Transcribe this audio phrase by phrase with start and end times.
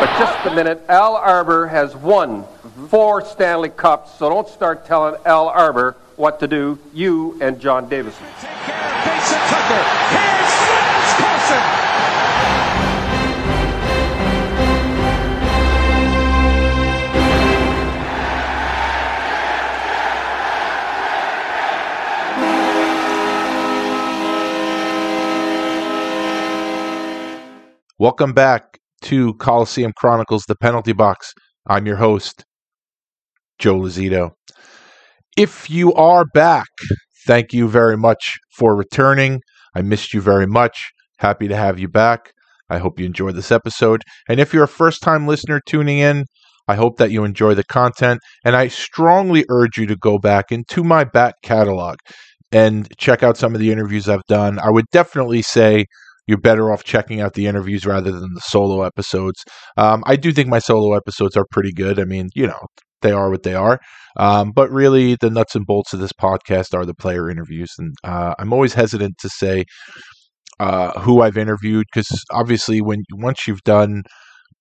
[0.00, 2.44] But just a minute, Al Arbour has won
[2.88, 7.86] four Stanley Cups, so don't start telling Al Arbour what to do, you and John
[7.86, 8.26] Davidson.
[8.40, 9.84] Take care of Mason Tucker.
[10.08, 11.60] Here's Franz Carlson.
[27.98, 28.69] Welcome back
[29.02, 31.32] to Coliseum Chronicles, the penalty box.
[31.66, 32.44] I'm your host,
[33.58, 34.32] Joe Lozito.
[35.36, 36.68] If you are back,
[37.26, 39.40] thank you very much for returning.
[39.74, 40.90] I missed you very much.
[41.18, 42.32] Happy to have you back.
[42.68, 44.02] I hope you enjoyed this episode.
[44.28, 46.24] And if you're a first time listener tuning in,
[46.68, 48.20] I hope that you enjoy the content.
[48.44, 51.96] And I strongly urge you to go back into my back catalog
[52.52, 54.58] and check out some of the interviews I've done.
[54.58, 55.86] I would definitely say
[56.30, 59.42] you're better off checking out the interviews rather than the solo episodes.
[59.76, 61.98] Um, I do think my solo episodes are pretty good.
[61.98, 62.60] I mean, you know,
[63.02, 63.80] they are what they are.
[64.16, 67.70] Um, but really, the nuts and bolts of this podcast are the player interviews.
[67.78, 69.64] And uh, I'm always hesitant to say
[70.60, 74.02] uh, who I've interviewed because obviously, when once you've done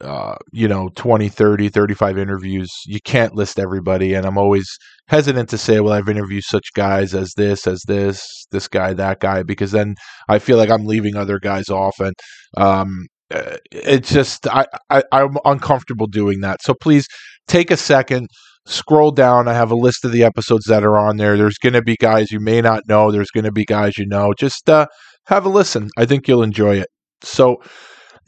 [0.01, 4.13] uh, you know 20 30 35 interviews you can't list everybody.
[4.13, 4.67] And i'm always
[5.07, 9.19] hesitant to say well i've interviewed such guys as this as this this guy that
[9.19, 9.95] guy because then
[10.29, 11.99] i feel like i'm leaving other guys off.
[11.99, 12.13] And
[12.57, 16.61] um, uh, it's just I, I i'm uncomfortable doing that.
[16.61, 17.05] So please
[17.47, 18.27] take a second
[18.66, 19.47] scroll down.
[19.47, 21.37] I have a list of the episodes that are on there.
[21.37, 23.11] There's going to be guys you may not know.
[23.11, 24.33] There's going to be guys you know.
[24.37, 24.87] Just uh,
[25.25, 25.89] have a listen.
[25.97, 26.87] I think you'll enjoy it.
[27.21, 27.61] So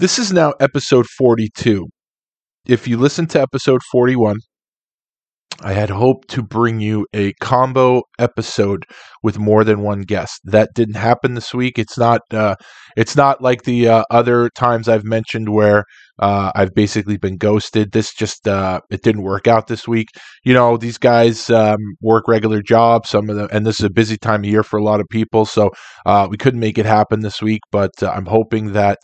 [0.02, 1.86] this is now episode 42.
[2.66, 4.38] If you listen to episode 41,
[5.62, 8.86] I had hoped to bring you a combo episode
[9.22, 10.42] with more than one guest.
[10.44, 11.78] That didn't happen this week.
[11.78, 12.22] It's not.
[12.32, 12.56] Uh,
[12.98, 15.84] it's not like the uh, other times I've mentioned where
[16.20, 17.92] uh, I've basically been ghosted.
[17.92, 20.08] This just uh, it didn't work out this week.
[20.44, 23.10] You know, these guys um, work regular jobs.
[23.10, 25.06] Some of them, and this is a busy time of year for a lot of
[25.12, 25.46] people.
[25.46, 25.70] So
[26.08, 27.62] uh, we couldn't make it happen this week.
[27.72, 28.98] But uh, I'm hoping that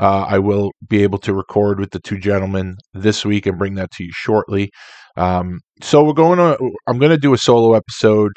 [0.00, 3.74] uh, I will be able to record with the two gentlemen this week and bring
[3.74, 4.70] that to you shortly.
[5.16, 6.58] Um, so we're going to.
[6.88, 8.32] I'm going to do a solo episode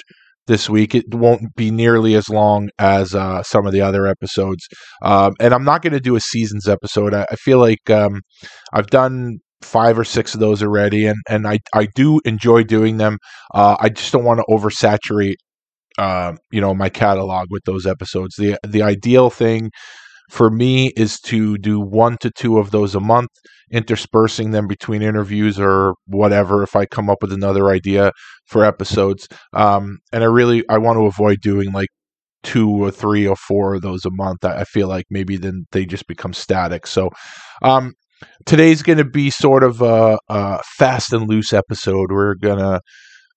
[0.48, 0.94] this week.
[0.94, 4.68] It won't be nearly as long as uh, some of the other episodes,
[5.02, 7.14] um, and I'm not going to do a seasons episode.
[7.14, 8.22] I, I feel like um,
[8.74, 12.98] I've done five or six of those already, and and I I do enjoy doing
[12.98, 13.18] them.
[13.54, 15.36] Uh, I just don't want to oversaturate.
[15.98, 18.36] Uh, you know my catalog with those episodes.
[18.38, 19.72] The the ideal thing
[20.30, 23.30] for me is to do one to two of those a month
[23.72, 28.12] interspersing them between interviews or whatever if i come up with another idea
[28.46, 29.28] for episodes.
[29.54, 31.90] Um, and i really i want to avoid doing like
[32.46, 34.46] two or three or four of those a month.
[34.46, 36.88] I, I feel like maybe then they just become static.
[36.88, 37.10] So
[37.64, 37.94] um,
[38.46, 42.12] today's going to be sort of a, a fast and loose episode.
[42.12, 42.80] We're gonna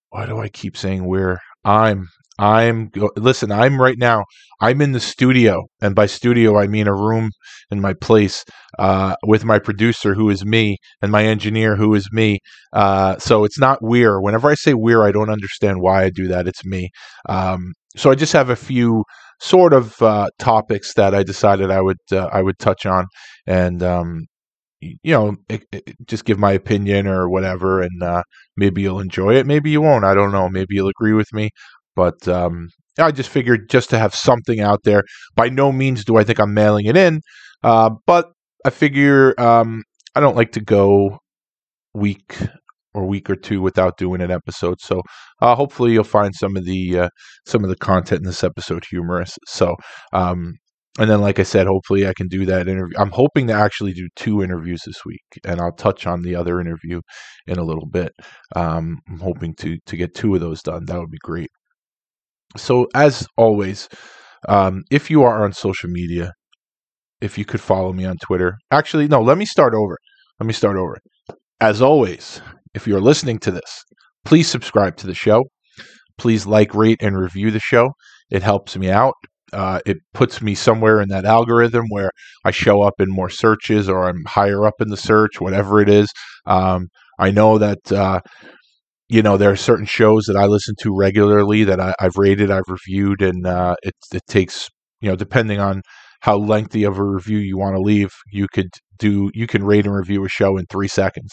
[0.09, 1.39] why do i keep saying we're?
[1.65, 2.07] I'm
[2.39, 3.51] I'm listen.
[3.51, 4.23] I'm right now.
[4.61, 7.31] I'm in the studio, and by studio I mean a room
[7.69, 8.45] in my place
[8.79, 12.39] uh, with my producer, who is me, and my engineer, who is me.
[12.73, 14.23] Uh, so it's not weird.
[14.23, 16.47] Whenever I say weird, I don't understand why I do that.
[16.47, 16.89] It's me.
[17.27, 19.03] Um, so I just have a few
[19.41, 23.05] sort of uh, topics that I decided I would uh, I would touch on,
[23.47, 24.27] and um,
[24.81, 28.23] you know, it, it, just give my opinion or whatever, and uh,
[28.55, 29.45] maybe you'll enjoy it.
[29.45, 30.05] Maybe you won't.
[30.05, 30.47] I don't know.
[30.49, 31.49] Maybe you'll agree with me.
[31.99, 35.03] But um, I just figured just to have something out there.
[35.35, 37.19] By no means do I think I'm mailing it in,
[37.61, 38.31] uh, but
[38.65, 39.83] I figure um,
[40.15, 41.19] I don't like to go
[41.93, 42.37] week
[42.93, 44.79] or week or two without doing an episode.
[44.79, 45.01] So
[45.41, 47.09] uh, hopefully you'll find some of the uh,
[47.45, 49.37] some of the content in this episode humorous.
[49.45, 49.75] So
[50.13, 50.53] um,
[50.97, 52.97] and then like I said, hopefully I can do that interview.
[52.97, 56.61] I'm hoping to actually do two interviews this week, and I'll touch on the other
[56.61, 57.01] interview
[57.45, 58.13] in a little bit.
[58.55, 60.85] Um, I'm hoping to to get two of those done.
[60.85, 61.49] That would be great.
[62.57, 63.87] So, as always,
[64.47, 66.33] um, if you are on social media,
[67.21, 68.57] if you could follow me on Twitter.
[68.71, 69.97] Actually, no, let me start over.
[70.39, 70.97] Let me start over.
[71.61, 72.41] As always,
[72.73, 73.83] if you're listening to this,
[74.25, 75.45] please subscribe to the show.
[76.17, 77.91] Please like, rate, and review the show.
[78.31, 79.15] It helps me out.
[79.53, 82.11] uh, it puts me somewhere in that algorithm where
[82.45, 85.89] I show up in more searches or I'm higher up in the search, whatever it
[85.89, 86.07] is.
[86.45, 86.87] Um,
[87.19, 88.21] I know that uh,
[89.09, 92.51] you know there are certain shows that I listen to regularly that I, have rated,
[92.51, 94.69] I've reviewed, and uh, it it takes
[95.01, 95.81] you know depending on
[96.21, 99.85] how lengthy of a review you want to leave, you could do you can rate
[99.85, 101.31] and review a show in three seconds.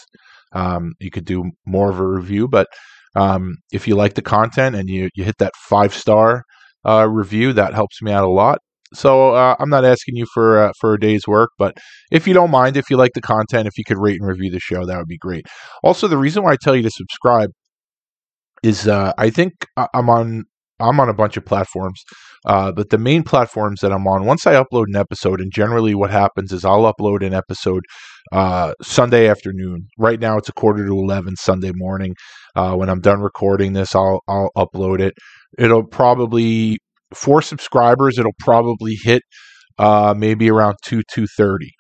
[0.53, 2.69] Um, you could do more of a review, but
[3.15, 6.45] um, if you like the content and you you hit that five star
[6.89, 8.59] uh, review, that helps me out a lot.
[8.95, 11.77] So uh, I'm not asking you for uh, for a day's work, but
[12.11, 14.51] if you don't mind, if you like the content, if you could rate and review
[14.51, 15.45] the show, that would be great.
[15.83, 17.51] Also, the reason why I tell you to subscribe
[18.63, 20.45] is uh, I think I'm on
[20.79, 22.03] I'm on a bunch of platforms,
[22.45, 25.95] uh, but the main platforms that I'm on, once I upload an episode, and generally
[25.95, 27.83] what happens is I'll upload an episode
[28.33, 29.89] uh, Sunday afternoon.
[29.99, 32.15] Right now it's a quarter to eleven Sunday morning.
[32.55, 35.15] Uh, when I'm done recording this, I'll I'll upload it.
[35.59, 36.79] It'll probably
[37.15, 39.23] for subscribers, it'll probably hit
[39.79, 41.71] uh, maybe around two two thirty.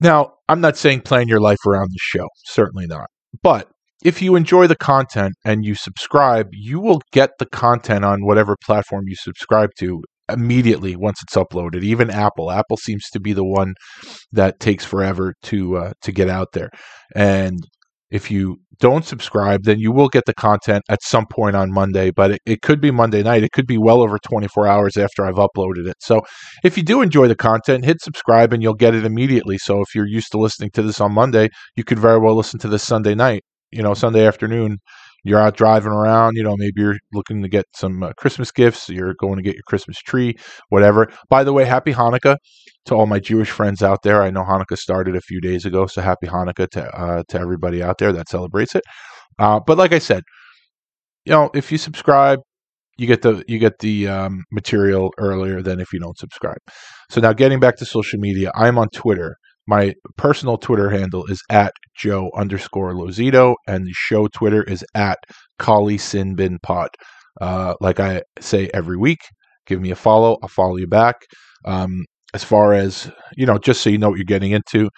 [0.00, 3.08] Now, I'm not saying plan your life around the show, certainly not,
[3.42, 3.68] but
[4.04, 8.54] if you enjoy the content and you subscribe, you will get the content on whatever
[8.64, 11.82] platform you subscribe to immediately once it's uploaded.
[11.82, 13.74] Even Apple, Apple seems to be the one
[14.30, 16.70] that takes forever to uh, to get out there.
[17.16, 17.58] And
[18.10, 22.10] if you don't subscribe, then you will get the content at some point on Monday,
[22.10, 23.42] but it, it, could be Monday night.
[23.42, 25.96] It could be well over 24 hours after I've uploaded it.
[26.00, 26.20] So
[26.62, 29.58] if you do enjoy the content, hit subscribe and you'll get it immediately.
[29.58, 32.60] So if you're used to listening to this on Monday, you could very well listen
[32.60, 33.42] to this Sunday night
[33.74, 34.78] you know Sunday afternoon,
[35.24, 36.36] you're out driving around.
[36.36, 38.88] You know, maybe you're looking to get some uh, Christmas gifts.
[38.88, 40.36] You're going to get your Christmas tree,
[40.68, 41.10] whatever.
[41.28, 42.36] By the way, happy Hanukkah
[42.86, 44.22] to all my Jewish friends out there.
[44.22, 47.82] I know Hanukkah started a few days ago, so happy Hanukkah to uh, to everybody
[47.82, 48.84] out there that celebrates it.
[49.38, 50.22] Uh, but like I said,
[51.24, 52.40] you know, if you subscribe,
[52.98, 56.58] you get the you get the um, material earlier than if you don't subscribe.
[57.10, 61.42] So now getting back to social media, I'm on Twitter my personal Twitter handle is
[61.50, 65.18] at Joe underscore Lozito, and the show Twitter is at
[65.58, 66.90] Kali Sinbin Pod.
[67.40, 69.20] Uh, like I say every week,
[69.66, 70.38] give me a follow.
[70.42, 71.16] I'll follow you back.
[71.64, 74.90] Um, as far as you know, just so you know what you're getting into,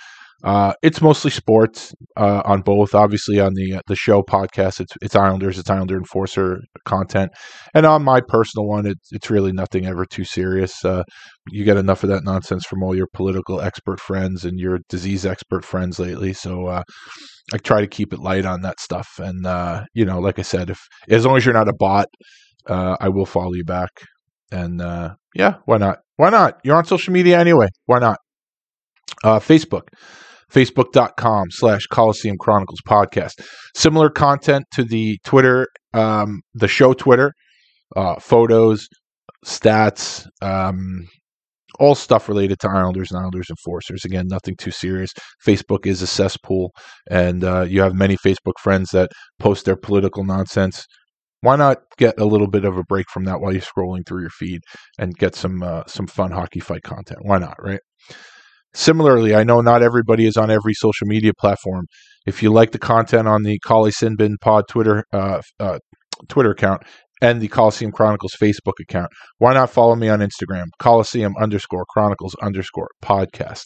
[0.44, 2.94] uh, it's mostly sports uh, on both.
[2.94, 7.32] Obviously, on the uh, the show podcast, it's it's Islanders, it's Islander Enforcer content,
[7.74, 10.84] and on my personal one, it's it's really nothing ever too serious.
[10.84, 11.04] Uh,
[11.50, 15.24] you get enough of that nonsense from all your political expert friends and your disease
[15.24, 16.34] expert friends lately.
[16.34, 16.82] So uh,
[17.54, 19.08] I try to keep it light on that stuff.
[19.18, 22.08] And uh, you know, like I said, if as long as you're not a bot,
[22.68, 23.90] I will follow you back.
[24.52, 24.82] And
[25.34, 26.00] yeah, why not?
[26.16, 26.60] Why not?
[26.62, 27.68] You're on social media anyway.
[27.86, 28.18] Why not?
[29.24, 29.88] Facebook
[30.52, 33.44] facebook.com slash Coliseum Chronicles podcast.
[33.74, 37.32] Similar content to the Twitter, um, the show Twitter,
[37.94, 38.88] uh, photos,
[39.44, 41.06] stats, um,
[41.78, 44.04] all stuff related to Islanders and Islanders enforcers.
[44.04, 45.12] Again, nothing too serious.
[45.46, 46.72] Facebook is a cesspool,
[47.10, 50.86] and uh, you have many Facebook friends that post their political nonsense.
[51.42, 54.22] Why not get a little bit of a break from that while you're scrolling through
[54.22, 54.60] your feed
[54.98, 57.20] and get some uh, some fun hockey fight content?
[57.22, 57.80] Why not, right?
[58.76, 61.86] Similarly, I know not everybody is on every social media platform.
[62.26, 65.78] If you like the content on the Kali Sinbin Pod Twitter uh, uh,
[66.28, 66.82] Twitter account
[67.22, 72.34] and the Coliseum Chronicles Facebook account, why not follow me on Instagram, Coliseum underscore Chronicles
[72.42, 73.64] underscore podcast.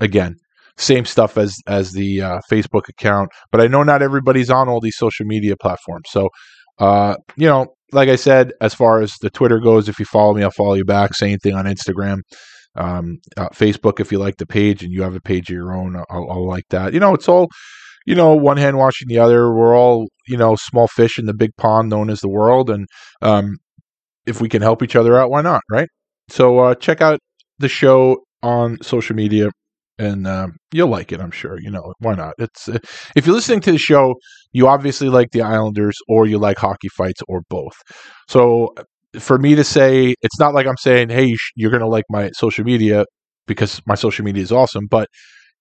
[0.00, 0.36] Again,
[0.78, 4.80] same stuff as as the uh, Facebook account, but I know not everybody's on all
[4.80, 6.04] these social media platforms.
[6.08, 6.30] So,
[6.78, 10.32] uh, you know, like I said, as far as the Twitter goes, if you follow
[10.32, 11.12] me, I'll follow you back.
[11.12, 12.20] Same thing on Instagram
[12.76, 15.74] um, uh, Facebook if you like the page and you have a page of your
[15.74, 15.96] own.
[15.96, 16.92] I'll, I'll, like that.
[16.94, 17.48] You know, it's all
[18.06, 19.52] you know, one hand washing the other.
[19.54, 22.86] We're all you know small fish in the big pond known as the world, and
[23.20, 23.56] um,
[24.26, 25.62] if we can help each other out, why not?
[25.70, 25.88] Right.
[26.28, 27.20] So uh, check out
[27.58, 29.48] the show on social media.
[29.98, 31.60] And uh, you'll like it, I'm sure.
[31.60, 32.34] You know why not?
[32.38, 32.78] It's uh,
[33.14, 34.14] if you're listening to the show,
[34.52, 37.74] you obviously like the Islanders, or you like hockey fights, or both.
[38.28, 38.74] So
[39.18, 42.30] for me to say, it's not like I'm saying, hey, you're going to like my
[42.34, 43.04] social media
[43.46, 44.86] because my social media is awesome.
[44.90, 45.08] But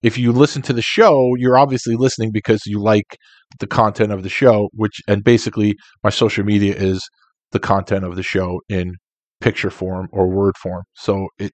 [0.03, 3.17] if you listen to the show, you're obviously listening because you like
[3.59, 7.07] the content of the show, which, and basically, my social media is
[7.51, 8.95] the content of the show in
[9.41, 10.83] picture form or word form.
[10.95, 11.51] So it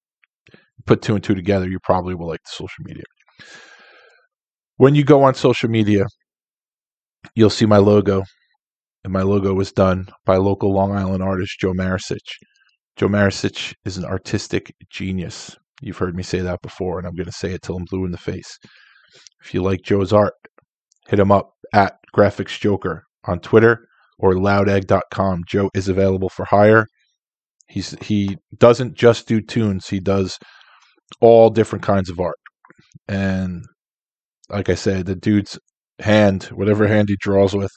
[0.85, 3.03] put two and two together, you probably will like the social media.
[4.77, 6.05] When you go on social media,
[7.35, 8.23] you'll see my logo
[9.07, 12.17] and my logo was done by local Long Island artist Joe Maricic.
[12.97, 15.55] Joe Maricic is an artistic genius.
[15.81, 18.03] You've heard me say that before, and I'm going to say it till I'm blue
[18.03, 18.57] in the face.
[19.41, 20.33] If you like Joe's art,
[21.07, 23.87] hit him up at Graphics Joker on Twitter
[24.19, 25.43] or loudegg.com.
[25.47, 26.85] Joe is available for hire.
[27.69, 29.87] He's he doesn't just do tunes.
[29.87, 30.37] He does
[31.21, 32.35] all different kinds of art.
[33.07, 33.63] And
[34.49, 35.57] like I said, the dude's
[35.99, 37.71] hand, whatever hand he draws with,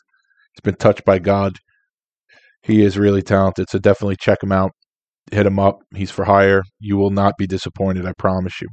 [0.60, 1.56] he's been touched by God.
[2.62, 3.70] He is really talented.
[3.70, 4.72] So definitely check him out.
[5.32, 5.78] Hit him up.
[5.94, 6.62] He's for hire.
[6.78, 8.68] You will not be disappointed, I promise you.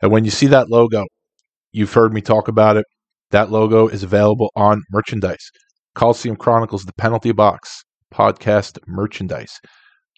[0.00, 1.04] And when you see that logo,
[1.70, 2.86] you've heard me talk about it.
[3.30, 5.50] That logo is available on merchandise.
[5.94, 9.58] Coliseum Chronicles, the penalty box, podcast merchandise.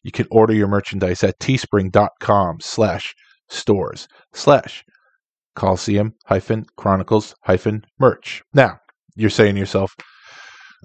[0.03, 3.15] You can order your merchandise at teespring.com slash
[3.49, 4.85] stores slash
[5.55, 8.43] Coliseum hyphen Chronicles hyphen merch.
[8.53, 8.79] Now,
[9.17, 9.93] you're saying to yourself,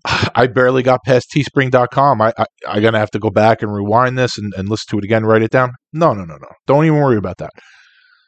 [0.05, 2.21] I barely got past teespring.com.
[2.21, 4.85] I, I, I'm going to have to go back and rewind this and, and listen
[4.91, 5.71] to it again, write it down.
[5.93, 6.47] No, no, no, no.
[6.67, 7.51] Don't even worry about that.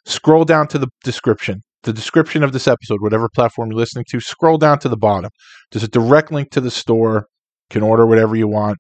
[0.05, 4.19] Scroll down to the description, the description of this episode, whatever platform you're listening to,
[4.19, 5.29] scroll down to the bottom.
[5.71, 7.27] There's a direct link to the store.
[7.69, 8.77] You can order whatever you want.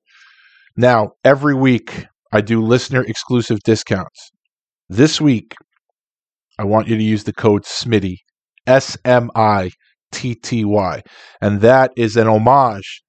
[0.75, 4.31] Now, every week, I do listener exclusive discounts.
[4.89, 5.53] This week,
[6.57, 8.17] I want you to use the code SMITTY,
[8.67, 9.71] S M I
[10.11, 11.01] T T Y.
[11.41, 13.01] And that is an homage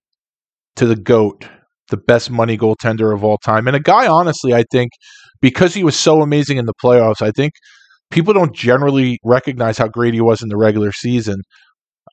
[0.76, 1.48] to the GOAT,
[1.90, 3.66] the best money goaltender of all time.
[3.66, 4.92] And a guy, honestly, I think,
[5.40, 7.52] because he was so amazing in the playoffs, I think
[8.10, 11.42] people don't generally recognize how great he was in the regular season.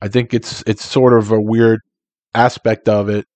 [0.02, 1.80] I think it's it's sort of a weird
[2.34, 3.26] aspect of it.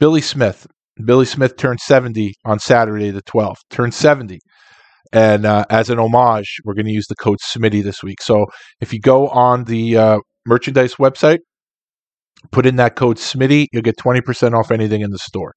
[0.00, 0.66] Billy Smith.
[1.04, 3.56] Billy Smith turned 70 on Saturday the 12th.
[3.70, 4.40] Turned 70.
[5.12, 8.22] And uh, as an homage, we're going to use the code Smitty this week.
[8.22, 8.46] So
[8.80, 11.38] if you go on the uh, merchandise website,
[12.50, 15.54] put in that code Smitty, you'll get 20% off anything in the store.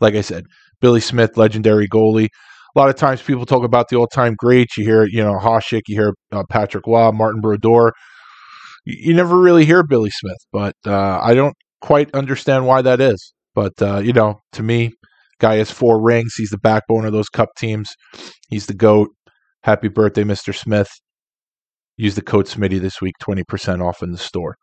[0.00, 0.44] Like I said,
[0.80, 2.28] Billy Smith, legendary goalie.
[2.76, 4.76] A lot of times people talk about the all-time greats.
[4.76, 7.92] You hear, you know, Hasek, you hear uh, Patrick Roy, Martin Brodeur.
[8.84, 13.00] You, you, never really hear Billy Smith, but uh, I don't quite understand why that
[13.00, 13.32] is.
[13.54, 14.92] But, uh, you know, to me,
[15.40, 16.34] guy has four rings.
[16.36, 17.88] He's the backbone of those cup teams.
[18.48, 19.08] He's the GOAT.
[19.62, 20.54] Happy birthday, Mr.
[20.54, 20.88] Smith.
[21.98, 24.56] Use the code Smitty this week, 20% off in the store.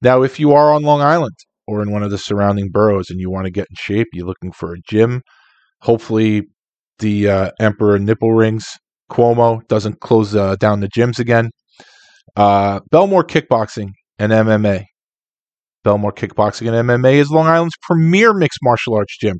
[0.00, 1.34] Now, if you are on Long Island
[1.66, 4.26] or in one of the surrounding boroughs and you want to get in shape, you're
[4.26, 5.22] looking for a gym,
[5.80, 6.42] hopefully
[7.00, 8.66] the uh, Emperor Nipple Rings
[9.10, 11.50] Cuomo doesn't close uh, down the gyms again.
[12.36, 14.84] Uh, Bellmore Kickboxing and MMA.
[15.84, 19.38] Bellmore Kickboxing and MMA is Long Island's premier mixed martial arts gym.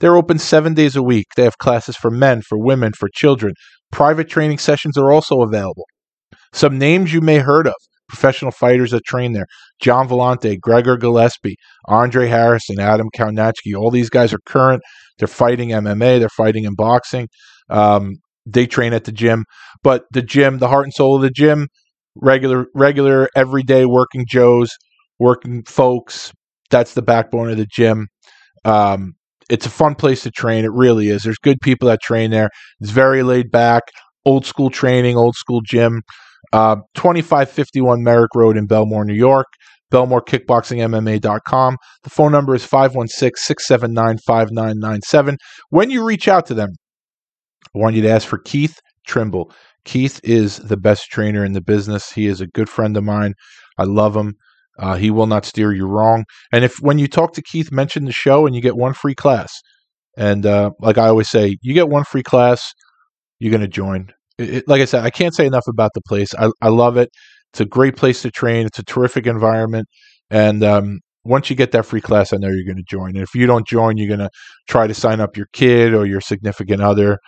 [0.00, 1.26] They're open seven days a week.
[1.36, 3.54] They have classes for men, for women, for children.
[3.92, 5.86] Private training sessions are also available.
[6.52, 7.74] Some names you may heard of
[8.08, 9.46] professional fighters that train there
[9.80, 11.56] John Vellante, Gregor Gillespie,
[11.86, 13.74] Andre Harrison, Adam Kaunachki.
[13.76, 14.82] All these guys are current.
[15.18, 17.28] They're fighting MMA, they're fighting in boxing.
[17.70, 19.44] Um, they train at the gym.
[19.82, 21.68] But the gym, the heart and soul of the gym,
[22.16, 24.70] regular, regular, everyday working Joes,
[25.18, 26.32] working folks.
[26.70, 28.08] That's the backbone of the gym.
[28.64, 29.12] Um,
[29.50, 30.64] it's a fun place to train.
[30.64, 31.22] It really is.
[31.22, 32.48] There's good people that train there.
[32.80, 33.82] It's very laid back,
[34.24, 36.02] old school training, old school gym.
[36.52, 39.46] Uh, 2551 Merrick Road in Bellmore, New York.
[39.92, 41.76] BellmoreKickboxingMMA.com.
[42.02, 45.36] The phone number is 516 679 5997.
[45.68, 46.70] When you reach out to them,
[47.74, 49.52] I want you to ask for Keith Trimble.
[49.84, 52.12] Keith is the best trainer in the business.
[52.12, 53.34] He is a good friend of mine.
[53.78, 54.34] I love him.
[54.78, 56.24] Uh, he will not steer you wrong.
[56.52, 59.14] And if when you talk to Keith, mention the show and you get one free
[59.14, 59.52] class.
[60.16, 62.72] And uh, like I always say, you get one free class,
[63.38, 66.34] you're going to join it, like I said, I can't say enough about the place.
[66.38, 67.10] I, I love it.
[67.52, 68.66] It's a great place to train.
[68.66, 69.86] It's a terrific environment.
[70.30, 73.10] And um, once you get that free class, I know you're going to join.
[73.10, 74.30] And if you don't join, you're going to
[74.68, 77.18] try to sign up your kid or your significant other.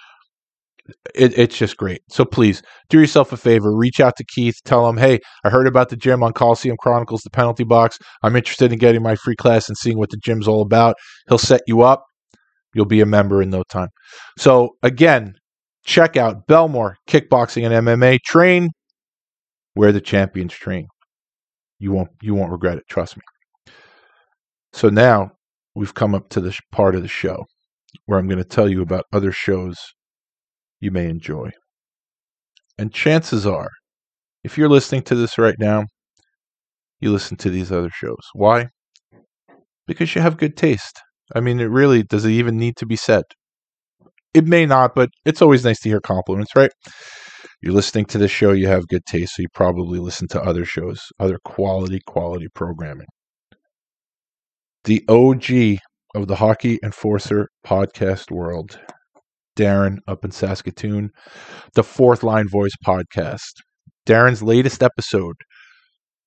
[1.14, 2.02] It, it's just great.
[2.10, 3.74] So please do yourself a favor.
[3.74, 4.56] Reach out to Keith.
[4.64, 7.98] Tell him, hey, I heard about the gym on Coliseum Chronicles, the penalty box.
[8.22, 10.96] I'm interested in getting my free class and seeing what the gym's all about.
[11.28, 12.04] He'll set you up.
[12.74, 13.88] You'll be a member in no time.
[14.36, 15.34] So again,
[15.84, 18.20] Check out Bellmore Kickboxing and MMA.
[18.24, 18.70] Train
[19.74, 20.86] where the champions train.
[21.78, 22.84] You won't you won't regret it.
[22.88, 23.22] Trust me.
[24.72, 25.32] So now
[25.74, 27.44] we've come up to this part of the show
[28.06, 29.76] where I'm going to tell you about other shows
[30.80, 31.50] you may enjoy.
[32.78, 33.70] And chances are,
[34.42, 35.84] if you're listening to this right now,
[37.00, 38.22] you listen to these other shows.
[38.32, 38.68] Why?
[39.86, 41.00] Because you have good taste.
[41.34, 43.24] I mean, it really does it even need to be said?
[44.34, 46.70] It may not, but it's always nice to hear compliments, right?
[47.62, 50.64] You're listening to this show, you have good taste, so you probably listen to other
[50.64, 53.06] shows, other quality, quality programming.
[54.84, 55.78] The OG
[56.14, 58.78] of the Hockey Enforcer podcast world,
[59.56, 61.10] Darren up in Saskatoon,
[61.74, 63.62] the Fourth Line Voice podcast.
[64.06, 65.36] Darren's latest episode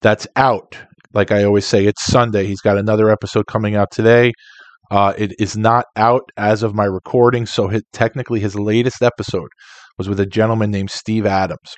[0.02, 0.78] that's out.
[1.14, 2.46] Like I always say, it's Sunday.
[2.48, 4.32] He's got another episode coming out today.
[4.90, 9.50] Uh, it is not out as of my recording, so his, technically his latest episode
[9.98, 11.76] was with a gentleman named Steve Adams.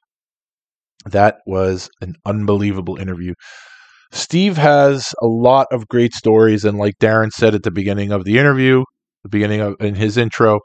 [1.06, 3.34] That was an unbelievable interview.
[4.12, 8.26] Steve has a lot of great stories, and like Darren said at the beginning of
[8.26, 8.84] the interview,
[9.24, 10.60] the beginning of in his intro,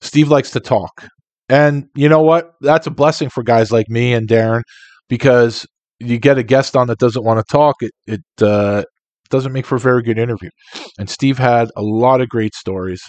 [0.00, 1.06] Steve likes to talk.
[1.48, 2.52] And you know what?
[2.60, 4.62] That's a blessing for guys like me and Darren
[5.08, 5.66] because
[5.98, 8.84] you get a guest on that doesn't want to talk, it it uh,
[9.30, 10.50] doesn't make for a very good interview.
[10.98, 13.02] And Steve had a lot of great stories,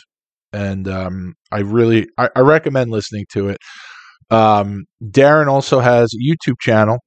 [0.53, 3.57] and um, I really I, I, recommend listening to it.
[4.29, 6.99] Um, Darren also has a YouTube channel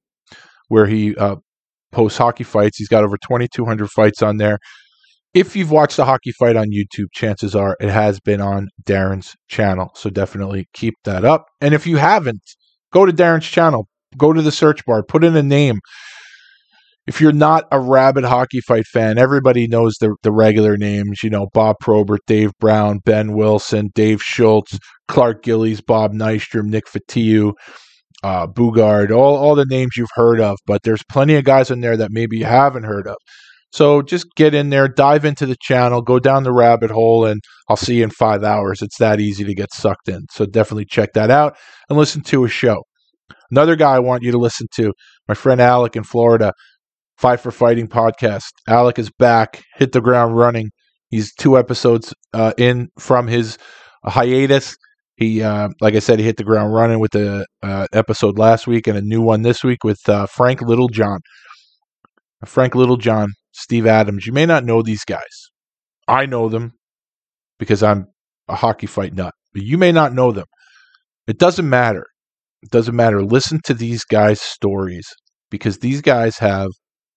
[0.67, 1.37] where he uh,
[1.91, 2.77] posts hockey fights.
[2.77, 4.59] He's got over 2,200 fights on there.
[5.33, 9.35] If you've watched a hockey fight on YouTube, chances are it has been on Darren's
[9.49, 9.91] channel.
[9.95, 11.45] So definitely keep that up.
[11.59, 12.41] And if you haven't,
[12.93, 15.79] go to Darren's channel, go to the search bar, put in a name.
[17.07, 21.29] If you're not a rabid hockey fight fan, everybody knows the, the regular names, you
[21.29, 27.53] know, Bob Probert, Dave Brown, Ben Wilson, Dave Schultz, Clark Gillies, Bob Nystrom, Nick Fotiu,
[28.23, 31.81] uh, Boogaard, all, all the names you've heard of, but there's plenty of guys in
[31.81, 33.17] there that maybe you haven't heard of.
[33.71, 37.41] So just get in there, dive into the channel, go down the rabbit hole, and
[37.69, 38.81] I'll see you in five hours.
[38.81, 40.21] It's that easy to get sucked in.
[40.31, 41.55] So definitely check that out
[41.89, 42.83] and listen to a show.
[43.51, 44.93] Another guy I want you to listen to,
[45.27, 46.53] my friend Alec in Florida,
[47.17, 48.43] Five for Fighting podcast.
[48.67, 50.71] Alec is back, hit the ground running.
[51.09, 53.57] He's two episodes uh, in from his
[54.03, 54.75] hiatus.
[55.15, 58.67] He, uh, like I said, he hit the ground running with the uh, episode last
[58.67, 61.19] week and a new one this week with uh, Frank Littlejohn.
[62.45, 64.25] Frank Littlejohn, Steve Adams.
[64.25, 65.49] You may not know these guys.
[66.07, 66.73] I know them
[67.59, 68.07] because I'm
[68.49, 70.45] a hockey fight nut, but you may not know them.
[71.27, 72.05] It doesn't matter.
[72.61, 73.23] It doesn't matter.
[73.23, 75.07] Listen to these guys' stories
[75.49, 76.69] because these guys have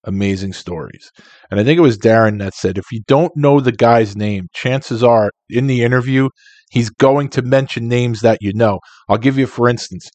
[0.04, 1.10] amazing stories.
[1.50, 4.48] And I think it was Darren that said if you don't know the guy's name,
[4.54, 6.28] chances are in the interview,
[6.70, 8.80] he's going to mention names that you know.
[9.08, 10.08] I'll give you for instance.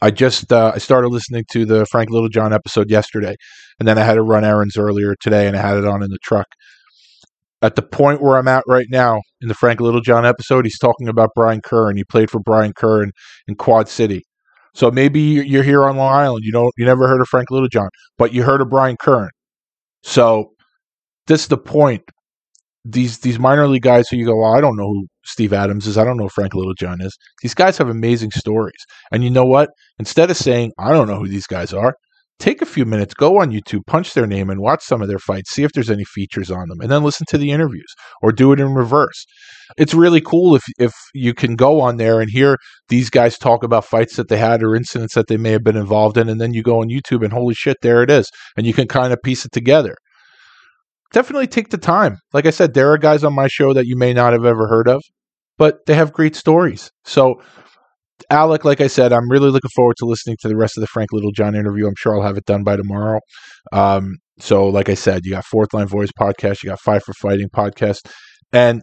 [0.00, 3.34] I just uh, I started listening to the Frank Littlejohn episode yesterday,
[3.80, 6.10] and then I had to run errands earlier today, and I had it on in
[6.10, 6.46] the truck.
[7.60, 11.08] At the point where I'm at right now in the Frank Littlejohn episode, he's talking
[11.08, 13.10] about Brian Kerr, and he played for Brian Kerr in,
[13.48, 14.22] in Quad City.
[14.74, 17.88] So maybe you're here on Long Island, you don't, you never heard of Frank Littlejohn,
[18.16, 19.30] but you heard of Brian Curran.
[20.02, 20.52] So
[21.26, 22.02] this is the point.
[22.84, 25.86] These these minor league guys who you go, well, I don't know who Steve Adams
[25.86, 25.98] is.
[25.98, 27.16] I don't know who Frank Littlejohn is.
[27.42, 28.78] These guys have amazing stories.
[29.12, 29.70] And you know what?
[29.98, 31.94] Instead of saying, I don't know who these guys are,
[32.38, 35.18] take a few minutes, go on YouTube, punch their name, and watch some of their
[35.18, 38.32] fights, see if there's any features on them, and then listen to the interviews or
[38.32, 39.26] do it in reverse.
[39.76, 42.56] It's really cool if if you can go on there and hear
[42.88, 45.76] these guys talk about fights that they had or incidents that they may have been
[45.76, 48.66] involved in, and then you go on YouTube and holy shit, there it is, and
[48.66, 49.94] you can kind of piece it together.
[51.12, 52.18] Definitely take the time.
[52.32, 54.68] Like I said, there are guys on my show that you may not have ever
[54.68, 55.02] heard of,
[55.56, 56.90] but they have great stories.
[57.04, 57.40] So
[58.30, 60.86] Alec, like I said, I'm really looking forward to listening to the rest of the
[60.88, 61.86] Frank Littlejohn interview.
[61.86, 63.20] I'm sure I'll have it done by tomorrow.
[63.72, 67.12] Um, so, like I said, you got Fourth Line Voice podcast, you got Five for
[67.14, 68.10] Fighting podcast,
[68.52, 68.82] and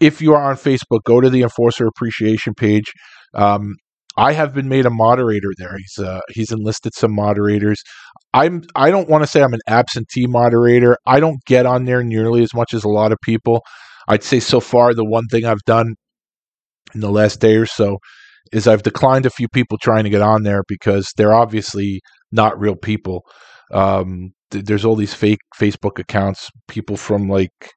[0.00, 2.92] if you are on Facebook, go to the Enforcer Appreciation page.
[3.34, 3.74] Um,
[4.18, 5.76] I have been made a moderator there.
[5.76, 7.82] He's uh, he's enlisted some moderators.
[8.32, 10.96] I'm I don't want to say I'm an absentee moderator.
[11.06, 13.62] I don't get on there nearly as much as a lot of people.
[14.08, 15.94] I'd say so far the one thing I've done
[16.94, 17.98] in the last day or so
[18.52, 22.00] is I've declined a few people trying to get on there because they're obviously
[22.32, 23.22] not real people.
[23.72, 27.72] Um, th- there's all these fake Facebook accounts, people from like,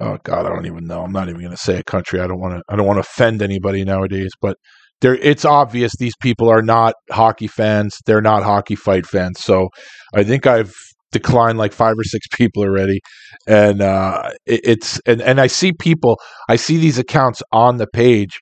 [0.00, 1.02] oh God, I don't even know.
[1.02, 2.20] I'm not even going to say a country.
[2.20, 2.62] I don't want to.
[2.68, 4.56] I don't want to offend anybody nowadays, but
[5.00, 7.96] there, it's obvious these people are not hockey fans.
[8.06, 9.40] They're not hockey fight fans.
[9.40, 9.68] So
[10.14, 10.72] I think I've
[11.12, 13.00] declined like five or six people already
[13.48, 17.86] and uh it, it's and and i see people i see these accounts on the
[17.88, 18.38] page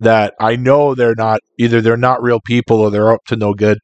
[0.00, 3.54] that I know they're not either they're not real people or they're up to no
[3.54, 3.78] good.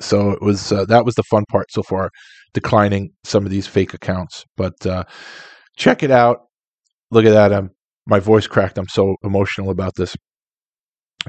[0.00, 2.10] So it was uh, that was the fun part so far,
[2.54, 4.44] declining some of these fake accounts.
[4.56, 5.04] But uh,
[5.76, 6.40] check it out.
[7.10, 7.52] Look at that.
[7.52, 7.70] I'm
[8.06, 8.78] my voice cracked.
[8.78, 10.16] I'm so emotional about this.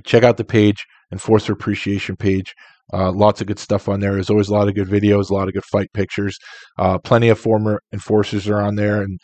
[0.05, 2.53] Check out the page, Enforcer Appreciation page.
[2.91, 4.13] Uh, lots of good stuff on there.
[4.13, 6.37] There's always a lot of good videos, a lot of good fight pictures.
[6.77, 9.19] Uh, plenty of former enforcers are on there, and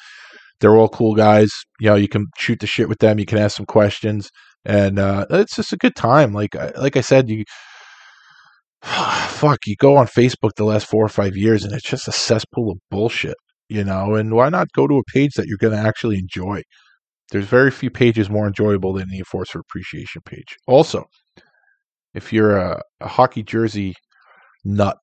[0.60, 1.49] they're all cool guys.
[1.79, 3.19] You know, you can shoot the shit with them.
[3.19, 4.29] You can ask some questions
[4.65, 6.34] and uh, it's just a good time.
[6.34, 7.43] Like like I said, you
[8.84, 12.12] fuck, you go on Facebook the last four or five years, and it's just a
[12.12, 13.38] cesspool of bullshit,
[13.69, 14.15] you know.
[14.15, 16.62] And why not go to a page that you're going to actually enjoy?
[17.32, 20.58] There's very few pages more enjoyable than the Enforcer Appreciation page.
[20.67, 21.05] Also,
[22.13, 23.93] if you're a, a hockey jersey
[24.65, 24.97] nut,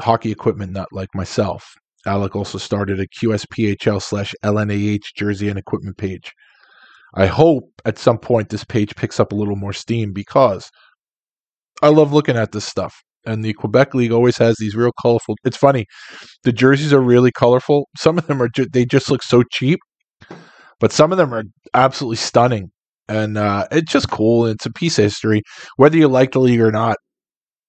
[0.00, 1.64] hockey equipment nut like myself,
[2.06, 6.32] Alec also started a QSPHL slash LNAH jersey and equipment page.
[7.14, 10.70] I hope at some point this page picks up a little more steam because
[11.82, 13.02] I love looking at this stuff.
[13.26, 15.36] And the Quebec League always has these real colorful.
[15.44, 15.86] It's funny,
[16.44, 17.88] the jerseys are really colorful.
[17.96, 19.78] Some of them are ju- they just look so cheap,
[20.78, 22.70] but some of them are absolutely stunning.
[23.08, 24.46] And uh, it's just cool.
[24.46, 25.42] It's a piece of history,
[25.76, 26.96] whether you like the league or not.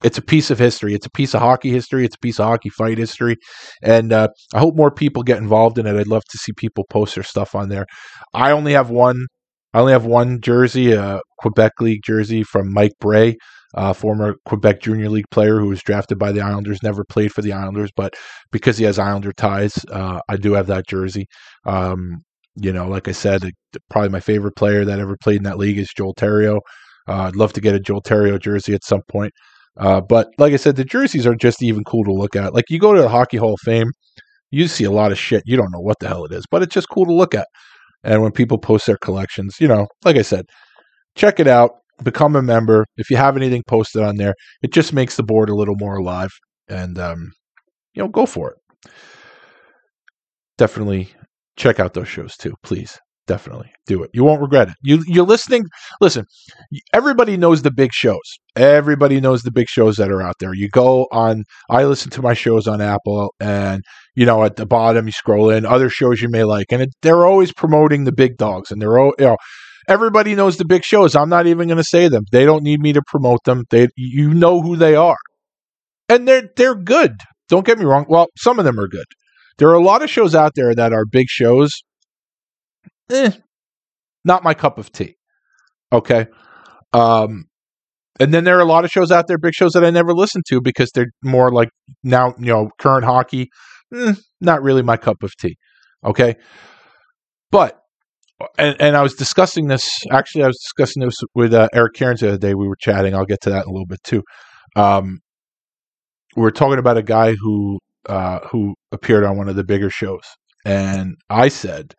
[0.03, 0.95] It's a piece of history.
[0.95, 2.05] It's a piece of hockey history.
[2.05, 3.37] It's a piece of hockey fight history.
[3.83, 5.95] And uh, I hope more people get involved in it.
[5.95, 7.85] I'd love to see people post their stuff on there.
[8.33, 9.27] I only have one.
[9.73, 13.37] I only have one jersey, a Quebec League jersey from Mike Bray,
[13.75, 16.83] uh, former Quebec Junior League player who was drafted by the Islanders.
[16.83, 18.13] Never played for the Islanders, but
[18.51, 21.27] because he has Islander ties, uh, I do have that jersey.
[21.65, 22.23] Um,
[22.55, 23.43] you know, like I said,
[23.89, 26.59] probably my favorite player that ever played in that league is Joel Terrio.
[27.07, 29.31] Uh, I'd love to get a Joel Terrio jersey at some point.
[29.77, 32.53] Uh, but like I said, the jerseys are just even cool to look at.
[32.53, 33.91] Like you go to the Hockey Hall of Fame,
[34.51, 35.43] you see a lot of shit.
[35.45, 37.47] You don't know what the hell it is, but it's just cool to look at.
[38.03, 40.45] And when people post their collections, you know, like I said,
[41.15, 41.71] check it out,
[42.03, 42.85] become a member.
[42.97, 45.97] If you have anything posted on there, it just makes the board a little more
[45.97, 46.31] alive.
[46.67, 47.31] And, um,
[47.93, 48.91] you know, go for it.
[50.57, 51.09] Definitely
[51.57, 52.97] check out those shows too, please.
[53.27, 54.09] Definitely do it.
[54.13, 54.73] You won't regret it.
[54.81, 55.63] You you're listening.
[56.01, 56.25] Listen,
[56.91, 58.19] everybody knows the big shows.
[58.55, 60.53] Everybody knows the big shows that are out there.
[60.53, 61.43] You go on.
[61.69, 63.83] I listen to my shows on Apple, and
[64.15, 66.89] you know at the bottom you scroll in other shows you may like, and it,
[67.03, 69.37] they're always promoting the big dogs, and they're all you know.
[69.87, 71.15] Everybody knows the big shows.
[71.15, 72.23] I'm not even going to say them.
[72.31, 73.63] They don't need me to promote them.
[73.69, 75.17] They you know who they are,
[76.09, 77.15] and they're they're good.
[77.49, 78.05] Don't get me wrong.
[78.07, 79.05] Well, some of them are good.
[79.57, 81.69] There are a lot of shows out there that are big shows
[83.11, 83.31] eh,
[84.23, 85.15] not my cup of tea.
[85.91, 86.27] Okay.
[86.93, 87.45] Um,
[88.19, 90.13] and then there are a lot of shows out there, big shows that I never
[90.13, 91.69] listen to because they're more like
[92.03, 93.49] now, you know, current hockey.
[93.93, 95.57] Eh, not really my cup of tea.
[96.05, 96.35] Okay.
[97.51, 97.80] But,
[98.57, 102.21] and, and I was discussing this, actually, I was discussing this with uh, Eric Cairns
[102.21, 102.53] the other day.
[102.53, 103.15] We were chatting.
[103.15, 104.23] I'll get to that in a little bit too.
[104.75, 105.19] Um,
[106.35, 109.89] we are talking about a guy who, uh, who appeared on one of the bigger
[109.89, 110.23] shows.
[110.65, 111.93] And I said,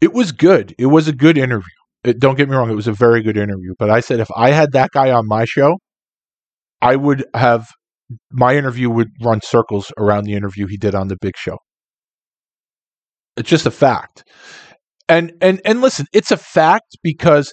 [0.00, 0.74] it was good.
[0.78, 1.68] It was a good interview.
[2.04, 3.74] It, don't get me wrong, it was a very good interview.
[3.78, 5.78] But I said if I had that guy on my show,
[6.80, 7.68] I would have
[8.30, 11.58] my interview would run circles around the interview he did on the big show.
[13.36, 14.24] It's just a fact.
[15.12, 17.52] And and and listen, it's a fact because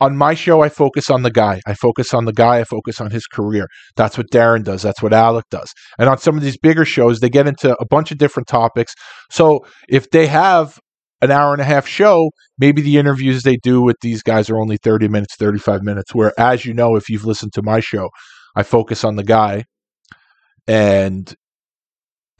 [0.00, 1.60] on my show I focus on the guy.
[1.66, 3.66] I focus on the guy, I focus on his career.
[3.96, 5.72] That's what Darren does, that's what Alec does.
[5.98, 8.94] And on some of these bigger shows they get into a bunch of different topics.
[9.32, 10.78] So if they have
[11.22, 14.60] an hour and a half show, maybe the interviews they do with these guys are
[14.60, 16.14] only 30 minutes, 35 minutes.
[16.14, 18.10] Where, as you know, if you've listened to my show,
[18.54, 19.64] I focus on the guy.
[20.68, 21.34] And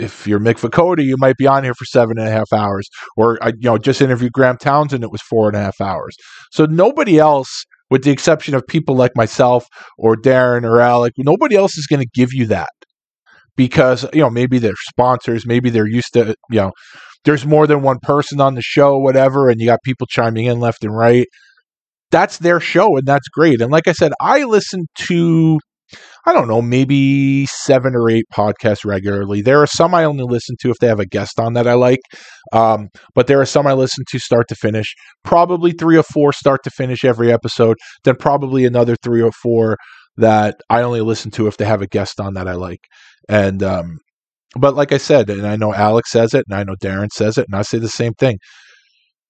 [0.03, 2.89] if you're Mick Vukota, you might be on here for seven and a half hours.
[3.17, 6.17] Or, I, you know, just interviewed Graham Townsend, it was four and a half hours.
[6.51, 9.67] So nobody else, with the exception of people like myself
[9.99, 12.71] or Darren or Alec, nobody else is going to give you that
[13.57, 16.73] because, you know, maybe they're sponsors, maybe they're used to, you know,
[17.25, 20.59] there's more than one person on the show, whatever, and you got people chiming in
[20.59, 21.27] left and right.
[22.11, 23.61] That's their show, and that's great.
[23.61, 25.59] And like I said, I listen to,
[26.27, 29.43] I don't know, maybe seven or eight podcasts regularly.
[29.43, 31.75] There are some I only listen to if they have a guest on that I
[31.75, 32.01] like,
[32.53, 34.95] um, but there are some I listen to start to finish.
[35.25, 37.77] Probably three or four start to finish every episode.
[38.05, 39.77] Then probably another three or four
[40.17, 42.81] that I only listen to if they have a guest on that I like.
[43.29, 43.99] And um,
[44.59, 47.39] but like I said, and I know Alec says it, and I know Darren says
[47.39, 48.39] it, and I say the same thing.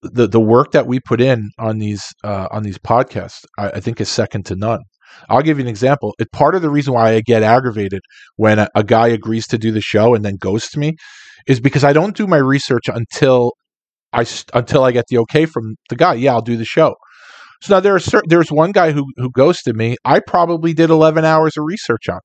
[0.03, 3.81] The the work that we put in on these uh, on these podcasts, I, I,
[3.81, 4.81] think, is second to none.
[5.29, 6.15] I'll give you an example.
[6.19, 8.01] It, part of the reason why I get aggravated
[8.37, 10.95] when a, a guy agrees to do the show and then ghosts me
[11.47, 13.53] is because I don't do my research until
[14.13, 16.15] I until I get the okay from the guy.
[16.15, 16.95] Yeah, I'll do the show.
[17.63, 19.97] So now there are certain, there's one guy who who ghosted me.
[20.05, 22.21] I probably did 11 hours of research on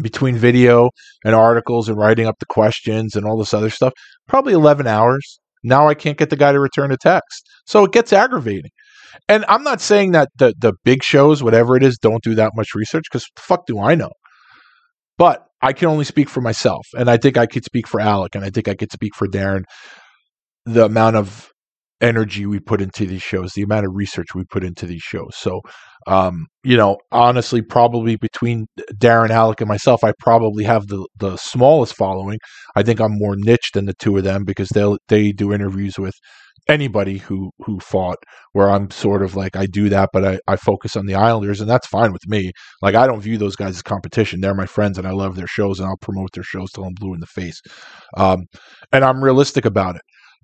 [0.00, 0.90] between video
[1.24, 3.92] and articles and writing up the questions and all this other stuff,
[4.28, 5.40] probably 11 hours.
[5.64, 7.48] Now I can't get the guy to return a text.
[7.66, 8.70] So it gets aggravating.
[9.28, 12.52] And I'm not saying that the, the big shows, whatever it is, don't do that
[12.54, 14.10] much research because fuck do I know.
[15.18, 16.86] But I can only speak for myself.
[16.96, 19.26] And I think I could speak for Alec and I think I could speak for
[19.26, 19.64] Darren.
[20.66, 21.50] The amount of
[22.00, 25.34] energy we put into these shows, the amount of research we put into these shows.
[25.36, 25.62] So
[26.06, 31.36] um, you know, honestly, probably between Darren, Alec, and myself, I probably have the the
[31.36, 32.38] smallest following.
[32.76, 35.98] I think I'm more niche than the two of them because they they do interviews
[35.98, 36.14] with
[36.68, 38.18] anybody who who fought
[38.52, 41.60] where I'm sort of like I do that, but I, I focus on the Islanders,
[41.60, 42.52] and that's fine with me.
[42.82, 44.40] Like I don't view those guys as competition.
[44.40, 46.94] They're my friends, and I love their shows, and I'll promote their shows till I'm
[46.94, 47.60] blue in the face.
[48.16, 48.44] Um,
[48.92, 50.02] and I'm realistic about it.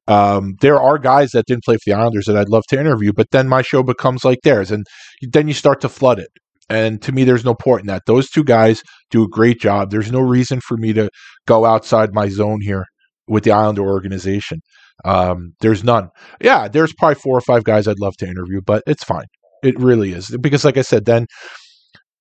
[0.08, 3.12] Um, there are guys that didn't play for the Islanders that I'd love to interview,
[3.12, 4.84] but then my show becomes like theirs, and
[5.22, 6.28] then you start to flood it.
[6.68, 8.02] And to me, there's no point in that.
[8.06, 9.90] Those two guys do a great job.
[9.90, 11.10] There's no reason for me to
[11.46, 12.86] go outside my zone here
[13.28, 14.60] with the Islander organization.
[15.04, 16.10] Um, there's none.
[16.40, 19.26] Yeah, there's probably four or five guys I'd love to interview, but it's fine.
[19.62, 21.26] It really is because, like I said, then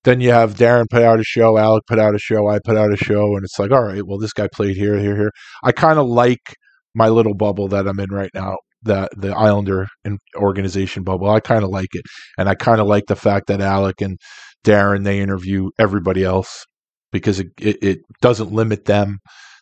[0.03, 2.77] then you have Darren put out a show, Alec put out a show, I put
[2.77, 5.31] out a show, and it's like, all right, well, this guy played here, here, here.
[5.63, 6.55] I kind of like
[6.95, 9.87] my little bubble that I'm in right now, that the Islander
[10.35, 11.29] organization bubble.
[11.29, 12.03] I kind of like it,
[12.37, 14.17] and I kind of like the fact that Alec and
[14.63, 16.65] Darren they interview everybody else
[17.11, 19.19] because it, it, it doesn't limit them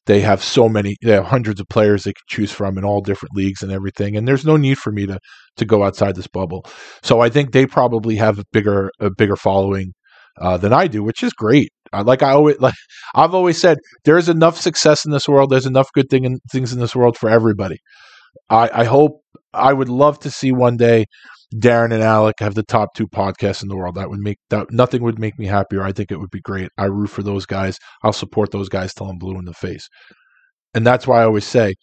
[0.10, 3.00] they have so many they have hundreds of players they can choose from in all
[3.00, 5.20] different leagues and everything and there's no need for me to
[5.56, 6.66] to go outside this bubble.
[7.04, 9.94] So i think they probably have a bigger a bigger following
[10.42, 11.70] uh, than i do which is great.
[11.94, 12.74] Like i always like
[13.14, 16.74] i've always said there's enough success in this world there's enough good thing in, things
[16.74, 17.78] in this world for everybody.
[18.50, 19.22] I i hope
[19.54, 21.06] i would love to see one day
[21.56, 23.96] Darren and Alec have the top two podcasts in the world.
[23.96, 25.82] That would make that nothing would make me happier.
[25.82, 26.70] I think it would be great.
[26.78, 27.78] I root for those guys.
[28.04, 29.90] I'll support those guys till I'm blue in the face.
[30.76, 31.74] And that's why I always say,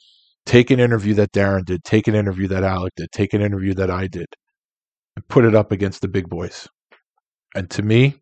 [0.45, 3.75] take an interview that Darren did, take an interview that Alec did, take an interview
[3.75, 4.27] that I did,
[5.17, 6.69] and put it up against the big boys.
[7.57, 8.15] And to me,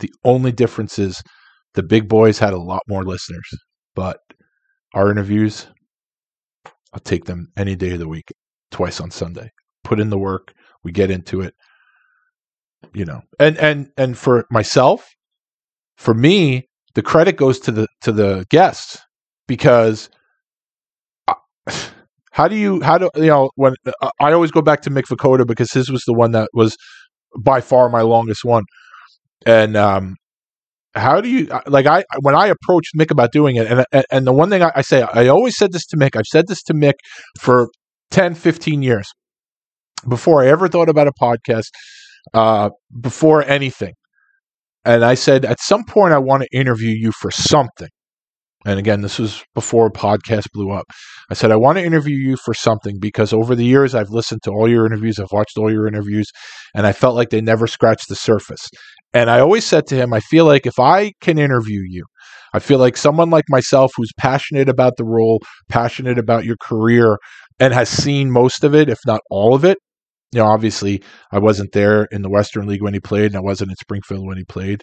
[0.00, 1.22] the only difference is
[1.74, 3.48] the big boys had a lot more listeners,
[3.94, 4.18] but
[4.94, 5.68] our interviews,
[6.92, 8.32] I'll take them any day of the week,
[8.72, 9.50] twice on Sunday
[9.90, 11.54] put in the work, we get into it.
[12.94, 15.10] You know, and and and for myself,
[15.98, 18.98] for me, the credit goes to the to the guests
[19.46, 20.08] because
[22.32, 25.04] how do you how do you know when uh, I always go back to Mick
[25.10, 26.76] Vukota because his was the one that was
[27.38, 28.64] by far my longest one,
[29.44, 30.16] and um,
[30.94, 34.26] how do you uh, like I when I approached Mick about doing it, and and
[34.26, 36.62] the one thing I, I say I always said this to Mick, I've said this
[36.62, 36.94] to Mick
[37.38, 37.68] for
[38.10, 39.12] 10, 15 years
[40.08, 41.68] before I ever thought about a podcast,
[42.34, 43.94] uh, before anything.
[44.84, 47.88] And I said, at some point, I want to interview you for something.
[48.66, 50.84] And again, this was before podcast blew up.
[51.30, 54.42] I said, I want to interview you for something because over the years, I've listened
[54.44, 56.30] to all your interviews, I've watched all your interviews,
[56.74, 58.68] and I felt like they never scratched the surface.
[59.14, 62.04] And I always said to him, I feel like if I can interview you,
[62.52, 67.16] I feel like someone like myself who's passionate about the role, passionate about your career,
[67.58, 69.78] and has seen most of it, if not all of it,
[70.32, 73.40] you know, obviously I wasn't there in the Western League when he played, and I
[73.40, 74.82] wasn't in Springfield when he played.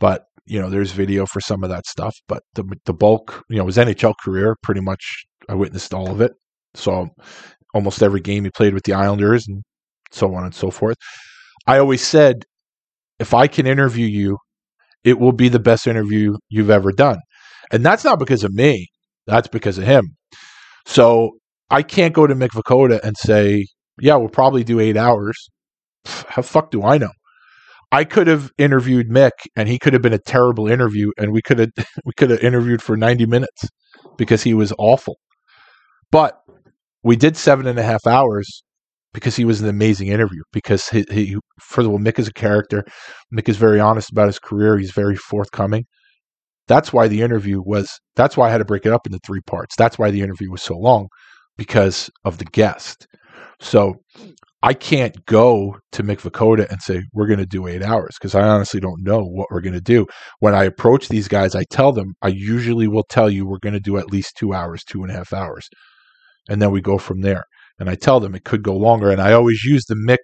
[0.00, 2.16] But you know, there's video for some of that stuff.
[2.28, 6.20] But the the bulk, you know, his NHL career, pretty much I witnessed all of
[6.20, 6.32] it.
[6.74, 7.08] So
[7.74, 9.62] almost every game he played with the Islanders and
[10.12, 10.96] so on and so forth.
[11.66, 12.44] I always said,
[13.18, 14.38] if I can interview you,
[15.04, 17.18] it will be the best interview you've ever done.
[17.72, 18.88] And that's not because of me.
[19.26, 20.16] That's because of him.
[20.86, 21.32] So
[21.70, 23.66] I can't go to Mick and say,
[24.00, 25.36] yeah, we'll probably do eight hours.
[26.04, 27.10] How fuck do I know?
[27.92, 31.42] I could have interviewed Mick, and he could have been a terrible interview, and we
[31.42, 31.70] could have
[32.04, 33.68] we could have interviewed for ninety minutes
[34.16, 35.16] because he was awful.
[36.10, 36.40] But
[37.02, 38.62] we did seven and a half hours
[39.16, 40.42] because he was an amazing interview.
[40.52, 42.84] Because he, he first of all, Mick is a character.
[43.34, 44.76] Mick is very honest about his career.
[44.76, 45.86] He's very forthcoming.
[46.68, 47.88] That's why the interview was.
[48.16, 49.74] That's why I had to break it up into three parts.
[49.76, 51.06] That's why the interview was so long
[51.56, 53.06] because of the guest.
[53.60, 53.96] So
[54.62, 58.34] I can't go to Mick Vukota and say, we're going to do eight hours because
[58.34, 60.06] I honestly don't know what we're going to do.
[60.40, 63.74] When I approach these guys, I tell them, I usually will tell you we're going
[63.74, 65.68] to do at least two hours, two and a half hours.
[66.48, 67.44] And then we go from there.
[67.78, 69.10] And I tell them it could go longer.
[69.10, 70.18] And I always use the Mick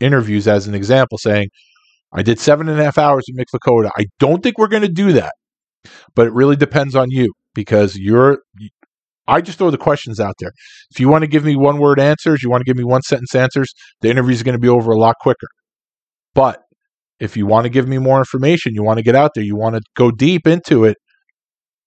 [0.00, 1.48] interviews as an example, saying,
[2.12, 3.90] I did seven and a half hours with Mick Vukota.
[3.96, 5.34] I don't think we're going to do that,
[6.14, 8.38] but it really depends on you because you're
[9.28, 10.50] I just throw the questions out there.
[10.90, 13.02] If you want to give me one word answers, you want to give me one
[13.02, 15.48] sentence answers, the interview is going to be over a lot quicker.
[16.34, 16.60] But
[17.20, 19.56] if you want to give me more information, you want to get out there, you
[19.56, 20.96] want to go deep into it,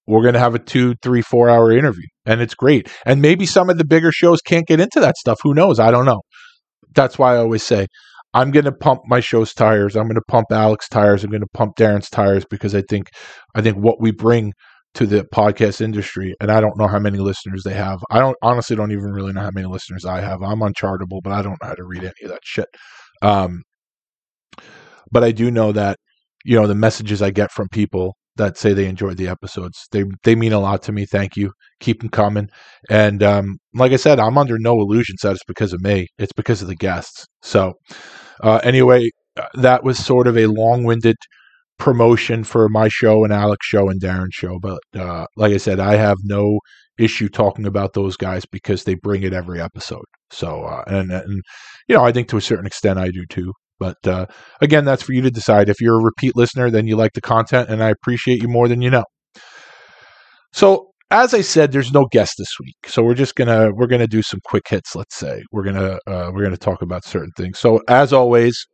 [0.07, 2.07] we're going to have a two, three, four hour interview.
[2.25, 2.89] And it's great.
[3.05, 5.39] And maybe some of the bigger shows can't get into that stuff.
[5.43, 5.79] Who knows?
[5.79, 6.21] I don't know.
[6.93, 7.87] That's why I always say,
[8.33, 9.95] I'm going to pump my show's tires.
[9.95, 11.23] I'm going to pump Alec's tires.
[11.23, 13.07] I'm going to pump Darren's tires because I think,
[13.55, 14.53] I think what we bring
[14.93, 18.37] to the podcast industry and i don't know how many listeners they have i don't
[18.41, 21.41] honestly don't even really know how many listeners i have i'm on Chartable but i
[21.41, 22.67] don't know how to read any of that shit
[23.21, 23.61] um,
[25.11, 25.97] but i do know that
[26.43, 29.87] you know the messages i get from people that say they enjoyed the episodes.
[29.91, 31.05] They they mean a lot to me.
[31.05, 31.51] Thank you.
[31.79, 32.49] Keep them coming.
[32.89, 36.07] And um, like I said, I'm under no illusions that it's because of me.
[36.17, 37.25] It's because of the guests.
[37.41, 37.73] So
[38.41, 41.17] uh, anyway, uh, that was sort of a long-winded
[41.81, 44.59] promotion for my show and Alec's show and Darren's show.
[44.59, 46.59] But uh, like I said, I have no
[46.99, 50.05] issue talking about those guys because they bring it every episode.
[50.29, 51.41] So uh, and and
[51.87, 53.51] you know I think to a certain extent I do too.
[53.79, 54.27] But uh,
[54.61, 55.69] again, that's for you to decide.
[55.69, 58.67] If you're a repeat listener, then you like the content, and I appreciate you more
[58.67, 59.05] than you know.
[60.53, 64.07] So, as I said, there's no guest this week, so we're just gonna we're gonna
[64.07, 64.95] do some quick hits.
[64.95, 67.57] Let's say we're gonna uh, we're gonna talk about certain things.
[67.57, 68.67] So, as always,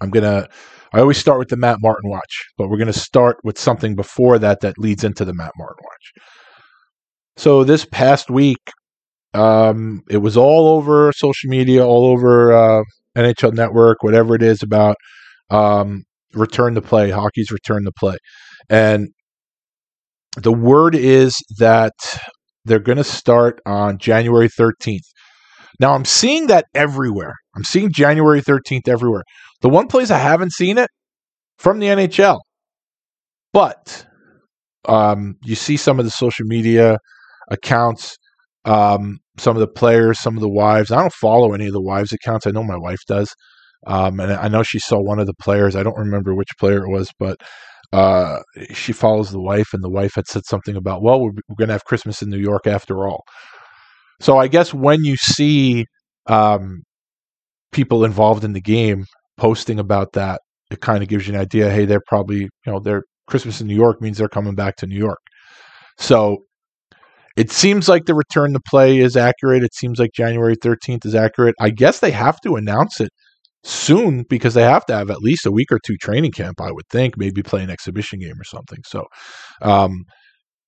[0.00, 0.48] I'm gonna
[0.92, 4.38] I always start with the Matt Martin watch, but we're gonna start with something before
[4.38, 6.24] that that leads into the Matt Martin watch.
[7.36, 8.70] So this past week,
[9.34, 12.82] um, it was all over social media, all over uh,
[13.16, 14.96] NHL Network, whatever it is about
[15.50, 18.16] um, return to play, hockey's return to play.
[18.68, 19.08] And
[20.36, 21.92] the word is that
[22.64, 25.06] they're going to start on January 13th.
[25.78, 27.34] Now, I'm seeing that everywhere.
[27.54, 29.22] I'm seeing January 13th everywhere.
[29.62, 30.90] The one place I haven't seen it
[31.58, 32.38] from the NHL.
[33.52, 34.06] But
[34.86, 36.98] um, you see some of the social media
[37.50, 38.16] accounts
[38.66, 40.90] um, some of the players, some of the wives.
[40.90, 42.46] I don't follow any of the wives' accounts.
[42.46, 43.32] I know my wife does.
[43.86, 45.76] Um, and I know she saw one of the players.
[45.76, 47.36] I don't remember which player it was, but
[47.92, 48.40] uh,
[48.72, 51.68] she follows the wife, and the wife had said something about, well, we're, we're going
[51.68, 53.22] to have Christmas in New York after all.
[54.20, 55.86] So I guess when you see
[56.26, 56.82] um,
[57.70, 59.04] people involved in the game
[59.36, 61.70] posting about that, it kind of gives you an idea.
[61.70, 64.86] Hey, they're probably, you know, their Christmas in New York means they're coming back to
[64.86, 65.20] New York.
[65.98, 66.38] So
[67.36, 69.62] it seems like the return to play is accurate.
[69.62, 71.54] It seems like January 13th is accurate.
[71.60, 73.10] I guess they have to announce it
[73.62, 76.72] soon because they have to have at least a week or two training camp, I
[76.72, 78.78] would think, maybe play an exhibition game or something.
[78.86, 79.04] So
[79.60, 80.04] um,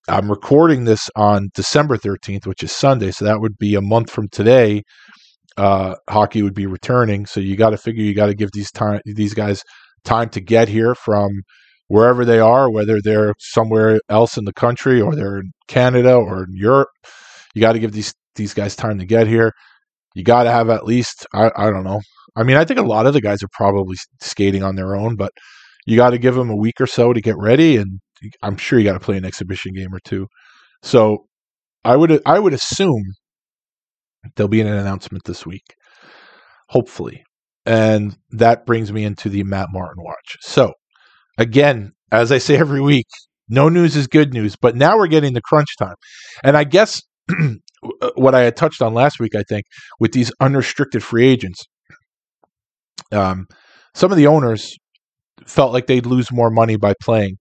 [0.09, 3.13] I'm recording this on December 13th, which is Sunday.
[3.13, 4.83] So that would be a month from today.
[5.59, 7.27] Uh, hockey would be returning.
[7.27, 9.63] So you got to figure you got to give these time these guys
[10.05, 11.29] time to get here from
[11.89, 16.45] wherever they are, whether they're somewhere else in the country or they're in Canada or
[16.45, 16.89] in Europe.
[17.55, 19.53] You got to give these these guys time to get here.
[20.15, 22.01] You got to have at least I, I don't know.
[22.37, 25.17] I mean, I think a lot of the guys are probably skating on their own,
[25.17, 25.33] but
[25.87, 27.99] you got to give them a week or so to get ready, and
[28.43, 30.29] I'm sure you got to play an exhibition game or two.
[30.83, 31.27] So
[31.85, 33.03] I would I would assume
[34.37, 35.75] there'll be an announcement this week,
[36.69, 37.25] hopefully,
[37.67, 40.37] and that brings me into the Matt Martin watch.
[40.41, 40.73] So
[41.39, 43.07] again, as I say every week,
[43.49, 44.57] no news is good news.
[44.57, 45.95] But now we're getting the crunch time.
[46.45, 47.03] And I guess
[48.15, 49.65] what I had touched on last week, I think,
[50.01, 51.65] with these unrestricted free agents,
[53.13, 53.47] um,
[53.95, 54.77] some of the owners
[55.47, 57.37] felt like they'd lose more money by playing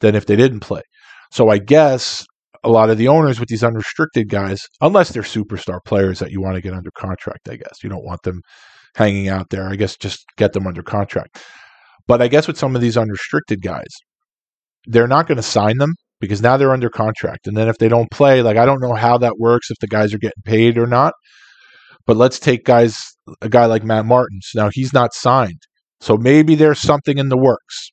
[0.00, 0.82] than if they didn't play.
[1.30, 2.24] So I guess
[2.64, 6.40] a lot of the owners with these unrestricted guys, unless they're superstar players that you
[6.40, 8.40] want to get under contract, I guess you don't want them
[8.96, 9.68] hanging out there.
[9.68, 11.42] I guess just get them under contract.
[12.06, 13.88] But I guess with some of these unrestricted guys,
[14.86, 17.46] they're not going to sign them because now they're under contract.
[17.46, 19.86] And then if they don't play, like I don't know how that works if the
[19.86, 21.14] guys are getting paid or not.
[22.06, 22.98] But let's take guys
[23.40, 24.50] a guy like Matt Martins.
[24.54, 25.62] Now he's not signed.
[26.00, 27.90] So maybe there's something in the works.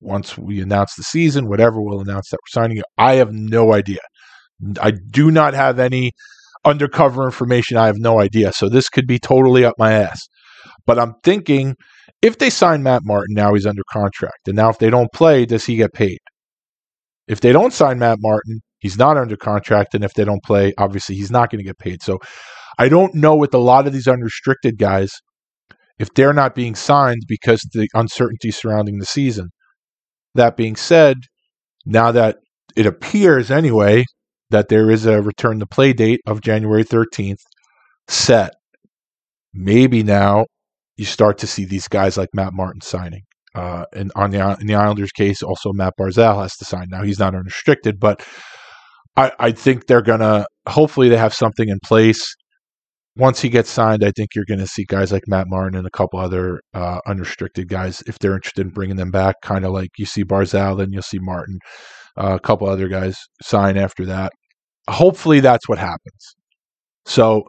[0.00, 2.82] Once we announce the season, whatever, we'll announce that we're signing you.
[2.98, 4.00] I have no idea.
[4.80, 6.12] I do not have any
[6.64, 7.76] undercover information.
[7.76, 8.52] I have no idea.
[8.52, 10.20] So this could be totally up my ass.
[10.86, 11.74] But I'm thinking
[12.20, 14.46] if they sign Matt Martin, now he's under contract.
[14.46, 16.18] And now if they don't play, does he get paid?
[17.26, 19.94] If they don't sign Matt Martin, he's not under contract.
[19.94, 22.02] And if they don't play, obviously he's not going to get paid.
[22.02, 22.18] So
[22.78, 25.10] I don't know with a lot of these unrestricted guys
[25.98, 29.50] if they're not being signed because the uncertainty surrounding the season.
[30.34, 31.18] That being said,
[31.84, 32.36] now that
[32.74, 34.04] it appears anyway
[34.52, 37.40] that there is a return to play date of January 13th
[38.08, 38.52] set,
[39.52, 40.46] maybe now
[40.96, 43.22] you start to see these guys like Matt Martin signing.
[43.54, 46.86] Uh, and on the in the Islanders case, also Matt Barzal has to sign.
[46.88, 48.24] Now he's not unrestricted, but
[49.16, 50.46] I, I think they're gonna.
[50.68, 52.34] Hopefully, they have something in place.
[53.14, 55.86] Once he gets signed, I think you're going to see guys like Matt Martin and
[55.86, 59.72] a couple other uh, unrestricted guys, if they're interested in bringing them back, kind of
[59.72, 61.58] like you see Barzal, then you'll see Martin,
[62.16, 64.32] uh, a couple other guys sign after that.
[64.88, 66.36] Hopefully, that's what happens.
[67.06, 67.44] So,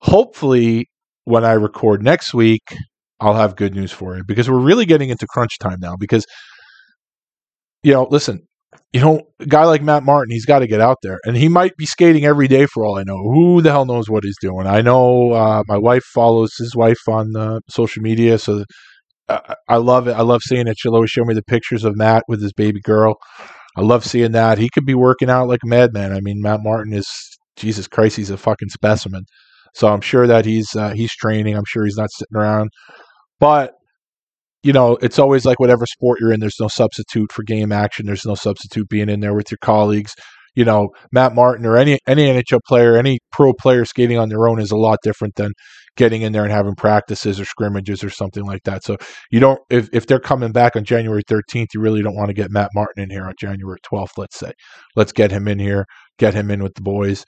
[0.00, 0.86] hopefully,
[1.24, 2.62] when I record next week,
[3.20, 5.96] I'll have good news for you because we're really getting into crunch time now.
[5.98, 6.24] Because,
[7.82, 8.46] you know, listen,
[8.92, 11.48] you know, a guy like Matt Martin, he's got to get out there, and he
[11.48, 13.16] might be skating every day for all I know.
[13.16, 14.66] Who the hell knows what he's doing?
[14.66, 18.64] I know uh, my wife follows his wife on uh, social media, so
[19.28, 20.12] I, I love it.
[20.12, 20.76] I love seeing it.
[20.78, 23.16] She'll always show me the pictures of Matt with his baby girl.
[23.76, 24.58] I love seeing that.
[24.58, 26.12] He could be working out like a madman.
[26.12, 27.06] I mean, Matt Martin is
[27.56, 28.16] Jesus Christ.
[28.16, 29.24] He's a fucking specimen.
[29.74, 31.56] So I'm sure that he's uh, he's training.
[31.56, 32.70] I'm sure he's not sitting around.
[33.38, 33.74] But
[34.62, 36.40] you know, it's always like whatever sport you're in.
[36.40, 38.06] There's no substitute for game action.
[38.06, 40.12] There's no substitute being in there with your colleagues.
[40.54, 44.48] You know, Matt Martin or any any NHL player, any pro player skating on their
[44.48, 45.52] own is a lot different than
[45.96, 48.84] getting in there and having practices or scrimmages or something like that.
[48.84, 48.96] So
[49.30, 52.34] you don't if if they're coming back on January 13th, you really don't want to
[52.34, 54.16] get Matt Martin in here on January 12th.
[54.16, 54.52] Let's say,
[54.96, 55.86] let's get him in here,
[56.18, 57.24] get him in with the boys,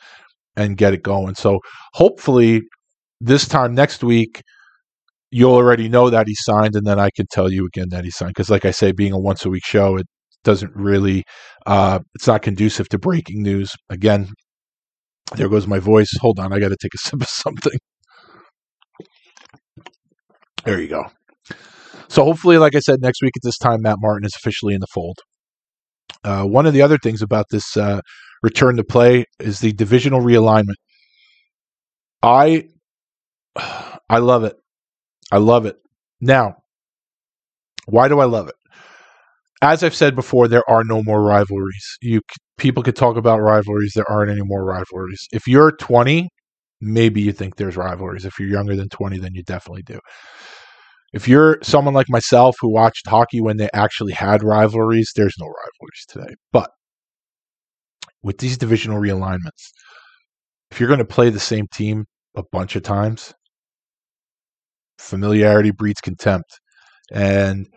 [0.56, 1.34] and get it going.
[1.34, 1.60] So
[1.94, 2.62] hopefully,
[3.20, 4.42] this time next week.
[5.34, 8.10] You'll already know that he signed, and then I can tell you again that he
[8.10, 8.34] signed.
[8.34, 10.04] Because, like I say, being a once a week show, it
[10.44, 11.24] doesn't really,
[11.64, 13.72] uh, it's not conducive to breaking news.
[13.88, 14.28] Again,
[15.36, 16.10] there goes my voice.
[16.20, 17.78] Hold on, I got to take a sip of something.
[20.64, 21.04] There you go.
[22.08, 24.80] So hopefully, like I said, next week at this time, Matt Martin is officially in
[24.80, 25.18] the fold.
[26.24, 28.00] Uh, one of the other things about this uh,
[28.42, 30.74] return to play is the divisional realignment.
[32.22, 32.68] I
[33.56, 34.56] I love it.
[35.30, 35.76] I love it.
[36.20, 36.56] Now,
[37.86, 38.54] why do I love it?
[39.62, 41.96] As I've said before, there are no more rivalries.
[42.00, 42.20] You
[42.58, 43.92] people could talk about rivalries.
[43.94, 45.26] There aren't any more rivalries.
[45.32, 46.28] If you're 20,
[46.80, 48.24] maybe you think there's rivalries.
[48.24, 49.98] If you're younger than 20, then you definitely do.
[51.12, 55.46] If you're someone like myself who watched hockey when they actually had rivalries, there's no
[55.46, 56.34] rivalries today.
[56.52, 56.70] But
[58.22, 59.72] with these divisional realignments,
[60.70, 63.34] if you're going to play the same team a bunch of times,
[64.98, 66.60] familiarity breeds contempt.
[67.12, 67.68] And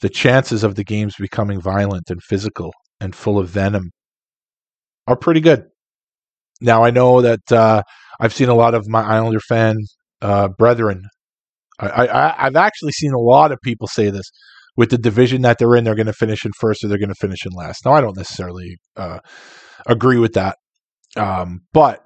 [0.00, 3.90] the chances of the games becoming violent and physical and full of venom
[5.06, 5.66] are pretty good.
[6.60, 7.82] Now, I know that uh,
[8.20, 9.76] I've seen a lot of my Islander fan
[10.20, 11.04] uh, brethren.
[11.80, 14.30] I, I, I've actually seen a lot of people say this
[14.76, 17.08] with the division that they're in, they're going to finish in first or they're going
[17.08, 17.84] to finish in last.
[17.84, 19.18] Now, I don't necessarily uh,
[19.86, 20.56] agree with that.
[21.16, 22.04] Um, but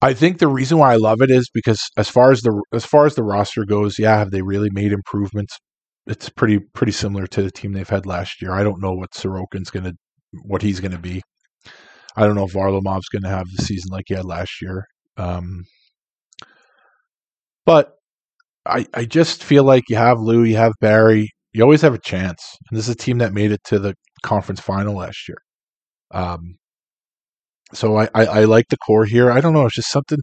[0.00, 2.84] I think the reason why I love it is because as far as the as
[2.84, 5.56] far as the roster goes, yeah, have they really made improvements?
[6.06, 8.52] It's pretty pretty similar to the team they've had last year.
[8.52, 9.92] I don't know what Sorokin's gonna
[10.44, 11.22] what he's gonna be.
[12.16, 14.86] I don't know if Varlamov's gonna have the season like he had last year.
[15.16, 15.64] Um,
[17.64, 17.94] but
[18.66, 21.98] I I just feel like you have Lou, you have Barry, you always have a
[21.98, 22.42] chance.
[22.70, 25.38] And this is a team that made it to the conference final last year.
[26.12, 26.56] Um,
[27.74, 29.30] so I, I, I like the core here.
[29.30, 29.66] I don't know.
[29.66, 30.18] It's just something.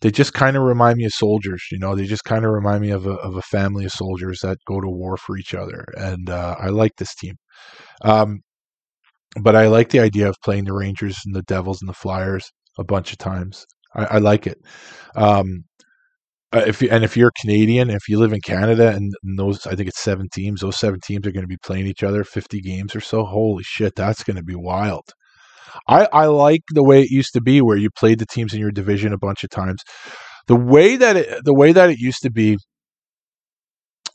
[0.00, 1.62] They just kind of remind me of soldiers.
[1.72, 4.40] You know, they just kind of remind me of a of a family of soldiers
[4.42, 5.84] that go to war for each other.
[5.96, 7.34] And uh, I like this team.
[8.04, 8.40] Um,
[9.42, 12.50] but I like the idea of playing the Rangers and the Devils and the Flyers
[12.78, 13.66] a bunch of times.
[13.94, 14.58] I, I like it.
[15.16, 15.64] Um,
[16.52, 19.74] uh, if you, and if you're Canadian, if you live in Canada, and, those I
[19.74, 22.60] think it's seven teams, those seven teams are going to be playing each other fifty
[22.60, 23.24] games or so.
[23.24, 25.04] Holy shit, that's going to be wild.
[25.86, 28.60] I, I like the way it used to be where you played the teams in
[28.60, 29.80] your division a bunch of times.
[30.46, 32.56] The way that it, the way that it used to be,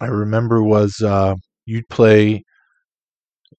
[0.02, 2.42] I remember was uh, you'd play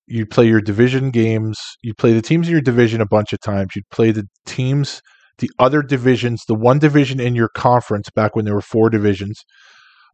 [0.06, 3.40] you'd play your division games, you'd play the teams in your division a bunch of
[3.40, 5.00] times, you'd play the teams
[5.38, 9.40] the other divisions, the one division in your conference back when there were four divisions.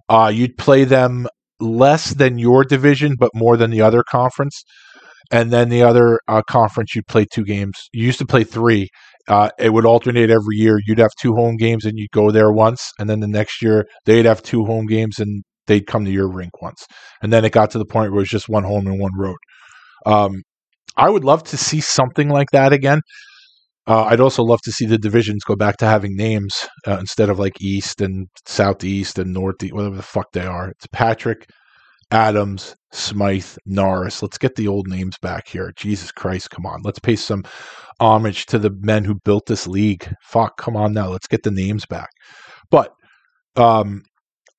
[0.09, 1.27] Uh, you'd play them
[1.61, 4.63] less than your division, but more than the other conference
[5.31, 7.89] and then the other uh, conference you'd play two games.
[7.93, 8.89] You used to play three.
[9.29, 10.79] Uh, it would alternate every year.
[10.87, 13.87] You'd have two home games and you'd go there once, and then the next year
[14.05, 16.85] they'd have two home games and they'd come to your rink once.
[17.23, 19.13] And then it got to the point where it was just one home and one
[19.17, 19.37] road.
[20.05, 20.43] Um,
[20.97, 23.03] I would love to see something like that again.
[23.91, 27.29] Uh, I'd also love to see the divisions go back to having names uh, instead
[27.29, 30.69] of like East and Southeast and Northeast, whatever the fuck they are.
[30.69, 31.51] It's Patrick,
[32.13, 34.23] Adams, Smythe, Norris.
[34.23, 35.73] Let's get the old names back here.
[35.77, 36.83] Jesus Christ, come on.
[36.85, 37.43] Let's pay some
[37.99, 40.09] homage to the men who built this league.
[40.23, 41.09] Fuck, come on now.
[41.09, 42.11] Let's get the names back.
[42.71, 42.93] But
[43.57, 44.03] um,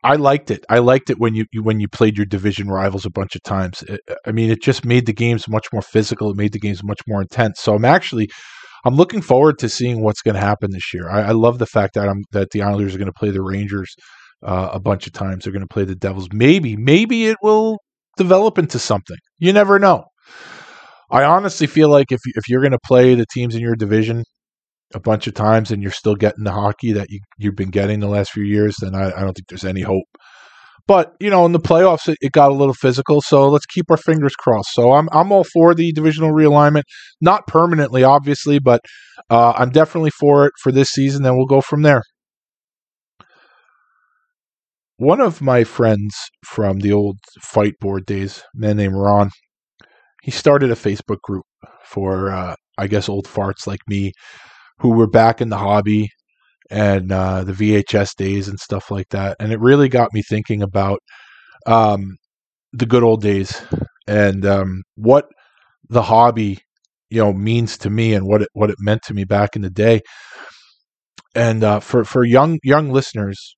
[0.04, 0.66] I liked it.
[0.70, 3.82] I liked it when you, when you played your division rivals a bunch of times.
[3.84, 6.32] It, I mean, it just made the games much more physical.
[6.32, 7.62] It made the games much more intense.
[7.62, 8.30] So I'm actually
[8.84, 11.10] I'm looking forward to seeing what's going to happen this year.
[11.10, 13.42] I, I, love the fact that I'm that the Islanders are going to play the
[13.42, 13.94] Rangers
[14.44, 15.44] uh, a bunch of times.
[15.44, 16.30] They're going to play the Devils.
[16.34, 17.78] Maybe, maybe it will
[18.18, 19.18] develop into something.
[19.38, 20.06] You never know.
[21.10, 24.24] I honestly feel like if if you're going to play the teams in your division
[24.94, 28.00] a bunch of times and you're still getting the hockey that you you've been getting
[28.00, 30.06] the last few years, then I, I don't think there's any hope.
[30.88, 33.22] But you know, in the playoffs, it, it, got a little physical.
[33.22, 34.70] So let's keep our fingers crossed.
[34.74, 36.84] So I'm I'm all for the divisional realignment,
[37.22, 38.82] not permanently, obviously, but
[39.30, 41.24] uh, I'm definitely for it for this season.
[41.24, 42.02] Then we'll go from there.
[45.02, 46.14] one of my friends
[46.46, 49.32] from the old fight board days, man named Ron,
[50.22, 51.44] he started a Facebook group
[51.84, 54.12] for, uh, I guess, old farts like me
[54.78, 56.10] who were back in the hobby
[56.72, 59.36] and uh, the VHS days and stuff like that.
[59.40, 61.00] And it really got me thinking about
[61.68, 62.18] um,
[62.74, 63.62] the good old days
[64.08, 65.26] and um, what
[65.90, 66.60] the hobby,
[67.10, 69.62] you know, means to me and what it what it meant to me back in
[69.62, 70.02] the day.
[71.36, 73.56] And uh, for for young young listeners,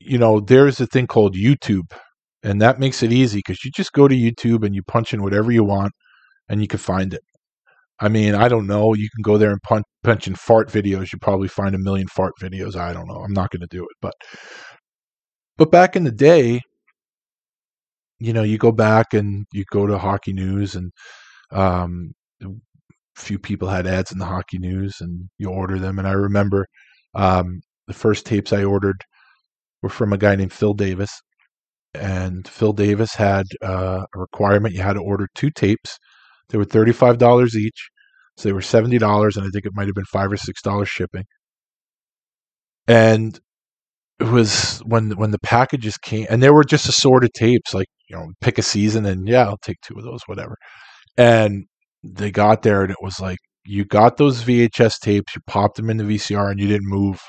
[0.00, 1.92] you know, there's a thing called YouTube,
[2.42, 5.22] and that makes it easy because you just go to YouTube and you punch in
[5.22, 5.92] whatever you want,
[6.48, 7.22] and you can find it.
[8.00, 8.94] I mean, I don't know.
[8.94, 11.12] You can go there and punch, punch in fart videos.
[11.12, 12.76] You probably find a million fart videos.
[12.76, 13.22] I don't know.
[13.22, 14.14] I'm not going to do it, but
[15.56, 16.60] but back in the day,
[18.18, 20.90] you know, you go back and you go to Hockey News, and
[21.52, 22.48] um, a
[23.16, 25.98] few people had ads in the Hockey News, and you order them.
[25.98, 26.66] And I remember
[27.14, 29.02] um, the first tapes I ordered
[29.82, 31.12] were from a guy named Phil Davis,
[31.94, 35.98] and Phil Davis had uh, a requirement: you had to order two tapes.
[36.54, 37.90] They were thirty-five dollars each,
[38.36, 40.62] so they were seventy dollars, and I think it might have been five or six
[40.62, 41.24] dollars shipping.
[42.86, 43.38] And
[44.20, 48.16] it was when when the packages came, and they were just assorted tapes, like you
[48.16, 50.56] know, pick a season, and yeah, I'll take two of those, whatever.
[51.18, 51.66] And
[52.04, 55.90] they got there, and it was like you got those VHS tapes, you popped them
[55.90, 57.20] in the VCR, and you didn't move.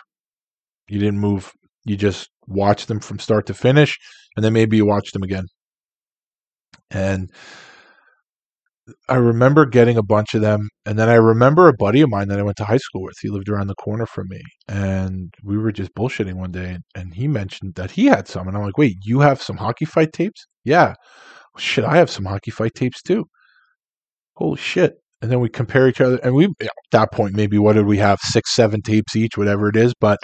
[0.89, 1.51] You didn't move.
[1.85, 3.97] You just watched them from start to finish,
[4.35, 5.45] and then maybe you watched them again.
[6.91, 7.31] And
[9.09, 12.27] I remember getting a bunch of them, and then I remember a buddy of mine
[12.27, 13.15] that I went to high school with.
[13.21, 17.13] He lived around the corner from me, and we were just bullshitting one day, and
[17.15, 20.13] he mentioned that he had some, and I'm like, "Wait, you have some hockey fight
[20.13, 20.93] tapes?" Yeah.
[21.53, 23.25] Well, shit, I have some hockey fight tapes too.
[24.35, 24.95] Holy shit!
[25.21, 27.97] And then we compare each other, and we at that point maybe what did we
[27.97, 29.93] have six, seven tapes each, whatever it is.
[29.99, 30.19] But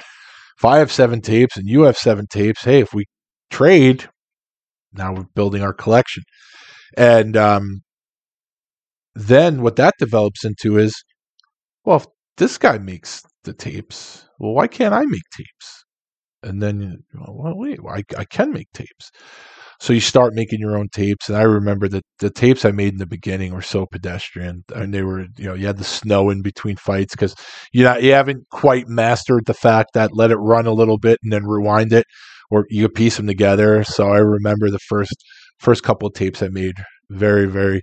[0.57, 3.05] if I have seven tapes and you have seven tapes, hey, if we
[3.49, 4.07] trade,
[4.93, 6.24] now we're building our collection,
[6.97, 7.82] and um,
[9.16, 10.93] then what that develops into is,
[11.86, 12.05] well, if
[12.38, 15.86] this guy makes the tapes, well, why can't I make tapes?
[16.43, 19.12] And then, well, wait, I, I can make tapes.
[19.80, 21.28] So you start making your own tapes.
[21.28, 24.64] And I remember that the tapes I made in the beginning were so pedestrian.
[24.76, 27.36] And they were, you know, you had the snow in between fights because
[27.74, 31.20] you know, you haven't quite mastered the fact that let it run a little bit
[31.24, 32.05] and then rewind it
[32.51, 33.84] or you piece them together.
[33.84, 35.16] So I remember the first
[35.59, 36.76] first couple of tapes I made
[37.09, 37.82] very, very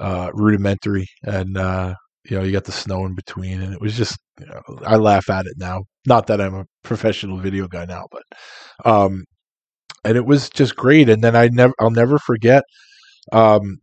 [0.00, 1.94] uh, rudimentary, and uh,
[2.28, 4.96] you know you got the snow in between, and it was just you know, I
[4.96, 5.84] laugh at it now.
[6.06, 8.22] Not that I'm a professional video guy now, but
[8.84, 9.24] um,
[10.04, 11.08] and it was just great.
[11.08, 12.64] And then I never I'll never forget.
[13.32, 13.78] Um,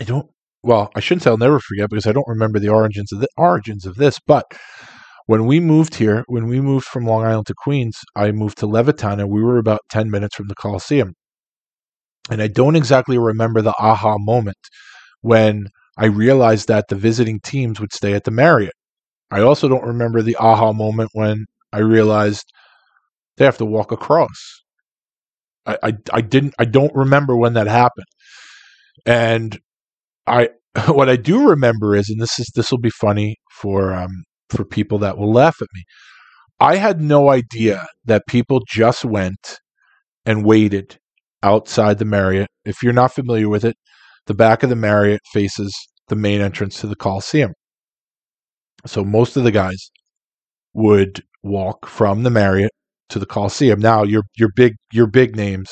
[0.00, 0.28] I don't.
[0.62, 3.28] Well, I shouldn't say I'll never forget because I don't remember the origins of the
[3.36, 4.44] origins of this, but
[5.26, 8.66] when we moved here, when we moved from Long Island to Queens, I moved to
[8.66, 11.14] Levittown and we were about 10 minutes from the Coliseum.
[12.30, 14.58] And I don't exactly remember the aha moment
[15.22, 15.68] when
[15.98, 18.74] I realized that the visiting teams would stay at the Marriott.
[19.30, 22.44] I also don't remember the aha moment when I realized
[23.38, 24.62] they have to walk across.
[25.66, 28.06] I, I, I didn't I don't remember when that happened.
[29.06, 29.58] And
[30.26, 30.50] I
[30.88, 34.64] what I do remember is, and this is this will be funny for um for
[34.64, 35.84] people that will laugh at me.
[36.60, 39.60] I had no idea that people just went
[40.26, 40.98] and waited
[41.42, 42.48] outside the Marriott.
[42.64, 43.76] If you're not familiar with it,
[44.26, 45.72] the back of the Marriott faces
[46.08, 47.52] the main entrance to the Coliseum.
[48.86, 49.90] So most of the guys
[50.74, 52.72] would walk from the Marriott
[53.10, 53.80] to the Coliseum.
[53.80, 55.70] Now your your big your big names.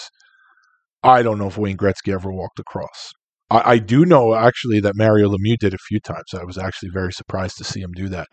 [1.02, 3.12] I don't know if Wayne Gretzky ever walked across.
[3.50, 6.34] I, I do know actually that Mario Lemieux did a few times.
[6.34, 8.26] I was actually very surprised to see him do that.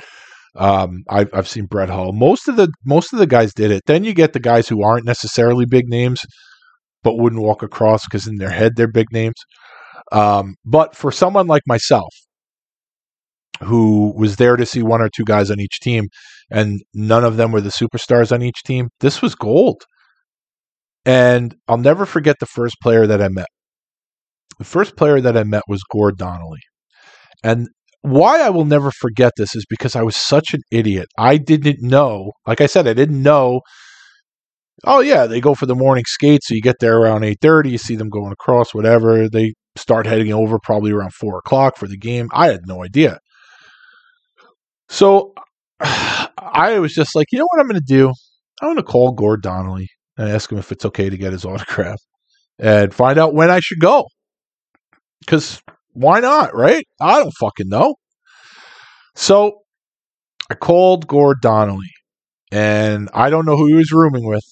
[0.55, 2.13] Um, I've I've seen Brett Hull.
[2.13, 3.83] Most of the most of the guys did it.
[3.85, 6.21] Then you get the guys who aren't necessarily big names,
[7.03, 9.35] but wouldn't walk across because in their head they're big names.
[10.11, 12.13] Um, but for someone like myself,
[13.61, 16.07] who was there to see one or two guys on each team,
[16.51, 19.83] and none of them were the superstars on each team, this was gold.
[21.05, 23.47] And I'll never forget the first player that I met.
[24.59, 26.61] The first player that I met was Gord Donnelly.
[27.43, 27.67] And
[28.01, 31.07] why I will never forget this is because I was such an idiot.
[31.17, 33.61] I didn't know, like I said, I didn't know
[34.85, 36.43] oh yeah, they go for the morning skate.
[36.43, 37.71] So you get there around eight thirty.
[37.71, 39.29] You see them going across, whatever.
[39.29, 42.29] They start heading over probably around four o'clock for the game.
[42.31, 43.19] I had no idea.
[44.89, 45.33] So
[45.79, 48.11] I was just like, you know what I'm going to do?
[48.61, 51.45] I'm going to call Gord Donnelly and ask him if it's okay to get his
[51.45, 51.99] autograph
[52.59, 54.05] and find out when I should go.
[55.19, 55.61] Because
[55.93, 56.83] why not, right?
[57.01, 57.95] I don't fucking know.
[59.15, 59.61] So
[60.49, 61.91] I called Gord Donnelly,
[62.51, 64.43] and I don't know who he was rooming with,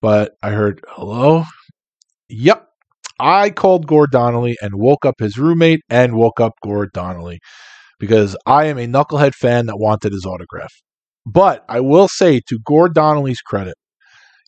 [0.00, 1.44] but I heard, hello?
[2.28, 2.66] Yep.
[3.20, 7.40] I called Gord Donnelly and woke up his roommate and woke up Gord Donnelly
[7.98, 10.72] because I am a knucklehead fan that wanted his autograph.
[11.26, 13.74] But I will say, to Gord Donnelly's credit,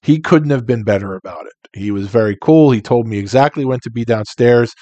[0.03, 1.78] he couldn't have been better about it.
[1.78, 2.70] He was very cool.
[2.70, 4.72] He told me exactly when to be downstairs.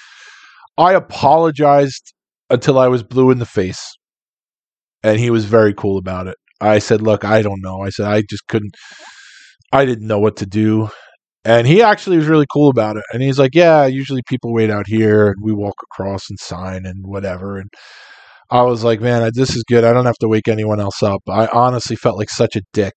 [0.77, 2.13] I apologized
[2.49, 3.81] until I was blue in the face,
[5.03, 6.37] and he was very cool about it.
[6.61, 7.81] I said, Look, I don't know.
[7.81, 8.73] I said, I just couldn't,
[9.71, 10.89] I didn't know what to do.
[11.45, 13.03] And he actually was really cool about it.
[13.13, 16.85] And he's like, Yeah, usually people wait out here and we walk across and sign
[16.85, 17.57] and whatever.
[17.57, 17.69] And
[18.51, 19.83] I was like, Man, this is good.
[19.83, 21.21] I don't have to wake anyone else up.
[21.29, 22.93] I honestly felt like such a dick.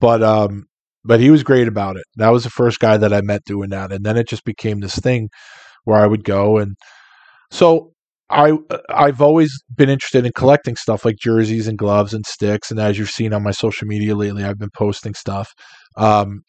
[0.00, 0.66] But, um,
[1.04, 2.04] but he was great about it.
[2.16, 3.92] That was the first guy that I met doing that.
[3.92, 5.30] And then it just became this thing
[5.84, 6.58] where I would go.
[6.58, 6.76] And
[7.50, 7.92] so
[8.30, 8.52] I
[8.88, 12.70] I've always been interested in collecting stuff like jerseys and gloves and sticks.
[12.70, 15.52] And as you've seen on my social media lately, I've been posting stuff.
[15.96, 16.42] Um,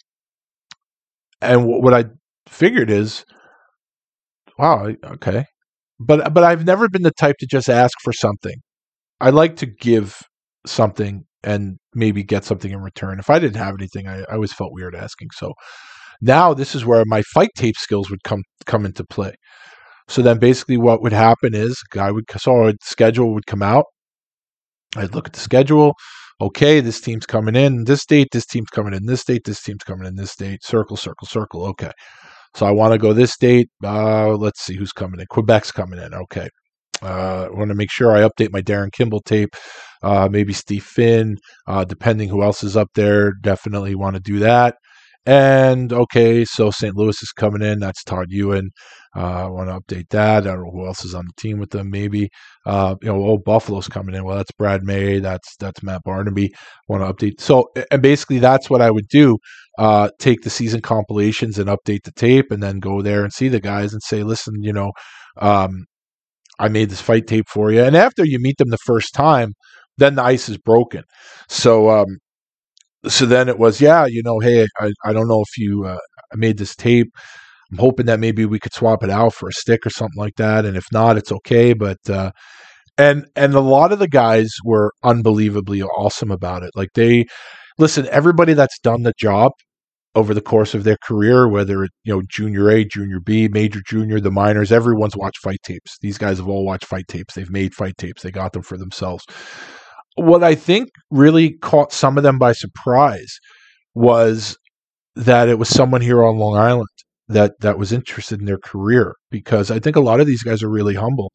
[1.41, 2.05] and what I
[2.47, 3.25] figured is,
[4.57, 5.45] wow, okay,
[5.99, 8.55] but but I've never been the type to just ask for something.
[9.21, 10.21] I like to give
[10.65, 13.19] something and maybe get something in return.
[13.19, 15.29] If I didn't have anything, I, I always felt weird asking.
[15.35, 15.53] So
[16.21, 19.33] now this is where my fight tape skills would come come into play.
[20.11, 23.85] So then basically what would happen is guy would so a schedule would come out.
[24.97, 25.93] I'd look at the schedule.
[26.41, 29.85] Okay, this team's coming in this date, this team's coming in this date, this team's
[29.85, 30.65] coming in this date.
[30.65, 31.65] Circle, circle, circle.
[31.67, 31.91] Okay.
[32.55, 33.69] So I want to go this date.
[33.81, 35.27] Uh, let's see who's coming in.
[35.27, 36.13] Quebec's coming in.
[36.13, 36.49] Okay.
[37.01, 39.55] Uh, I want to make sure I update my Darin Kimble tape.
[40.03, 41.37] Uh, maybe Steve Finn,
[41.67, 43.31] uh, depending who else is up there.
[43.41, 44.75] Definitely want to do that.
[45.25, 46.95] And okay, so St.
[46.95, 47.79] Louis is coming in.
[47.79, 48.71] That's Todd Ewen.
[49.15, 50.43] Uh, I want to update that.
[50.43, 51.89] I don't know who else is on the team with them.
[51.91, 52.29] Maybe
[52.65, 54.23] uh, you know, oh Buffalo's coming in.
[54.23, 55.19] Well, that's Brad May.
[55.19, 56.51] That's that's Matt Barnaby.
[56.87, 57.39] Want to update.
[57.39, 59.37] So and basically that's what I would do.
[59.77, 63.47] Uh, take the season compilations and update the tape, and then go there and see
[63.47, 64.91] the guys and say, listen, you know,
[65.37, 65.85] um,
[66.59, 67.83] I made this fight tape for you.
[67.83, 69.53] And after you meet them the first time,
[69.97, 71.03] then the ice is broken.
[71.49, 72.17] So um,
[73.07, 75.97] so then it was, yeah, you know, hey, I, I don't know if you uh,
[76.35, 77.07] made this tape.
[77.71, 80.35] I'm hoping that maybe we could swap it out for a stick or something like
[80.37, 80.65] that.
[80.65, 81.73] And if not, it's okay.
[81.73, 82.31] But uh,
[82.97, 86.71] and and a lot of the guys were unbelievably awesome about it.
[86.75, 87.25] Like they
[87.77, 89.53] listen, everybody that's done the job
[90.15, 93.81] over the course of their career, whether it, you know junior A, junior B, major
[93.87, 95.97] junior, the minors, everyone's watched fight tapes.
[96.01, 97.35] These guys have all watched fight tapes.
[97.35, 98.21] They've made fight tapes.
[98.23, 99.25] They got them for themselves.
[100.15, 103.39] What I think really caught some of them by surprise
[103.93, 104.57] was
[105.15, 106.87] that it was someone here on Long Island
[107.27, 110.61] that that was interested in their career because I think a lot of these guys
[110.63, 111.31] are really humble,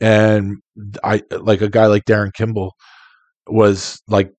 [0.00, 0.56] and
[1.02, 2.74] I like a guy like Darin Kimble
[3.46, 4.30] was like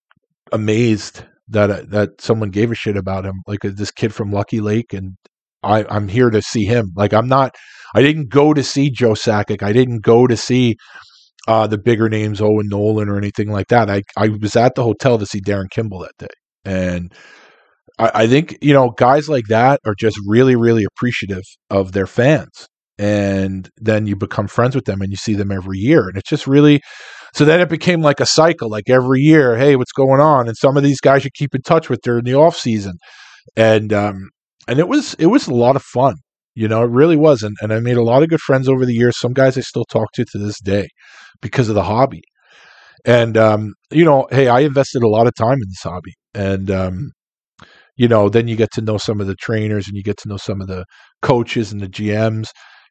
[0.52, 4.94] amazed that that someone gave a shit about him, like this kid from Lucky Lake,
[4.94, 5.18] and
[5.64, 6.92] I I'm here to see him.
[6.96, 7.56] Like I'm not,
[7.96, 10.78] I didn't go to see Joe Sakic, I didn't go to see
[11.48, 13.90] uh, the bigger names, Owen Nolan or anything like that.
[13.90, 16.28] I I was at the hotel to see Darin Kimble that day,
[16.66, 17.14] and
[18.00, 22.08] I, I think you know guys like that are just really really appreciative of their
[22.08, 22.68] fans.
[22.98, 26.08] And then you become friends with them and you see them every year.
[26.08, 26.82] And it's just really
[27.34, 30.48] so then it became like a cycle like every year hey what's going on?
[30.48, 32.94] And some of these guys you keep in touch with during the off season.
[33.56, 34.30] And um
[34.68, 36.16] and it was it was a lot of fun
[36.56, 38.86] you know it really was and, and i made a lot of good friends over
[38.86, 40.88] the years some guys i still talk to to this day
[41.42, 42.22] because of the hobby
[43.06, 46.70] and um you know hey i invested a lot of time in this hobby and
[46.72, 47.12] um
[47.98, 50.28] you know, then you get to know some of the trainers and you get to
[50.30, 50.86] know some of the
[51.22, 52.48] coaches and the GMs.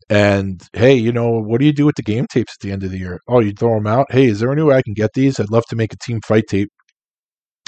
[0.08, 2.84] And hey, you know, what do you do with the game tapes at the end
[2.84, 3.18] of the year?
[3.28, 4.06] Oh, you throw them out.
[4.10, 5.38] Hey, is there any way I can get these?
[5.38, 6.68] I'd love to make a team fight tape.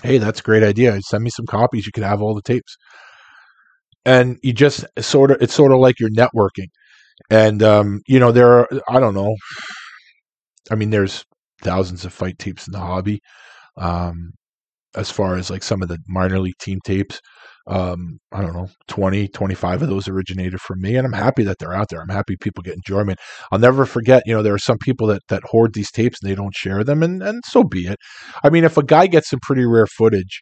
[0.03, 0.99] Hey, that's a great idea.
[1.03, 1.87] Send me some copies.
[1.87, 2.77] You can have all the tapes.
[4.05, 6.69] And you just sort of, it's sort of like you're networking.
[7.31, 9.37] And, um, you know, there are, I don't know.
[10.71, 11.25] I mean, there's
[11.63, 13.21] thousands of fight tapes in the hobby.
[13.77, 14.33] Um,
[14.97, 17.21] as far as like some of the minor league team tapes.
[17.69, 21.59] Um, I don't know, 20, 25 of those originated from me, and I'm happy that
[21.61, 22.01] they're out there.
[22.01, 23.21] I'm happy people get enjoyment.
[23.53, 26.31] I'll never forget, you know, there are some people that that hoard these tapes and
[26.31, 27.99] they don't share them, and and so be it.
[28.45, 30.41] I mean, if a guy gets some pretty rare footage,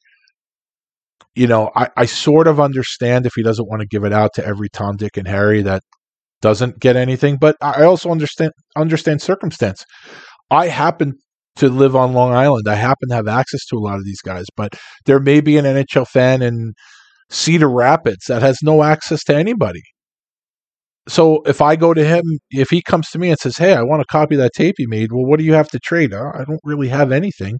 [1.35, 4.33] you know, I, I sort of understand if he doesn't want to give it out
[4.35, 5.83] to every Tom, Dick, and Harry that
[6.43, 9.85] doesn't get anything, but I also understand understand circumstance.
[10.51, 11.14] I happen
[11.57, 12.66] to live on Long Island.
[12.68, 14.74] I happen to have access to a lot of these guys, but
[15.07, 16.72] there may be an NHL fan in
[17.31, 19.83] Cedar Rapids that has no access to anybody.
[21.09, 23.83] So if I go to him, if he comes to me and says, "Hey, I
[23.83, 26.12] want a copy that tape you made," well, what do you have to trade?
[26.14, 27.59] Oh, I don't really have anything.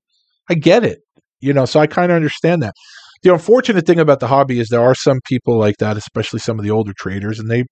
[0.49, 1.01] I get it,
[1.41, 1.65] you know.
[1.67, 2.75] So I kind of understand that.
[3.23, 6.59] The unfortunate thing about the hobby is there are some people like that, especially some
[6.59, 7.65] of the older traders, and they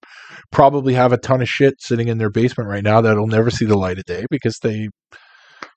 [0.53, 3.65] probably have a ton of shit sitting in their basement right now that'll never see
[3.65, 4.89] the light of day because they,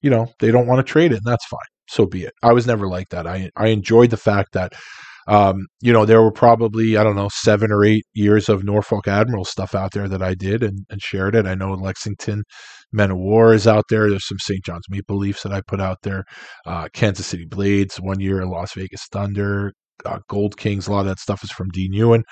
[0.01, 1.59] you know, they don't want to trade it, and that's fine.
[1.89, 2.33] So be it.
[2.43, 3.27] I was never like that.
[3.27, 4.73] I I enjoyed the fact that
[5.27, 9.07] um, you know, there were probably, I don't know, seven or eight years of Norfolk
[9.07, 11.45] Admiral stuff out there that I did and, and shared it.
[11.45, 12.43] I know Lexington
[12.91, 14.09] Men of War is out there.
[14.09, 14.63] There's some St.
[14.63, 16.23] John's Maple Leafs that I put out there.
[16.65, 19.73] Uh, Kansas City Blades, one year, Las Vegas Thunder,
[20.05, 20.87] uh, Gold Kings.
[20.87, 22.23] A lot of that stuff is from Dean Ewen.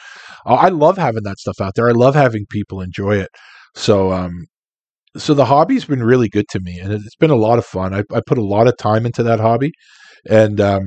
[0.46, 1.90] Uh, I love having that stuff out there.
[1.90, 3.30] I love having people enjoy it.
[3.76, 4.46] So, um,
[5.18, 7.94] so the hobby's been really good to me, and it's been a lot of fun.
[7.94, 9.72] I, I put a lot of time into that hobby,
[10.30, 10.84] and um,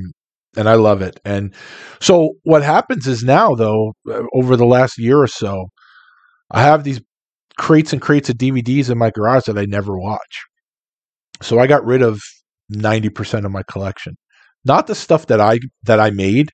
[0.57, 1.19] and I love it.
[1.25, 1.55] And
[2.01, 5.67] so what happens is now, though, uh, over the last year or so,
[6.51, 7.01] I have these
[7.59, 10.45] crates and crates of DVDs in my garage that I never watch.
[11.43, 12.21] So I got rid of
[12.73, 14.15] 90% of my collection.
[14.65, 16.51] Not the stuff that I that I made,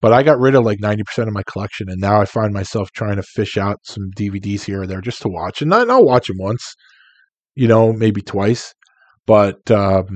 [0.00, 2.90] but I got rid of like 90% of my collection and now I find myself
[2.92, 5.62] trying to fish out some DVDs here or there just to watch.
[5.62, 6.74] And I'll watch them once,
[7.54, 8.74] you know, maybe twice.
[9.26, 10.06] But um,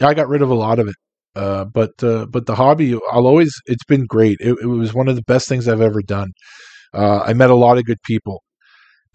[0.00, 0.94] I got rid of a lot of it.
[1.36, 3.52] Uh, but uh, but the hobby, I'll always.
[3.66, 4.38] It's been great.
[4.40, 6.28] It, it was one of the best things I've ever done.
[6.92, 8.42] Uh, I met a lot of good people,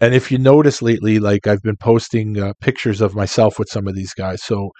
[0.00, 3.88] and if you notice lately, like I've been posting uh, pictures of myself with some
[3.88, 4.42] of these guys.
[4.42, 4.70] So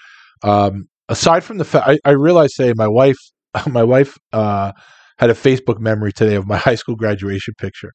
[0.42, 3.18] um, aside from the fact, I, I realized my wife,
[3.66, 4.72] my wife uh,
[5.18, 7.92] had a Facebook memory today of my high school graduation picture,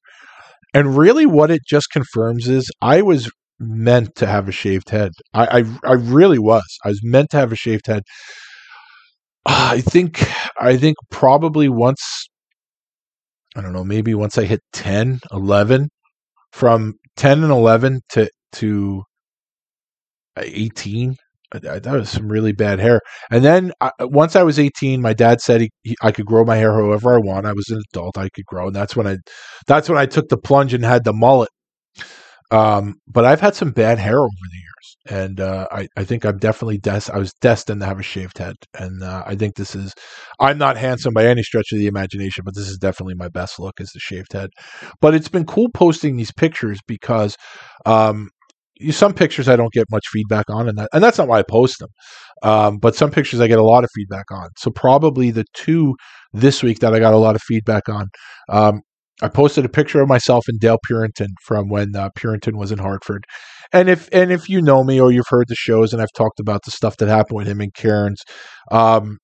[0.74, 3.30] and really what it just confirms is I was
[3.60, 5.12] meant to have a shaved head.
[5.34, 6.66] I, I, I really was.
[6.84, 8.04] I was meant to have a shaved head
[9.48, 10.24] Ah, I think
[10.60, 12.28] I think probably once
[13.56, 15.90] I don't know, maybe once I hit 10, 11
[16.52, 19.04] from 10 and 11 to to
[20.38, 21.16] uh, 18
[21.52, 23.00] that was some really bad hair.
[23.32, 26.44] And then I, once I was 18, my dad said he, he, I could grow
[26.44, 27.46] my hair however I want.
[27.46, 29.18] I was an adult, I could grow, and that's when I
[29.68, 31.50] that's when I took the plunge and had the mullet.
[32.52, 34.66] Um, but I've had some bad hair over the years
[35.08, 38.38] and uh, I, I think I'm definitely des- I was destined to have a shaved
[38.38, 39.94] head, and uh, I think this is
[40.40, 43.60] I'm not handsome by any stretch of the imagination, but this is definitely my best
[43.60, 44.50] look is the shaved head.
[45.02, 47.36] But it's been cool posting these pictures because
[47.86, 48.30] um,
[48.92, 51.44] some pictures I don't get much feedback on, and that, and that's not why I
[51.44, 51.90] post them.
[52.44, 54.50] Um, but some pictures I get a lot of feedback on.
[54.58, 55.96] So probably the two
[56.34, 58.08] this week that I got a lot of feedback on.
[58.50, 58.82] Um,
[59.22, 62.80] I posted a picture of myself and Dale Purinton from when uh, Purinton was in
[62.80, 63.26] Hartford,
[63.72, 66.40] and if and if you know me or you've heard the shows and I've talked
[66.40, 68.22] about the stuff that happened with him and Cairns,
[68.72, 69.18] um,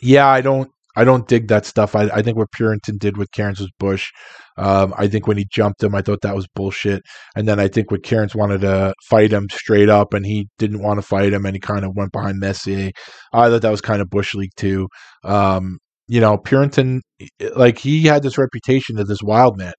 [0.00, 1.94] yeah, I don't I don't dig that stuff.
[1.94, 4.10] I, I think what Purinton did with Cairns was Bush.
[4.58, 7.02] Um, I think when he jumped him, I thought that was bullshit.
[7.34, 10.82] And then I think when Cairns wanted to fight him straight up, and he didn't
[10.82, 12.90] want to fight him, and he kind of went behind Messier.
[13.32, 14.88] I thought that was kind of Bush League too.
[15.24, 15.78] Um,
[16.12, 19.72] you know, Purinton, eh, like he had this reputation of this wild man.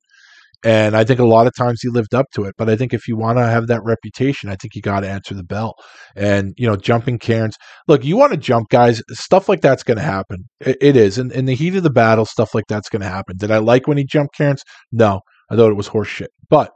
[0.66, 2.56] And I think a lot of times he lived up to it.
[2.58, 5.10] But I think if you want to have that reputation, I think you got to
[5.10, 5.76] answer the bell.
[6.16, 7.56] And, you know, jumping Cairns.
[7.88, 10.46] Look, you want to jump guys, stuff like that's going to happen.
[10.60, 11.20] It, it is.
[11.20, 13.38] In, in the heat of the battle, stuff like that's going to happen.
[13.38, 14.64] Did I like when he jumped Cairns?
[14.92, 15.20] No.
[15.52, 16.30] I thought it was horseshit.
[16.50, 16.72] But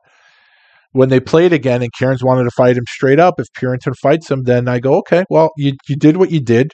[0.92, 4.30] when they played again and Cairns wanted to fight him straight up, if Purinton fights
[4.30, 6.74] him, then I go, okay, well, you, you did what you did.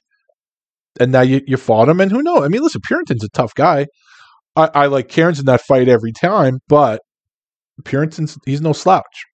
[0.99, 1.99] And now you, you fought him.
[1.99, 2.43] And who knows?
[2.43, 3.87] I mean, listen, Purinton's a tough guy.
[4.55, 7.01] I, I like Cairns in that fight every time, but
[7.83, 9.25] Purinton's he's no slouch.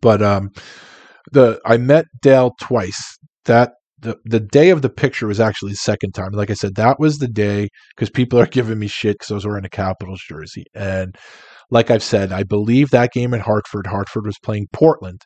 [0.00, 0.50] But um,
[1.32, 3.18] the I met Dale twice.
[3.46, 6.32] That the the day of the picture was actually the second time.
[6.32, 9.34] Like I said, that was the day because people are giving me shit because I
[9.34, 10.64] was wearing a Capitals jersey.
[10.74, 11.16] And
[11.70, 15.22] like I've said, I believe that game in Hartford, Hartford was playing Portland,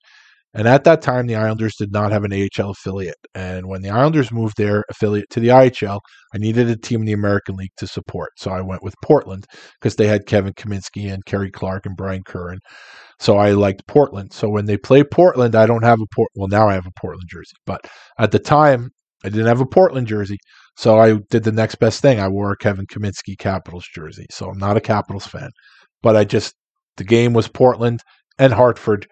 [0.55, 3.19] and at that time, the Islanders did not have an AHL affiliate.
[3.35, 6.01] And when the Islanders moved their affiliate to the IHL,
[6.35, 8.31] I needed a team in the American League to support.
[8.39, 9.45] So I went with Portland
[9.79, 12.61] because they had Kevin Kaminski and Kerry Clark and Brian Curran.
[13.19, 14.33] So I liked Portland.
[14.33, 16.31] So when they play Portland, I don't have a Port.
[16.35, 17.81] Well, now I have a Portland jersey, but
[18.19, 18.91] at the time
[19.25, 20.39] I didn't have a Portland jersey.
[20.77, 22.21] So I did the next best thing.
[22.21, 24.27] I wore a Kevin Kaminski Capitals jersey.
[24.31, 25.51] So I'm not a Capitals fan,
[26.03, 26.55] but I just
[26.97, 28.01] the game was Portland
[28.39, 29.07] and Hartford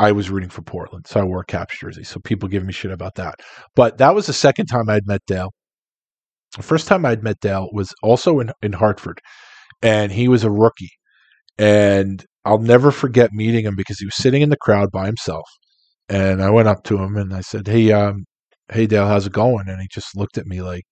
[0.00, 2.04] I was rooting for Portland, so I wore a Caps jersey.
[2.04, 3.34] So people give me shit about that.
[3.76, 5.50] But that was the second time I'd met Dale.
[6.56, 9.20] The first time I'd met Dale was also in, in Hartford,
[9.82, 10.92] and he was a rookie.
[11.58, 15.46] And I'll never forget meeting him because he was sitting in the crowd by himself.
[16.08, 18.24] And I went up to him and I said, "Hey, um,
[18.72, 20.86] hey Dale, how's it going?" And he just looked at me like,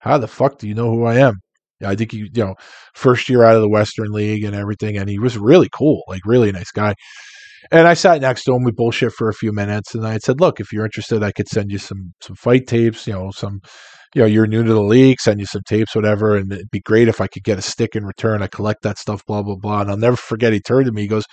[0.00, 1.36] "How the fuck do you know who I am?"
[1.84, 2.54] I think he, you know,
[2.94, 6.22] first year out of the Western League and everything, and he was really cool, like
[6.26, 6.94] really nice guy.
[7.70, 8.64] And I sat next to him.
[8.64, 11.48] We bullshit for a few minutes, and I said, "Look, if you're interested, I could
[11.48, 13.06] send you some some fight tapes.
[13.06, 13.60] You know, some
[14.14, 16.80] you know, you're new to the league, send you some tapes, whatever, and it'd be
[16.80, 18.42] great if I could get a stick in return.
[18.42, 19.82] I collect that stuff, blah blah blah.
[19.82, 20.52] And I'll never forget.
[20.52, 21.24] He turned to me, he goes,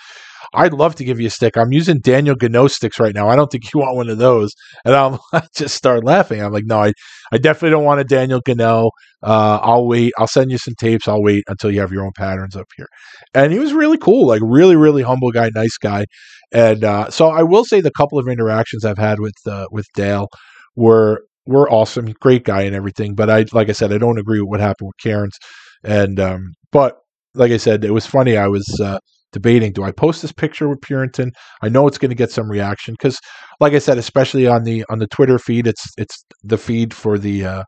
[0.54, 1.56] "I'd love to give you a stick.
[1.56, 3.28] I'm using Daniel Goneau sticks right now.
[3.28, 4.52] I don't think you want one of those."
[4.84, 6.40] And I'm I just start laughing.
[6.42, 6.92] I'm like, "No, I,
[7.32, 8.90] I definitely don't want a Daniel Goneau.
[9.22, 10.12] Uh, I'll wait.
[10.18, 11.08] I'll send you some tapes.
[11.08, 12.86] I'll wait until you have your own patterns up here."
[13.34, 16.04] And he was really cool, like really, really humble guy, nice guy.
[16.52, 19.86] And uh, so I will say the couple of interactions I've had with uh, with
[19.94, 20.28] Dale
[20.76, 23.14] were were awesome, great guy and everything.
[23.14, 25.36] But I, like I said, I don't agree with what happened with Cairns.
[25.84, 26.98] And um, but
[27.34, 28.36] like I said, it was funny.
[28.36, 28.98] I was uh,
[29.36, 31.30] debating: do I post this picture with Purinton?
[31.62, 33.18] I know it's going to get some reaction because,
[33.60, 37.18] like I said, especially on the on the Twitter feed, it's it's the feed for
[37.18, 37.64] the uh,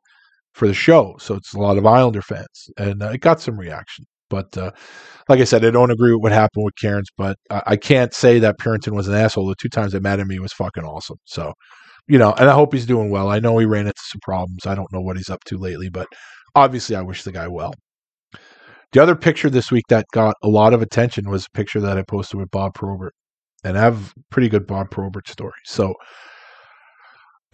[0.55, 3.59] for the show, so it's a lot of Islander fans, and uh, it got some
[3.59, 4.05] reaction.
[4.31, 4.73] But uh,
[5.29, 8.15] like I said, I don't agree with what happened with Cairns, but I, I can't
[8.15, 9.47] say that Purinton was an asshole.
[9.47, 11.19] The two times they met at me was fucking awesome.
[11.25, 11.53] So
[12.09, 13.29] you know, and I hope he's doing well.
[13.31, 14.67] I know he ran into some problems.
[14.67, 16.09] I don't know what he's up to lately, but
[16.55, 17.75] obviously I wish the guy well.
[18.93, 21.99] The other picture this week that got a lot of attention was a picture that
[21.99, 23.15] I posted with Bob Probert.
[23.65, 25.53] And I have pretty good Bob Probert story.
[25.65, 25.95] So,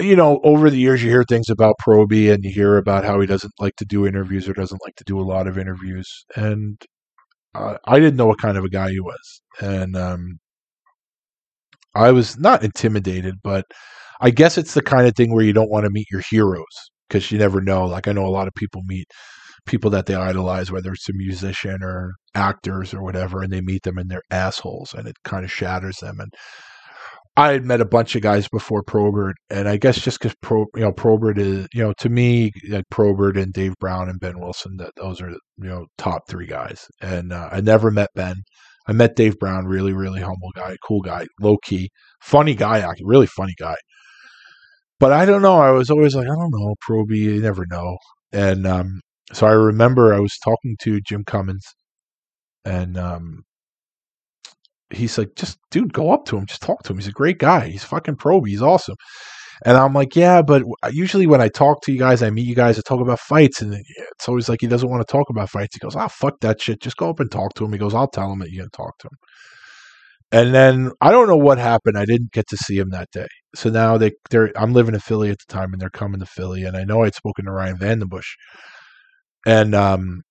[0.00, 3.20] you know, over the years you hear things about Proby and you hear about how
[3.20, 6.24] he doesn't like to do interviews or doesn't like to do a lot of interviews.
[6.36, 6.80] And
[7.54, 9.42] uh, I didn't know what kind of a guy he was.
[9.60, 10.38] And um,
[11.94, 13.64] I was not intimidated, but
[14.20, 16.64] I guess it's the kind of thing where you don't want to meet your heroes
[17.08, 17.86] because you never know.
[17.86, 19.06] Like I know a lot of people meet
[19.66, 23.82] people that they idolize, whether it's a musician or actors or whatever, and they meet
[23.82, 26.20] them and they're assholes, and it kind of shatters them.
[26.20, 26.32] And
[27.36, 30.66] I had met a bunch of guys before Probert, and I guess just because Pro,
[30.76, 34.38] you know, Probert is, you know, to me, like Probert and Dave Brown and Behn
[34.38, 36.86] Wilson, that those are you know top three guys.
[37.00, 38.36] And uh, I never met Behn.
[38.86, 41.90] I met Dave Brown, really, really humble guy, cool guy, low key,
[42.22, 43.76] funny guy, really funny guy.
[45.00, 45.58] But I don't know.
[45.58, 47.96] I was always like, I don't know, Proby, you never know.
[48.32, 49.00] And um,
[49.32, 51.64] so I remember I was talking to Jim Cummins,
[52.64, 53.42] and um,
[54.90, 56.98] he's like, just dude, go up to him, just talk to him.
[56.98, 57.68] He's a great guy.
[57.68, 58.48] He's fucking Proby.
[58.48, 58.96] He's awesome.
[59.64, 62.56] And I'm like, yeah, but usually when I talk to you guys, I meet you
[62.56, 65.50] guys, I talk about fights, and it's always like he doesn't want to talk about
[65.50, 65.74] fights.
[65.76, 66.80] He goes, "Ah, oh, fuck that shit.
[66.82, 68.70] Just go up and talk to him." He goes, "I'll tell him that you're gonna
[68.70, 69.18] talk to him."
[70.32, 71.96] And then I don't know what happened.
[71.96, 73.28] I didn't get to see him that day.
[73.54, 76.26] So now they they're I'm living in Philly at the time and they're coming to
[76.26, 78.34] Philly and I know I'd spoken to Ryan VandenBussche.
[79.46, 80.22] And um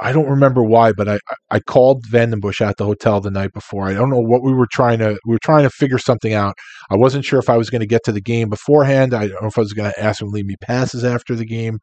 [0.00, 1.18] I don't remember why, but I
[1.50, 3.86] I called VandenBussche at the hotel the night before.
[3.86, 6.54] I don't know what we were trying to we were trying to figure something out.
[6.90, 9.14] I wasn't sure if I was going to get to the game beforehand.
[9.14, 11.34] I don't know if I was going to ask him to leave me passes after
[11.36, 11.78] the game.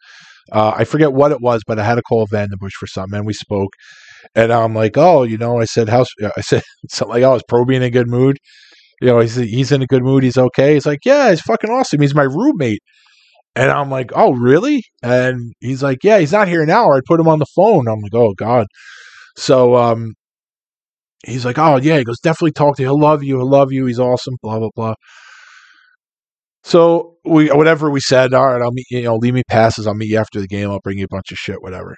[0.52, 3.28] Uh, I forget what it was, but I had to call VandenBussche for something, and
[3.28, 3.74] we spoke.
[4.36, 7.44] And I'm like, oh, you know, I said, how's, I said, something like, oh, is
[7.52, 8.38] Proby in a good mood?
[9.02, 10.24] You know, he's, he's in a good mood.
[10.24, 10.76] He's okay.
[10.76, 12.02] He's like, yeah, he's fucking awesome.
[12.02, 12.82] He's my roommate.
[13.58, 14.84] And I'm like, oh, really?
[15.02, 16.92] And he's like, yeah, he's not here now.
[16.92, 17.88] I put him on the phone.
[17.88, 18.68] I'm like, oh, God.
[19.36, 20.14] So, um,
[21.26, 21.98] he's like, oh, yeah.
[21.98, 22.90] He goes, definitely talk to you.
[22.90, 23.38] He'll love you.
[23.38, 23.88] He'll love you.
[23.88, 24.36] He's awesome.
[24.44, 24.94] Blah, blah, blah.
[26.64, 29.88] So we, whatever we said, all right, I'll meet you, know, leave me passes.
[29.88, 30.70] I'll meet you after the game.
[30.70, 31.96] I'll bring you a bunch of shit, whatever.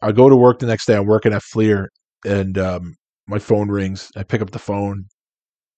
[0.00, 0.96] I go to work the next day.
[0.96, 1.90] I'm working at Fleer,
[2.24, 2.94] and um,
[3.26, 4.08] my phone rings.
[4.16, 5.04] I pick up the phone,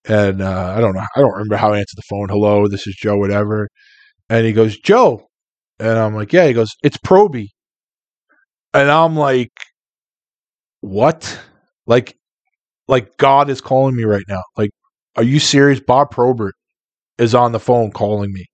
[0.04, 1.04] and uh, I don't know.
[1.16, 2.28] I don't remember how I answered the phone.
[2.28, 3.16] Hello, this is Joe.
[3.16, 3.68] Whatever.
[4.30, 5.26] And he goes, Joe,
[5.78, 6.46] and I'm like, yeah.
[6.46, 7.48] He goes, it's Proby,
[8.72, 9.52] and I'm like,
[10.80, 11.40] what?
[11.86, 12.16] Like,
[12.88, 14.42] like God is calling me right now.
[14.56, 14.70] Like,
[15.16, 15.80] are you serious?
[15.80, 16.54] Bob Probert
[17.18, 18.46] is on the phone calling me.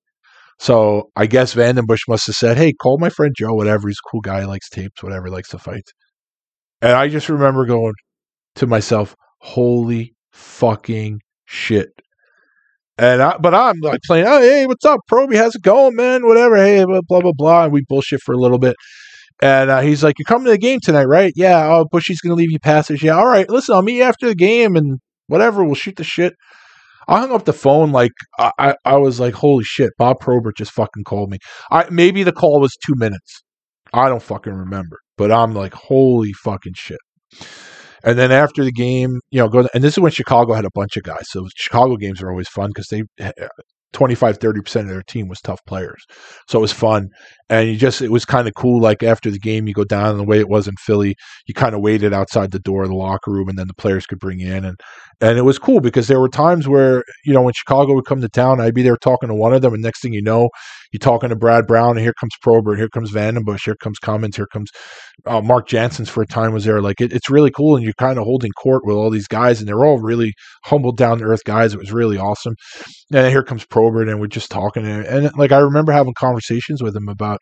[0.59, 3.55] So I guess VandenBussche must have said, "Hey, call my friend Joe.
[3.55, 4.45] Whatever, he's a cool guy.
[4.45, 5.03] Likes tapes.
[5.03, 5.89] Whatever, likes to fight."
[6.83, 7.95] And I just remember going
[8.57, 11.91] to myself, "Holy fucking shit!"
[13.01, 15.35] And I, but I'm like playing, "Oh, hey, what's up, Proby?
[15.35, 16.27] How's it going, man?
[16.27, 16.57] Whatever.
[16.57, 17.65] Hey, blah blah blah." blah.
[17.65, 18.77] And we bullshit for a little bit.
[19.41, 21.67] And uh, he's like, "You're coming to the game tonight, right?" Yeah.
[21.67, 23.03] Oh, Bushy's gonna leave you passes.
[23.03, 23.17] Yeah.
[23.17, 23.49] All right.
[23.49, 24.99] Listen, I'll meet you after the game, and
[25.29, 25.65] whatever.
[25.65, 26.35] We'll shoot the shit.
[27.09, 30.73] I hung up the phone like I, I was like, holy shit, Bob Probert just
[30.73, 31.39] fucking called me.
[31.71, 33.43] I maybe the call was two minutes.
[33.95, 34.99] I don't fucking remember.
[35.17, 37.01] But I'm like, holy fucking shit.
[38.03, 40.71] And then after the game, you know, go and this is when Chicago had a
[40.75, 41.27] bunch of guys.
[41.29, 43.33] So Chicago games are always fun because they eh,
[43.93, 46.05] 25 30% of their team was tough players.
[46.49, 47.09] So it was fun.
[47.49, 50.17] And you just it was kind of cool like after the game you go down
[50.17, 51.17] the way it was in philly
[51.47, 54.07] you kind of waited outside the door of the locker room and then the players
[54.07, 54.65] could bring in.
[54.65, 54.79] And
[55.21, 58.21] and it was cool because there were times where you know when chicago would come
[58.21, 60.49] to town i'd be there talking to one of them and next thing you know
[60.93, 64.37] you're talking to brad brown and here comes probert here comes vandenbussche here comes cummins
[64.37, 64.71] here comes
[65.27, 66.81] uh, mark janssens for a time was there.
[66.81, 69.61] Like it, it's really cool and you're kind of holding court with all these guys
[69.61, 70.33] and they're all really
[70.65, 71.75] humble down to earth guys.
[71.75, 72.55] It was really awesome
[73.13, 76.83] and here comes Probert and we're just talking and, and like I remember having conversations
[76.83, 77.41] with him about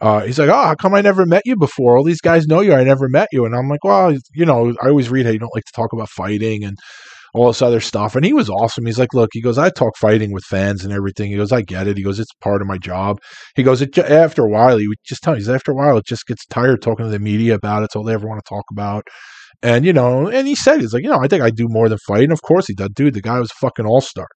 [0.00, 1.96] uh, he's like, oh, how come I never met you before?
[1.96, 2.72] All these guys know you.
[2.72, 3.44] I never met you.
[3.44, 5.92] And I'm like, well, you know, I always read how you don't like to talk
[5.92, 6.78] about fighting and
[7.34, 8.16] all this other stuff.
[8.16, 8.86] And he was awesome.
[8.86, 11.30] He's like, look, he goes, I talk fighting with fans and everything.
[11.30, 11.96] He goes, I get it.
[11.96, 13.18] He goes, it's part of my job.
[13.54, 16.06] He goes, it, after a while, he would just tell me, after a while, it
[16.06, 17.86] just gets tired talking to the media about it.
[17.86, 19.06] It's all they ever want to talk about.
[19.62, 21.88] And, you know, and he said, he's like, you know, I think I do more
[21.90, 22.24] than fight.
[22.24, 22.88] And of course he does.
[22.94, 24.26] Dude, the guy was fucking all star.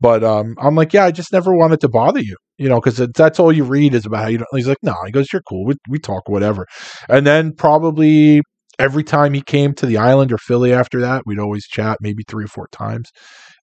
[0.00, 2.96] But um, I'm like, yeah, I just never wanted to bother you, you know, because
[3.14, 4.38] that's all you read is about how you.
[4.38, 4.48] Don't.
[4.52, 5.64] He's like, no, he goes, you're cool.
[5.64, 6.66] We we talk whatever,
[7.08, 8.42] and then probably
[8.78, 12.24] every time he came to the island or Philly after that, we'd always chat, maybe
[12.26, 13.10] three or four times,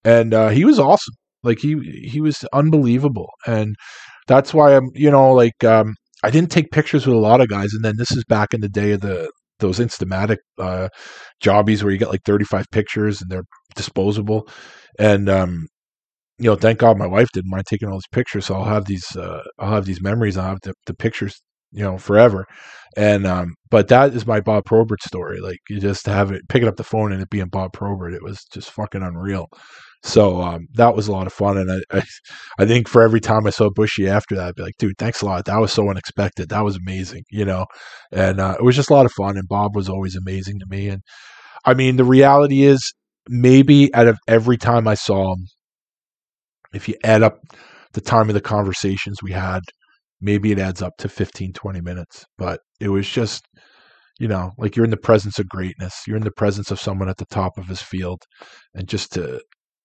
[0.03, 1.15] and uh, he was awesome.
[1.43, 1.75] Like he
[2.09, 3.75] he was unbelievable, and
[4.27, 7.49] that's why I'm, you know, like um, I didn't take pictures with a lot of
[7.49, 10.89] guys, and then this is back in the day of the those Instamatic uh,
[11.39, 14.47] jobbies where you get like 35 pictures and they're disposable,
[14.99, 15.67] and um,
[16.41, 18.47] you know, thank God my wife didn't mind taking all these pictures.
[18.47, 20.37] So I'll have these, uh, I'll have these memories.
[20.37, 21.39] I'll have the, the pictures,
[21.71, 22.45] you know, forever.
[22.97, 25.39] And, um, but that is my Bob Probert story.
[25.39, 28.15] Like you just have it, picking up the phone and it being Bob Probert.
[28.15, 29.47] It was just fucking unreal.
[30.03, 31.59] So, um, that was a lot of fun.
[31.59, 32.01] And I, I,
[32.57, 35.21] I think for every time I saw Bushy after that, I'd be like, dude, thanks
[35.21, 35.45] a lot.
[35.45, 36.49] That was so unexpected.
[36.49, 37.67] That was amazing, you know?
[38.11, 39.37] And, uh, it was just a lot of fun.
[39.37, 40.89] And Bob was always amazing to me.
[40.89, 41.03] And
[41.65, 42.93] I mean, the reality is
[43.29, 45.45] maybe out of every time I saw him,
[46.73, 47.39] if you add up
[47.93, 49.61] the time of the conversations we had,
[50.21, 52.25] maybe it adds up to 15, 20 minutes.
[52.37, 53.43] But it was just,
[54.19, 55.93] you know, like you're in the presence of greatness.
[56.07, 58.21] You're in the presence of someone at the top of his field.
[58.75, 59.41] And just to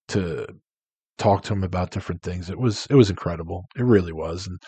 [0.08, 0.46] to
[1.18, 3.64] talk to him about different things, it was it was incredible.
[3.76, 4.46] It really was.
[4.46, 4.58] And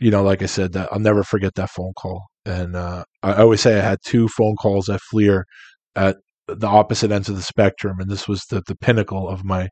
[0.00, 2.22] you know, like I said, that I'll never forget that phone call.
[2.46, 5.44] And uh, I always say I had two phone calls at Fleer
[5.96, 6.16] at
[6.46, 9.68] the opposite ends of the spectrum, and this was the the pinnacle of my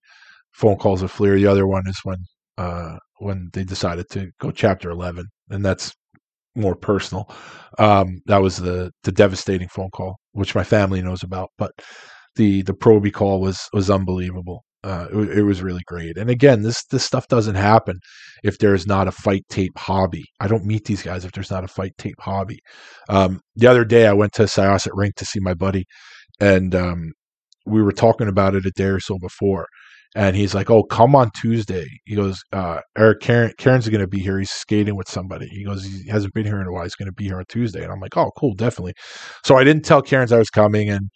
[0.56, 1.36] phone calls with Fleer.
[1.36, 2.18] The other one is when
[2.58, 5.92] uh, when they decided to go Chapter Eleven, and that's
[6.54, 7.30] more personal.
[7.78, 11.50] Um, that was the the devastating phone call, which my family knows about.
[11.58, 11.72] But
[12.36, 14.64] the the Proby call was was unbelievable.
[14.84, 16.16] Uh, it, it, was really great.
[16.16, 17.98] And again, this this stuff doesn't happen
[18.44, 20.24] if there is not a fight tape hobby.
[20.38, 22.60] I don't meet these guys if there's not a fight tape hobby.
[23.08, 25.86] Um, the other day, I went to Syosset Rink to see my buddy,
[26.40, 27.12] and um,
[27.66, 29.66] we were talking about it a day or so before
[30.16, 34.08] and he's like, "Oh, come on Tuesday." He goes, uh, "Eric Cairns, Cairns going to
[34.08, 34.38] be here.
[34.38, 36.84] He's skating with somebody." He goes, "He hasn't been here in a while.
[36.84, 38.94] He's going to be here on Tuesday." And I'm like, "Oh, cool, definitely."
[39.44, 41.10] So I didn't tell Cairns I was coming, and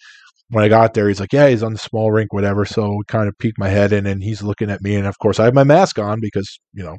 [0.51, 3.27] when I got there, he's like, "Yeah, he's on the small rink, whatever." So kind
[3.27, 5.55] of peeked my head in, and he's looking at me, and of course I have
[5.55, 6.97] my mask on because you know.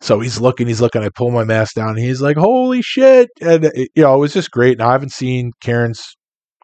[0.00, 1.02] So he's looking, he's looking.
[1.02, 1.90] I pull my mask down.
[1.90, 4.78] and he's like, "Holy shit!" And it, you know, it was just great.
[4.78, 6.16] Now I haven't seen Cairns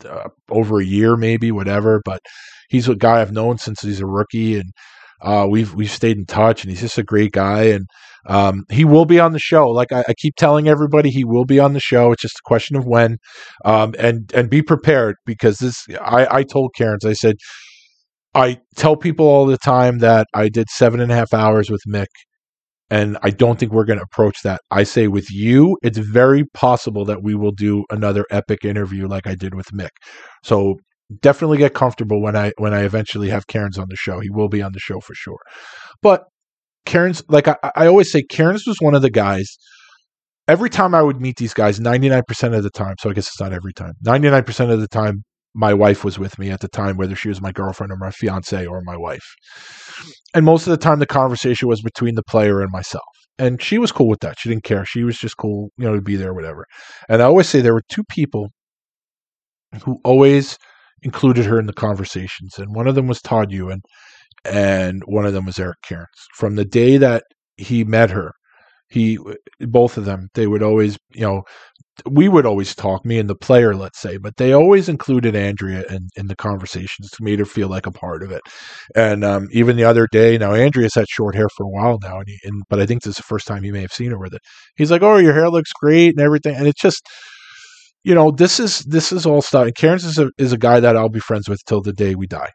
[0.04, 2.20] uh, over a year, maybe whatever, but
[2.68, 4.70] he's a guy I've known since he's a rookie, and
[5.22, 7.86] uh, we've we've stayed in touch, and he's just a great guy, and
[8.26, 9.68] um, he will be on the show.
[9.68, 12.12] Like I, I, keep telling everybody, he will be on the show.
[12.12, 13.18] It's just a question of when,
[13.64, 15.86] um, and and be prepared because this.
[16.00, 17.36] I, I told Cairns, I said,
[18.34, 21.80] I tell people all the time that I did seven and a half hours with
[21.88, 22.06] Mick.
[22.90, 24.60] And I don't think we're going to approach that.
[24.70, 29.26] I say with you, it's very possible that we will do another epic interview like
[29.26, 29.90] I did with Mick.
[30.42, 30.74] So
[31.20, 34.20] definitely get comfortable when I when I eventually have Cairns on the show.
[34.20, 35.38] He will be on the show for sure.
[36.02, 36.24] But
[36.86, 39.56] Cairns, like I, I always say, Cairns was one of the guys.
[40.48, 42.96] Every time I would meet these guys, ninety nine percent of the time.
[43.00, 43.92] So I guess it's not every time.
[44.02, 45.22] Ninety nine percent of the time,
[45.54, 48.10] my wife was with me at the time, whether she was my girlfriend or my
[48.10, 49.34] fiance or my wife.
[50.34, 53.04] And most of the time, the conversation was between the player and myself.
[53.38, 54.36] And she was cool with that.
[54.38, 54.84] She didn't care.
[54.84, 56.66] She was just cool, you know, to be there, whatever.
[57.08, 58.48] And I always say there were two people
[59.84, 60.58] who always
[61.02, 63.80] included her in the conversations, and one of them was Todd Ewen,
[64.44, 66.08] and one of them was Eric Cairns.
[66.36, 67.24] From the day that
[67.56, 68.32] he met her,
[68.88, 69.18] he
[69.60, 71.42] both of them they would always you know
[72.06, 75.84] we would always talk me and the player let's say but they always included andrea
[75.88, 78.42] in, in the conversations to made her feel like a part of it
[78.94, 82.18] and um, even the other day now andrea's had short hair for a while now
[82.18, 84.10] and, he, and but i think this is the first time he may have seen
[84.10, 84.40] her with it
[84.76, 87.02] he's like oh your hair looks great and everything and it's just
[88.04, 89.66] you know, this is this is all stuff.
[89.66, 92.14] And Cairns is a is a guy that I'll be friends with till the day
[92.14, 92.50] we die.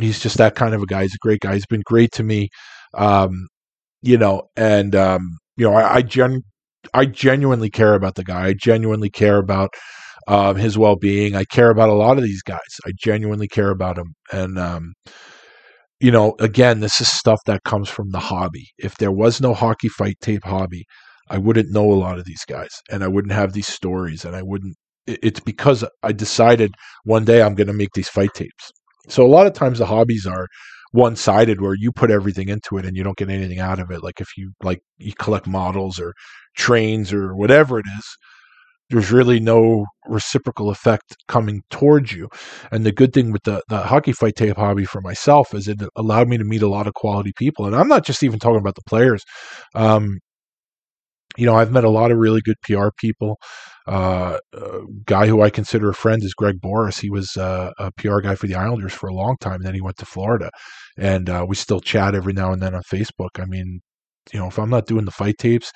[0.00, 1.02] He's just that kind of a guy.
[1.02, 1.54] He's a great guy.
[1.54, 2.48] He's been great to me.
[2.94, 3.48] Um,
[4.02, 6.42] you know, and um, you know, I, I gen
[6.92, 8.48] I genuinely care about the guy.
[8.48, 9.70] I genuinely care about
[10.28, 11.34] um, his well being.
[11.36, 12.60] I care about a lot of these guys.
[12.86, 14.14] I genuinely care about him.
[14.32, 14.94] And um,
[16.00, 18.68] you know, again, this is stuff that comes from the hobby.
[18.78, 20.84] If there was no hockey fight tape hobby,
[21.30, 24.36] I wouldn't know a lot of these guys and I wouldn't have these stories and
[24.36, 24.76] I wouldn't
[25.06, 26.74] it's because I decided
[27.04, 28.70] one day I'm going to make these fight tapes.
[29.08, 30.46] So a lot of times the hobbies are
[30.94, 33.90] one sided where you put everything into it and you don't get anything out of
[33.90, 34.00] it.
[34.04, 36.14] Like if you like you collect models or
[36.56, 38.16] trains or whatever it is,
[38.90, 42.28] there's really no reciprocal effect coming towards you.
[42.70, 45.82] And the good thing with the, the hockey fight tape hobby for myself is it
[45.96, 47.66] allowed me to meet a lot of quality people.
[47.66, 49.24] And I'm not just even talking about the players.
[49.74, 50.20] Um,
[51.36, 53.38] you know, I've met a lot of really good PR people.
[53.86, 56.98] Uh, a guy who I consider a friend is Greg Boris.
[56.98, 59.56] He was uh, a PR guy for the Islanders for a long time.
[59.56, 60.50] and Then he went to Florida,
[60.96, 63.38] and uh, we still chat every now and then on Facebook.
[63.40, 63.80] I mean,
[64.32, 65.70] you know, if I'm not doing the fight tapes,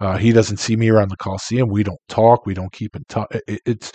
[0.00, 1.68] uh, he doesn't see me around the Coliseum.
[1.68, 2.46] We don't talk.
[2.46, 3.28] We don't keep in touch.
[3.46, 3.92] It, it's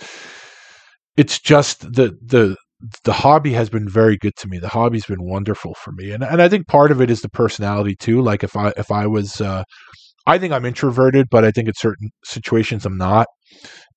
[1.16, 2.56] it's just the the
[3.04, 4.58] the hobby has been very good to me.
[4.58, 7.28] The hobby's been wonderful for me, and and I think part of it is the
[7.28, 8.22] personality too.
[8.22, 9.64] Like if I if I was, uh,
[10.30, 13.26] I think I'm introverted, but I think in certain situations I'm not.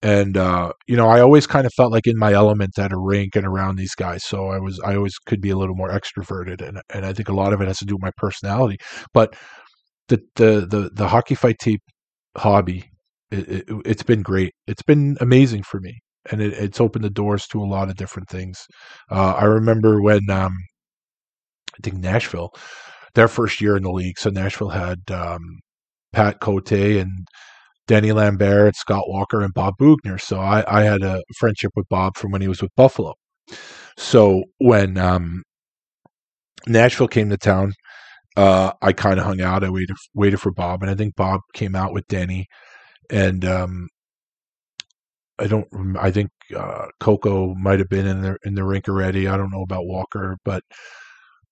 [0.01, 2.97] And uh, you know, I always kind of felt like in my element at a
[2.97, 4.23] rink and around these guys.
[4.25, 7.29] So I was, I always could be a little more extroverted, and and I think
[7.29, 8.77] a lot of it has to do with my personality.
[9.13, 9.35] But
[10.07, 11.83] the the the, the hockey fight tape
[12.35, 12.89] hobby,
[13.29, 14.53] it, it, has been great.
[14.65, 15.99] It's been amazing for me,
[16.31, 18.57] and it, it's opened the doors to a lot of different things.
[19.11, 20.53] Uh, I remember when um,
[21.75, 22.49] I think Nashville,
[23.13, 24.17] their first year in the league.
[24.17, 25.59] So Nashville had um,
[26.13, 27.27] Pat Cote and
[27.87, 30.17] Denny Lambert, and Scott Walker, and Bob Boughner.
[30.17, 33.13] So I, I, had a friendship with Bob from when he was with Buffalo.
[33.97, 35.43] So when um,
[36.67, 37.73] Nashville came to town,
[38.37, 39.63] uh, I kind of hung out.
[39.63, 42.47] I waited waited for Bob, and I think Bob came out with Denny,
[43.09, 43.89] and um,
[45.39, 45.67] I don't.
[45.99, 49.27] I think uh, Coco might have been in the in the rink already.
[49.27, 50.63] I don't know about Walker, but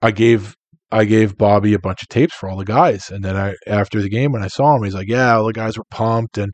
[0.01, 0.55] I gave
[0.91, 4.01] I gave Bobby a bunch of tapes for all the guys, and then I after
[4.01, 6.53] the game when I saw him, he's like, "Yeah, all the guys were pumped." And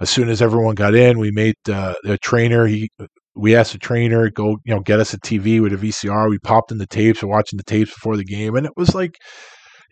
[0.00, 2.66] as soon as everyone got in, we made uh, the trainer.
[2.66, 2.90] He
[3.34, 6.28] we asked the trainer go you know get us a TV with a VCR.
[6.30, 7.22] We popped in the tapes.
[7.22, 9.16] We're watching the tapes before the game, and it was like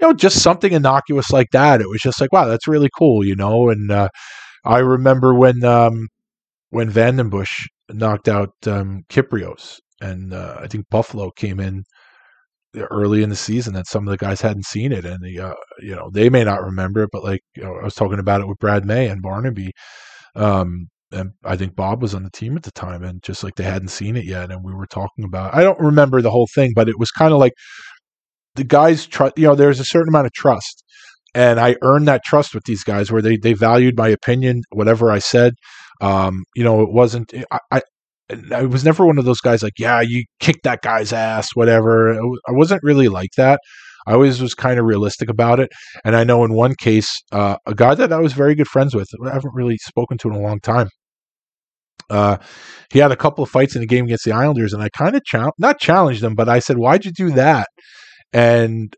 [0.01, 1.81] you know, just something innocuous like that.
[1.81, 3.71] It was just like, wow, that's really cool, you know.
[3.71, 4.09] And uh,
[4.65, 6.09] I remember when um,
[6.71, 11.85] when VandenBussche knocked out um, Kypreos, and uh, I think Buffalo came in
[12.77, 15.55] early in the season that some of the guys hadn't seen it, and the, uh,
[15.81, 18.41] you know they may not remember it, but like you know, I was talking about
[18.41, 19.73] it with Brad May and Barnaby.
[20.35, 23.55] Um, and I think Bob was on the team at the time, and just like
[23.55, 25.55] they hadn't seen it yet, and we were talking about.
[25.55, 27.53] I don't remember the whole thing, but it was kind of like
[28.57, 30.83] the guys trust you know there's a certain amount of trust
[31.35, 35.11] and i earned that trust with these guys where they they valued my opinion whatever
[35.11, 35.55] i said
[36.03, 37.83] um, you know it wasn't I, I
[38.53, 42.15] I was never one of those guys like, yeah, you kicked that guy's ass, whatever.
[42.15, 43.61] I wasn't really like that.
[44.07, 45.71] I always was kind of realistic about it.
[46.05, 48.95] And I know in one case, uh, a guy that I was very good friends
[48.95, 50.89] with, I haven't really spoken to in a long time.
[52.09, 52.37] Uh,
[52.93, 55.17] he had a couple of fights in the game against the Islanders, and I kind
[55.17, 55.23] of
[55.59, 57.67] not challenged him, but I said, "Why'd you do that?"
[58.33, 58.95] and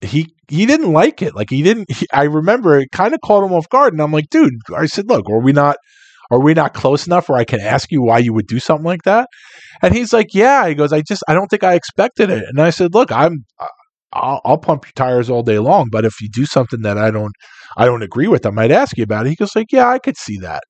[0.00, 1.34] he he didn't like it.
[1.34, 1.90] Like he didn't.
[1.90, 4.54] He, I remember it kind of caught him off guard, and I'm like, dude.
[4.74, 5.76] I said, look, are we not
[6.30, 8.84] are we not close enough where I can ask you why you would do something
[8.84, 9.28] like that?
[9.82, 10.68] And he's like, yeah.
[10.68, 12.44] He goes, I just I don't think I expected it.
[12.48, 13.44] And I said, look, I'm
[14.12, 17.10] I'll, I'll pump your tires all day long, but if you do something that I
[17.10, 17.32] don't
[17.76, 19.30] I don't agree with, I might ask you about it.
[19.30, 20.62] He goes like, yeah, I could see that,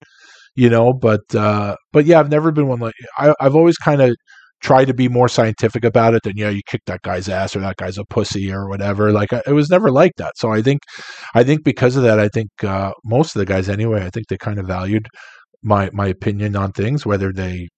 [0.54, 4.02] you know, but uh, but yeah, I've never been one like I, I've always kind
[4.02, 4.14] of
[4.62, 7.60] try to be more scientific about it than yeah you kick that guy's ass or
[7.60, 10.80] that guy's a pussy or whatever like it was never like that so i think
[11.34, 14.26] i think because of that i think uh, most of the guys anyway i think
[14.28, 15.06] they kind of valued
[15.62, 17.68] my my opinion on things whether they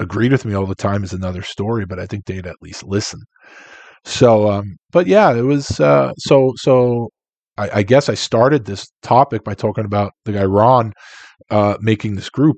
[0.00, 2.84] agreed with me all the time is another story but i think they'd at least
[2.84, 3.20] listen.
[4.04, 7.10] So um but yeah it was uh so so
[7.58, 10.92] I, I guess i started this topic by talking about the guy ron
[11.50, 12.56] uh making this group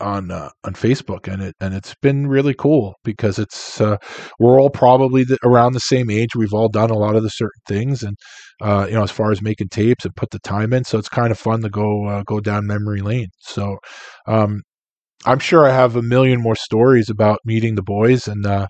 [0.00, 3.96] on uh, on Facebook, and it and it's been really cool because it's uh,
[4.38, 6.30] we're all probably the, around the same age.
[6.36, 8.16] We've all done a lot of the certain things, and
[8.60, 11.08] uh, you know, as far as making tapes and put the time in, so it's
[11.08, 13.28] kind of fun to go uh, go down memory lane.
[13.40, 13.78] So,
[14.26, 14.62] um,
[15.26, 18.66] I'm sure I have a million more stories about meeting the boys and uh,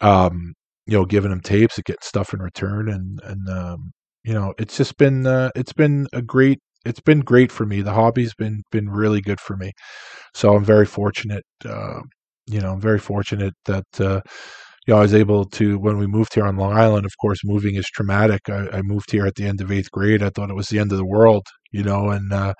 [0.00, 0.54] um,
[0.86, 3.92] you know, giving them tapes and getting stuff in return, and and um,
[4.24, 7.82] you know, it's just been uh, it's been a great it's been great for me.
[7.82, 9.72] The hobby's been been really good for me.
[10.34, 11.44] So I'm very fortunate.
[11.64, 12.00] Uh,
[12.46, 14.20] you know, I'm very fortunate that uh,
[14.86, 17.06] you know I was able to when we moved here on Long Island.
[17.06, 18.48] Of course, moving is traumatic.
[18.48, 20.22] I, I moved here at the end of eighth grade.
[20.22, 21.46] I thought it was the end of the world.
[21.72, 22.54] You know, and uh,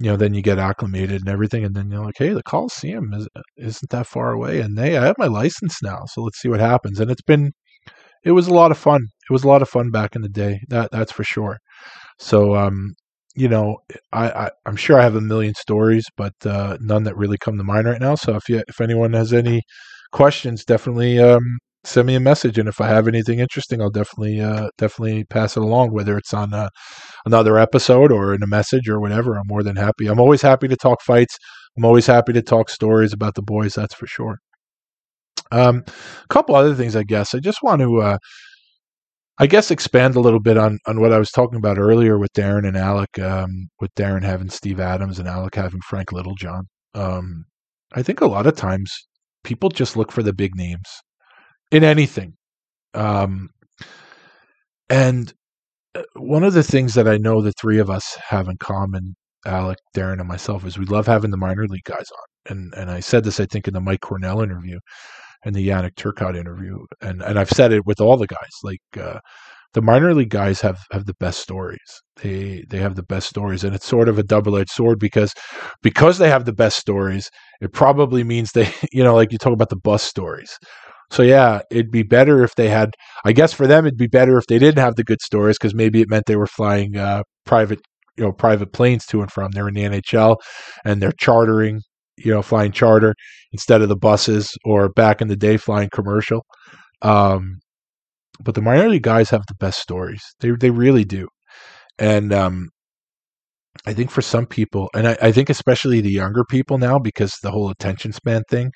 [0.00, 3.12] you know then you get acclimated and everything, and then you're like, hey, the Coliseum
[3.14, 6.48] is isn't that far away, and hey, I have my license now, so let's see
[6.48, 7.00] what happens.
[7.00, 7.52] And it's been
[8.24, 9.02] it was a lot of fun.
[9.28, 10.60] It was a lot of fun back in the day.
[10.68, 11.58] That that's for sure.
[12.18, 12.94] So um,
[13.34, 13.78] you know,
[14.12, 17.56] I, I am sure I have a million stories, but uh, none that really come
[17.58, 18.14] to mind right now.
[18.14, 19.62] So if you if anyone has any
[20.12, 21.42] questions, definitely um,
[21.84, 25.56] send me a message, and if I have anything interesting, I'll definitely uh, definitely pass
[25.56, 25.92] it along.
[25.92, 26.68] Whether it's on uh,
[27.26, 30.06] another episode or in a message or whatever, I'm more than happy.
[30.06, 31.36] I'm always happy to talk fights.
[31.76, 33.74] I'm always happy to talk stories about the boys.
[33.74, 34.38] That's for sure.
[35.50, 37.34] Um, a couple other things, I guess.
[37.34, 38.18] I just want to, uh,
[39.38, 42.32] I guess, expand a little bit on on what I was talking about earlier with
[42.34, 43.18] Darin and Alec.
[43.18, 46.66] Um, with Darin having Steve Adams and Alec having Frank Littlejohn.
[46.94, 47.44] Um,
[47.94, 48.92] I think a lot of times
[49.42, 50.88] people just look for the big names
[51.72, 52.34] in anything.
[52.94, 53.50] Um,
[54.88, 55.32] and
[55.94, 59.16] uh, one of the things that I know the three of us have in common,
[59.46, 62.52] Alec, Darin, and myself, is we love having the minor league guys on.
[62.52, 64.78] And and I said this, I think, in the Mike Cornell interview
[65.44, 68.52] and the Yannick Turcotte interview, and and I've said it with all the guys.
[68.62, 69.20] Like uh,
[69.74, 72.02] the minor league guys have have the best stories.
[72.22, 75.32] They they have the best stories, and it's sort of a double edged sword because
[75.82, 77.28] because they have the best stories.
[77.60, 80.56] It probably means they, you know, like you talk about the bus stories.
[81.10, 82.90] So yeah, it'd be better if they had.
[83.24, 85.74] I guess for them, it'd be better if they didn't have the good stories because
[85.74, 87.80] maybe it meant they were flying uh, private,
[88.16, 89.50] you know, private planes to and from.
[89.52, 90.36] They're in the NHL,
[90.84, 91.80] and they're chartering,
[92.16, 93.14] you know, flying charter
[93.52, 96.44] instead of the buses or back in the day flying commercial.
[97.02, 97.60] Um,
[98.40, 100.22] but the minor league guys have the best stories.
[100.40, 101.28] They they really do,
[101.98, 102.70] and um,
[103.86, 107.34] I think for some people, and I, I, think especially the younger people now, because
[107.42, 108.72] the whole attention span thing,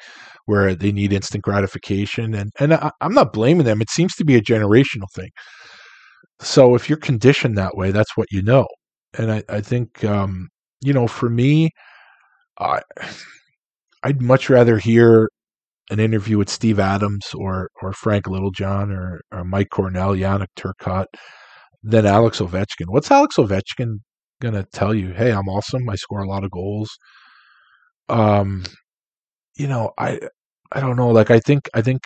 [0.47, 3.81] where they need instant gratification, and and I, I'm not blaming them.
[3.81, 5.31] It seems to be a generational thing.
[6.41, 8.67] So if you're conditioned that way, that's what you know.
[9.17, 10.49] And I, I think, um,
[10.83, 11.71] you know, for me,
[12.61, 12.83] I,
[14.03, 15.29] I'd much rather hear
[15.91, 21.07] an interview with Steve Adams or or Frank Littlejohn or, or Mike Cornell, Yannick Turcotte
[21.83, 22.87] than Alex Ovechkin.
[22.89, 23.99] What's Alex Ovechkin
[24.43, 25.89] gonna tell you, hey, I'm awesome.
[25.89, 26.91] I score a lot of goals.
[28.09, 28.65] Um,
[29.57, 30.21] you know, I
[30.73, 31.11] I don't know.
[31.11, 32.03] Like I think I think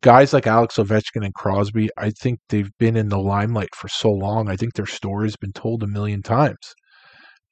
[0.00, 4.10] guys like Alex Ovechkin and Crosby, I think they've been in the limelight for so
[4.10, 4.48] long.
[4.48, 6.74] I think their story's been told a million times,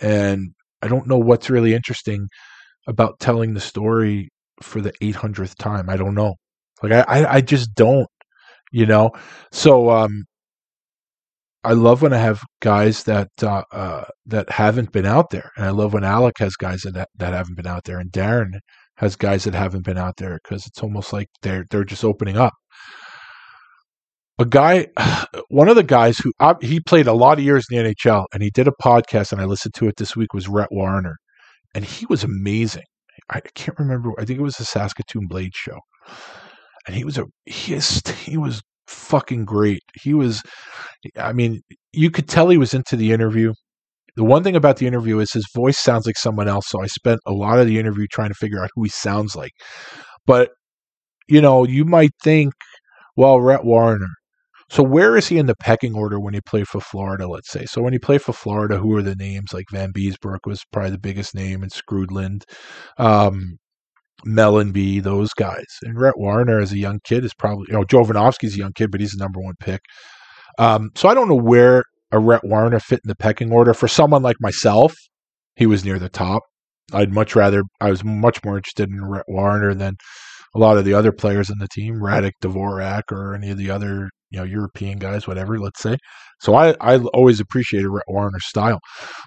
[0.00, 0.50] and
[0.86, 2.28] I don't know what's really interesting
[2.88, 4.30] about telling the story
[4.62, 5.90] for the 800th time.
[5.90, 6.34] I don't know.
[6.82, 8.08] Like I I, I just don't.
[8.72, 9.12] You know,
[9.52, 10.24] so um,
[11.64, 15.66] I love when I have guys that uh, uh, that haven't been out there, and
[15.66, 18.60] I love when Alec has guys that that haven't been out there, and Darin
[18.98, 22.36] has guys that haven't been out there because it's almost like they're they're just opening
[22.36, 22.54] up.
[24.38, 24.88] A guy,
[25.48, 28.26] one of the guys who uh, he played a lot of years in the NHL,
[28.32, 31.16] and he did a podcast, and I listened to it this week was Rhett Warrener,
[31.74, 32.84] and he was amazing.
[33.30, 34.12] I can't remember.
[34.18, 35.78] I think it was the Saskatoon Blade show,
[36.86, 39.82] and he was a he is he was fucking great.
[40.00, 40.42] He was,
[41.16, 41.60] I mean,
[41.92, 43.52] you could tell he was into the interview.
[44.16, 46.66] The one thing about the interview is his voice sounds like someone else.
[46.68, 49.36] So I spent a lot of the interview trying to figure out who he sounds
[49.36, 49.52] like.
[50.26, 50.50] But,
[51.28, 52.54] you know, you might think,
[53.16, 54.08] well, Rhett Warrener.
[54.68, 57.66] So where is he in the pecking order when he played for Florida, let's say?
[57.66, 59.52] So when he played for Florida, who are the names?
[59.52, 62.42] Like Van Vanbiesbrouck was probably the biggest name and Skrudland.
[62.98, 63.58] Um,
[64.26, 65.66] Mellanby, those guys.
[65.82, 68.90] And Rhett Warrener as a young kid is probably, you know, Jovanovski's a young kid,
[68.90, 69.80] but he's the number one pick.
[70.58, 73.74] Um, so I don't know where a Rhett Warrener fit in the pecking order.
[73.74, 74.94] For someone like myself,
[75.54, 76.42] he was near the top.
[76.92, 79.96] I'd much rather, I was much more interested in Rhett Warrener than
[80.54, 83.70] a lot of the other players in the team, Radek Dvorak or any of the
[83.70, 85.96] other, you know, European guys, whatever, let's say.
[86.40, 88.80] So I, I always appreciated Rhett Warrener's style.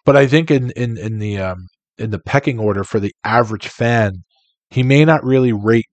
[0.06, 1.68] But I think in, in, in the, um,
[1.98, 4.24] in the pecking order for the average fan,
[4.70, 5.86] he may not really rate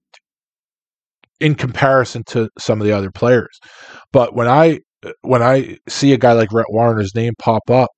[1.40, 3.58] in comparison to some of the other players.
[4.12, 4.80] But when I
[5.22, 7.90] when I see a guy like Rhett Warrener's name pop up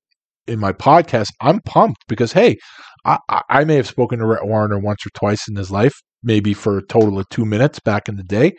[0.46, 2.56] in my podcast, I'm pumped because hey,
[3.04, 3.18] I,
[3.48, 6.78] I may have spoken to Rhett Warrener once or twice in his life, maybe for
[6.78, 8.54] a total of two minutes back in the day.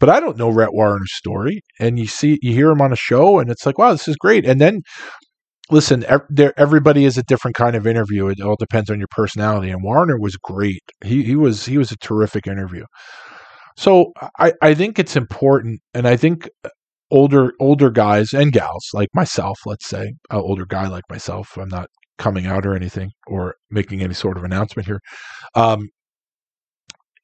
[0.00, 2.96] But I don't know Rhett Warrener's story, and you see, you hear him on a
[2.96, 4.46] show, and it's like, wow, this is great.
[4.46, 4.82] And then
[5.70, 6.04] listen,
[6.56, 8.28] everybody is a different kind of interview.
[8.28, 9.70] It all depends on your personality.
[9.70, 10.82] And Warrener was great.
[11.04, 12.84] He he was he was a terrific interview.
[13.76, 16.48] So I I think it's important, and I think
[17.10, 21.56] older older guys and gals like myself, let's say, an older guy like myself.
[21.58, 21.88] I'm not
[22.18, 25.00] coming out or anything or making any sort of announcement here.
[25.54, 25.88] Um,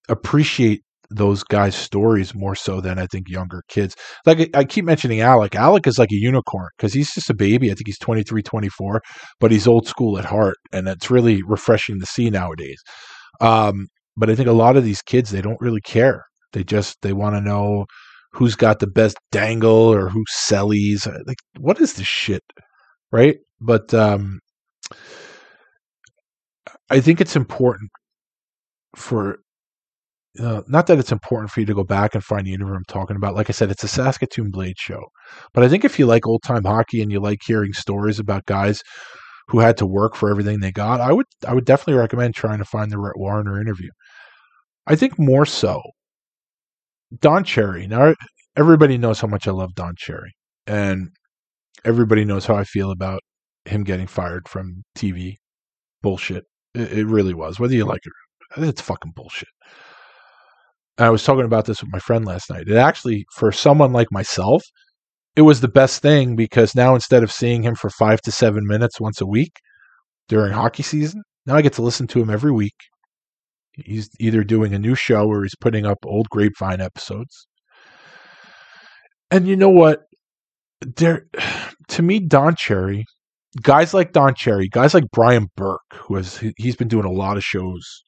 [0.09, 3.95] appreciate those guys' stories more so than I think younger kids.
[4.27, 5.55] Like I keep mentioning Alec.
[5.55, 7.71] Alec is like a unicorn because he's just a baby.
[7.71, 9.03] I think he's 23, 24,
[9.41, 10.57] but he's old school at heart.
[10.73, 12.81] And it's really refreshing to see nowadays.
[13.41, 16.25] Um, but I think a lot of these kids, they don't really care.
[16.53, 17.87] They just, they want to know
[18.33, 21.07] who's got the best dangle or who sellies.
[21.27, 22.43] Like, what is this shit?
[23.13, 23.37] Right.
[23.61, 24.41] But, um,
[26.91, 27.91] I think it's important
[28.97, 29.39] for
[30.41, 32.85] uh, not that it's important for you to go back and find the interview I'm
[32.89, 33.35] talking about.
[33.35, 35.05] Like I said, it's a Saskatoon Blade show.
[35.53, 38.47] But I think if you like old time hockey and you like hearing stories about
[38.47, 38.83] guys
[39.49, 42.59] who had to work for everything they got, I would I would definitely recommend trying
[42.59, 43.91] to find the Rhett Warrener interview.
[44.87, 45.83] I think more so
[47.21, 47.87] Don Cherry.
[47.87, 48.15] Now
[48.57, 50.35] everybody knows how much I love Don Cherry,
[50.67, 51.11] and
[51.85, 53.21] everybody knows how I feel about
[53.65, 55.37] him getting fired from TV.
[56.03, 56.45] Bullshit.
[56.75, 57.61] It, it really was.
[57.61, 58.13] Whether you like it,
[58.63, 59.49] it's fucking bullshit.
[60.99, 62.69] I was talking about this with my friend last night.
[62.69, 64.63] It actually, for someone like myself,
[65.37, 68.67] it was the best thing because now instead of seeing him for five to seven
[68.67, 69.53] minutes once a week
[70.29, 72.77] during hockey season, now I get to listen to him every week.
[73.73, 77.49] He's either doing a new show or he's putting up old grapevine episodes.
[79.33, 80.03] And you know what?
[80.81, 81.27] There
[81.89, 83.05] to me, Don Cherry,
[83.63, 87.37] guys like Don Cherry, guys like Brian Burke, who has he's been doing a lot
[87.37, 88.05] of shows.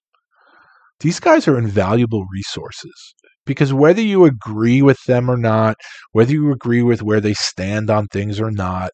[1.01, 3.15] These guys are invaluable resources
[3.45, 5.77] because whether you agree with them or not,
[6.13, 8.91] whether you agree with where they stand on things or not,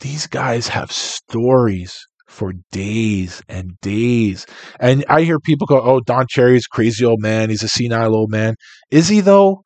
[0.00, 1.94] these guys have stories
[2.28, 4.46] for days and days.
[4.80, 7.50] And I hear people go, "Oh, Don Cherry's crazy old man.
[7.50, 8.54] He's a senile old man."
[8.90, 9.62] Is he though?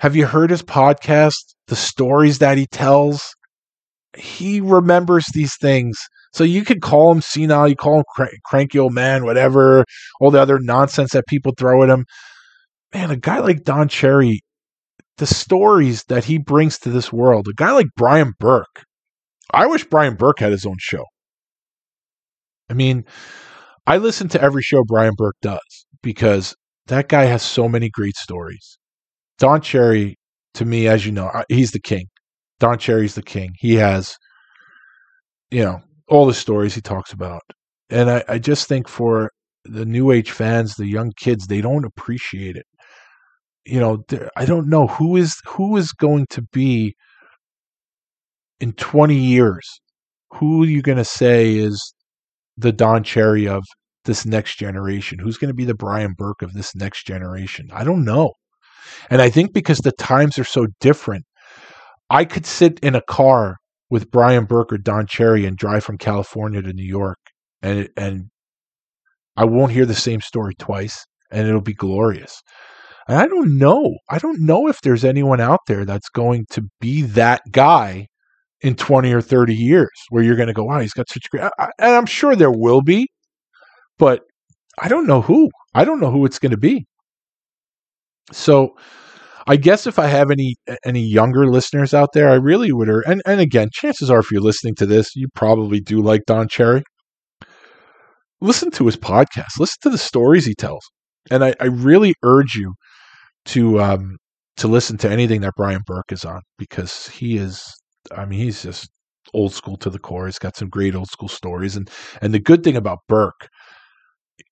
[0.00, 1.54] Have you heard his podcast?
[1.68, 3.22] The stories that he tells?
[4.16, 5.96] He remembers these things.
[6.34, 9.84] So you could call him senile, you call him cr- cranky old man, whatever,
[10.20, 12.06] all the other nonsense that people throw at him.
[12.92, 14.40] Man, a guy like Don Cherry,
[15.18, 18.82] the stories that he brings to this world, a guy like Brian Burke.
[19.52, 21.04] I wish Brian Burke had his own show.
[22.68, 23.04] I mean,
[23.86, 26.56] I listen to every show Brian Burke does because
[26.86, 28.76] that guy has so many great stories.
[29.38, 30.16] Don Cherry,
[30.54, 32.06] to me, as you know, he's the king.
[32.58, 33.50] Don Cherry's the king.
[33.58, 34.16] He has,
[35.52, 37.42] you know, all the stories he talks about.
[37.90, 39.30] And I, I just think for
[39.64, 42.66] the new age fans, the young kids, they don't appreciate it.
[43.64, 44.04] You know,
[44.36, 46.94] I don't know who is who is going to be
[48.60, 49.66] in 20 years.
[50.34, 51.94] Who are you going to say is
[52.56, 53.64] the Don Cherry of
[54.04, 55.18] this next generation?
[55.18, 57.68] Who's going to be the Brian Burke of this next generation?
[57.72, 58.32] I don't know.
[59.08, 61.24] And I think because the times are so different,
[62.10, 63.56] I could sit in a car
[63.90, 67.18] with Brian Burke or Don Cherry and drive from California to New York
[67.62, 68.30] and and
[69.36, 72.42] I won't hear the same story twice and it'll be glorious.
[73.08, 73.96] And I don't know.
[74.08, 78.06] I don't know if there's anyone out there that's going to be that guy
[78.60, 81.42] in 20 or 30 years where you're going to go, wow, he's got such great.
[81.58, 83.08] And I'm sure there will be,
[83.98, 84.22] but
[84.80, 85.50] I don't know who.
[85.74, 86.86] I don't know who it's going to be.
[88.32, 88.76] So
[89.46, 92.88] I guess if I have any any younger listeners out there, I really would.
[92.88, 96.48] And and again, chances are, if you're listening to this, you probably do like Don
[96.48, 96.82] Cherry.
[98.40, 99.58] Listen to his podcast.
[99.58, 100.82] Listen to the stories he tells,
[101.30, 102.74] and I, I really urge you
[103.46, 104.16] to um,
[104.56, 107.62] to listen to anything that Brian Burke is on because he is
[108.12, 108.88] I mean, he's just
[109.32, 110.26] old school to the core.
[110.26, 111.90] He's got some great old school stories, and
[112.20, 113.48] and the good thing about Burke,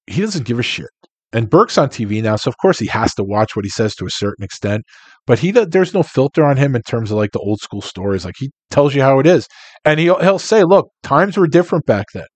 [0.07, 0.91] he doesn't give a shit.
[1.33, 3.95] And Burke's on TV now, so of course he has to watch what he says
[3.97, 4.83] to a certain extent.
[5.27, 8.25] But he there's no filter on him in terms of like the old school stories.
[8.25, 9.47] Like he tells you how it is,
[9.85, 12.27] and he'll he'll say, "Look, times were different back then,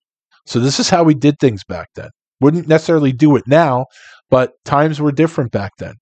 [0.45, 2.09] so this is how we did things back then.
[2.41, 3.85] Wouldn't necessarily do it now,
[4.29, 5.93] but times were different back then."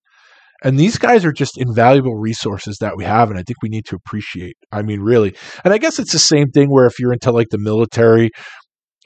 [0.63, 3.85] And these guys are just invaluable resources that we have, and I think we need
[3.85, 4.55] to appreciate.
[4.71, 5.35] I mean, really.
[5.63, 8.31] And I guess it's the same thing where if you're into like the military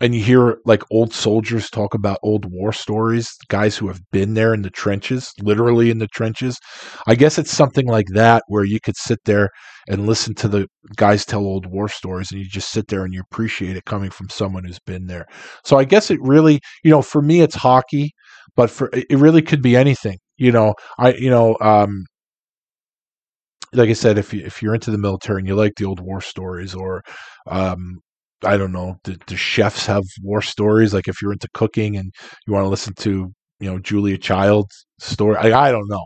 [0.01, 4.33] and you hear like old soldiers talk about old war stories, guys who have been
[4.33, 6.57] there in the trenches, literally in the trenches.
[7.07, 9.49] I guess it's something like that where you could sit there
[9.87, 13.13] and listen to the guys tell old war stories and you just sit there and
[13.13, 15.25] you appreciate it coming from someone who's been there.
[15.63, 18.11] So I guess it really, you know, for me it's hockey,
[18.55, 22.05] but for it really could be anything you know, I you know, um,
[23.73, 25.99] like I said, if you if you're into the military and you like the old
[25.99, 27.03] war stories, or
[27.47, 27.99] um,
[28.45, 30.93] I don't know, the, the chefs have war stories.
[30.93, 32.13] Like if you're into cooking and
[32.47, 36.05] you want to listen to you know Julia Child's story, I, I don't know,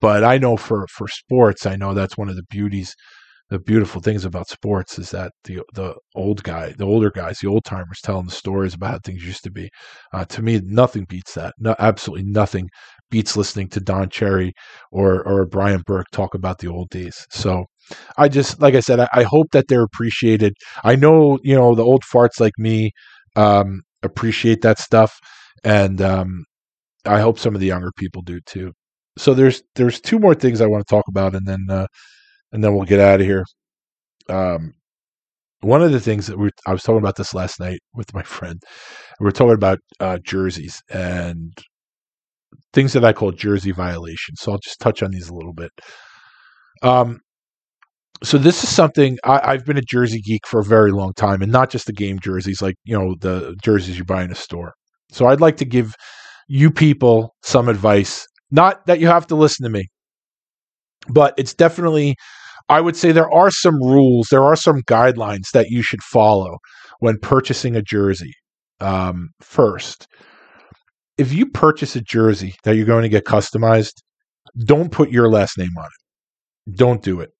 [0.00, 2.94] but I know for for sports, I know that's one of the beauties
[3.50, 7.48] the beautiful things about sports is that the the old guy, the older guys, the
[7.48, 9.70] old timers telling the stories about how things used to be.
[10.12, 11.54] Uh, to me, nothing beats that.
[11.58, 12.68] No, absolutely nothing
[13.10, 14.52] beats listening to Don Cherry
[14.92, 17.26] or or Brian Burke talk about the old days.
[17.30, 17.66] So
[18.18, 20.54] I just like I said, I, I hope that they're appreciated.
[20.84, 22.92] I know you know the old farts like me
[23.36, 25.18] um, appreciate that stuff,
[25.64, 26.44] and um,
[27.06, 28.72] I hope some of the younger people do too.
[29.18, 31.86] So there's there's two more things I want to talk about, and then uh,
[32.52, 33.44] and then we'll get out of here.
[34.30, 34.74] Um,
[35.60, 38.22] one of the things that we I was talking about this last night with my
[38.24, 38.62] friend.
[39.20, 41.52] We are talking about uh, jerseys, and
[42.72, 44.40] things that I call jersey violations.
[44.40, 45.70] So I'll just touch on these a little bit.
[46.82, 47.20] Um,
[48.22, 51.42] so this is something I, I've been a jersey geek for a very long time,
[51.42, 54.36] and not just the game jerseys, like you know the jerseys you buy in a
[54.36, 54.74] store.
[55.10, 55.94] So I'd like to give
[56.48, 58.26] you people some advice.
[58.50, 59.86] Not that you have to listen to me,
[61.08, 62.16] but it's definitely.
[62.68, 66.58] I would say there are some rules, there are some guidelines that you should follow
[66.98, 68.32] when purchasing a jersey.
[68.80, 70.08] Um, first,
[71.16, 73.92] if you purchase a jersey that you're going to get customized,
[74.64, 76.76] don't put your last name on it.
[76.76, 77.30] Don't do it.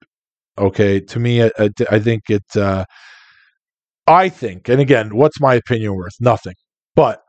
[0.59, 1.51] Okay, to me, I,
[1.91, 2.45] I, think it.
[2.57, 2.85] Uh,
[4.07, 6.15] I think, and again, what's my opinion worth?
[6.21, 6.55] Nothing.
[6.95, 7.21] But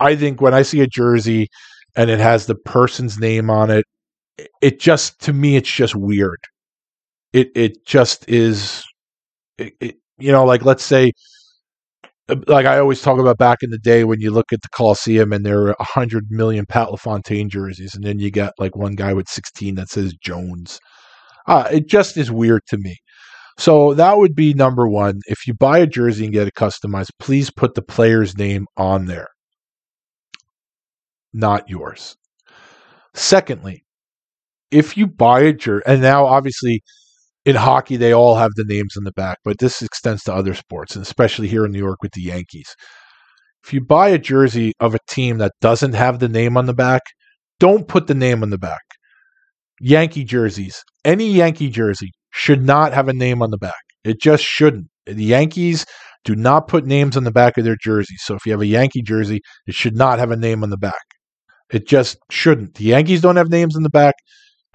[0.00, 1.48] I think when I see a jersey
[1.96, 3.84] and it has the person's name on it,
[4.62, 6.38] it just to me, it's just weird.
[7.32, 8.84] It it just is.
[9.58, 11.12] It, it, you know, like let's say,
[12.28, 14.68] uh, like I always talk about back in the day when you look at the
[14.70, 18.76] Coliseum and there are a hundred million Pat LaFontaine jerseys, and then you got like
[18.76, 20.78] one guy with sixteen that says Jones
[21.46, 22.96] uh, it just is weird to me.
[23.58, 25.20] So that would be number one.
[25.26, 29.06] If you buy a jersey and get it customized, please put the player's name on
[29.06, 29.28] there,
[31.32, 32.16] not yours.
[33.14, 33.84] Secondly,
[34.70, 36.82] if you buy a jersey, and now obviously
[37.44, 40.54] in hockey they all have the names in the back, but this extends to other
[40.54, 42.74] sports, and especially here in New York with the Yankees.
[43.64, 46.74] If you buy a jersey of a team that doesn't have the name on the
[46.74, 47.02] back,
[47.60, 48.80] don't put the name on the back.
[49.84, 53.82] Yankee jerseys, any Yankee jersey should not have a name on the back.
[54.04, 54.86] It just shouldn't.
[55.06, 55.84] The Yankees
[56.24, 58.22] do not put names on the back of their jerseys.
[58.22, 60.78] So if you have a Yankee jersey, it should not have a name on the
[60.78, 61.02] back.
[61.72, 62.74] It just shouldn't.
[62.74, 64.14] The Yankees don't have names on the back.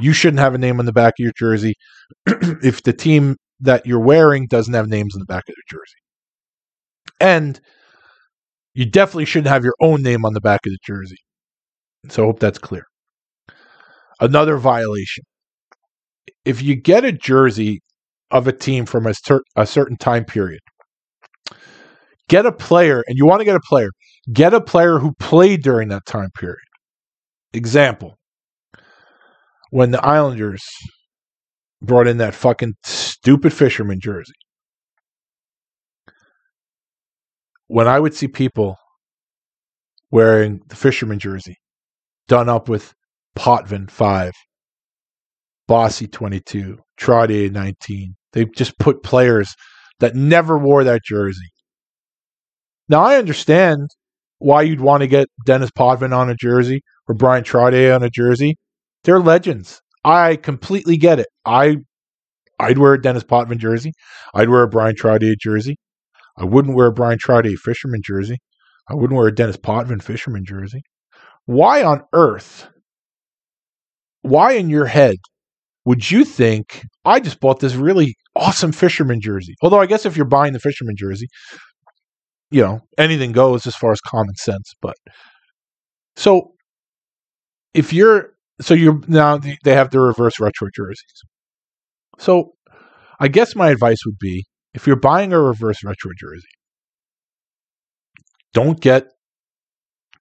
[0.02, 1.76] You shouldn't have a name on the back of your jersey
[2.28, 6.02] if the team that you're wearing doesn't have names on the back of their jersey.
[7.22, 7.62] And
[8.74, 11.18] you definitely shouldn't have your own name on the back of the jersey.
[12.10, 12.84] So I hope that's clear.
[14.20, 15.24] Another violation.
[16.46, 17.82] If you get a jersey
[18.32, 19.14] of a team from a,
[19.56, 20.62] a certain time period,
[22.30, 23.90] get a player, and you want to get a player,
[24.34, 26.58] get a player who played during that time period.
[27.54, 28.18] Example
[29.70, 30.64] when the Islanders
[31.82, 34.34] brought in that fucking stupid fisherman jersey.
[37.68, 38.78] When I would see people
[40.10, 41.56] wearing the fisherman jersey
[42.28, 42.94] done up with
[43.38, 44.34] Potvin 5,
[45.68, 48.16] Bossy 22, Trottier 19.
[48.34, 49.54] They just put players
[50.00, 51.52] that never wore that jersey.
[52.90, 53.90] Now, I understand
[54.40, 58.10] why you'd want to get Dennis Potvin on a jersey or Bryan Trottier on a
[58.10, 58.56] jersey.
[59.04, 59.82] They're legends.
[60.04, 61.28] I completely get it.
[61.46, 61.78] I
[62.60, 63.92] I'd wear a Dennis Potvin jersey.
[64.34, 65.78] I'd wear a Bryan Trottier jersey.
[66.38, 68.38] I wouldn't wear a Bryan Trottier fisherman jersey.
[68.90, 70.82] I wouldn't wear a Dennis Potvin fisherman jersey.
[71.46, 72.68] Why on earth
[74.22, 75.18] why in your head
[75.86, 79.56] would you think I just bought this really awesome fisherman jersey?
[79.62, 81.28] Although I guess if you're buying the fisherman jersey,
[82.52, 84.74] you know, anything goes as far as common sense.
[84.82, 84.96] But
[86.18, 86.52] so
[87.74, 91.22] if you're so you're now they have the reverse retro jerseys.
[92.18, 92.54] So
[93.20, 96.48] I guess my advice would be if you're buying a reverse retro jersey,
[98.54, 99.06] don't get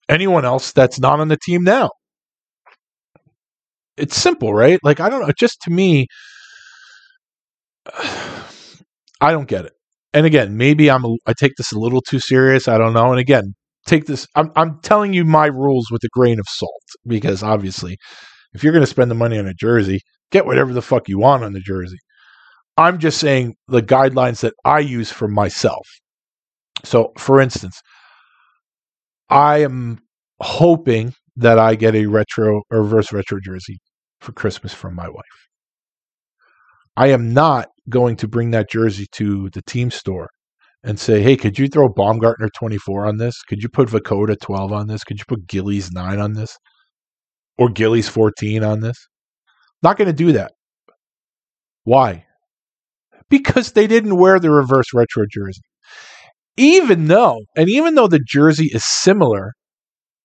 [0.09, 1.91] anyone else that's not on the team now
[3.97, 4.79] it's simple, right?
[4.83, 6.07] Like I don't know, just to me,
[9.21, 9.73] I don't get it.
[10.13, 12.69] And again, maybe I'm a, I take this a little too serious.
[12.69, 13.11] I don't know.
[13.11, 13.55] And again,
[13.87, 14.27] take this.
[14.35, 17.97] I'm I'm telling you my rules with a grain of salt because obviously,
[18.55, 20.01] if you're going to spend the money on a jersey,
[20.31, 21.99] get whatever the fuck you want on the jersey.
[22.77, 25.87] I'm just saying the guidelines that I use for myself.
[26.85, 27.81] So, for instance,
[29.31, 30.01] I am
[30.41, 33.79] hoping that I get a retro or reverse retro jersey
[34.21, 35.49] for Christmas from my wife.
[36.97, 40.31] I am not going to bring that jersey to the team store
[40.83, 43.43] and say, hey, could you throw Baumgartner 24 on this?
[43.43, 45.05] Could you put Vukota 12 on this?
[45.05, 46.57] Could you put Gillies 9 on this?
[47.59, 48.97] Or Gillies 14 on this?
[49.83, 50.53] Not going to do that.
[51.85, 52.25] Why?
[53.29, 55.63] Because they didn't wear the reverse retro jersey.
[56.57, 59.53] Even though, and even though the jersey is similar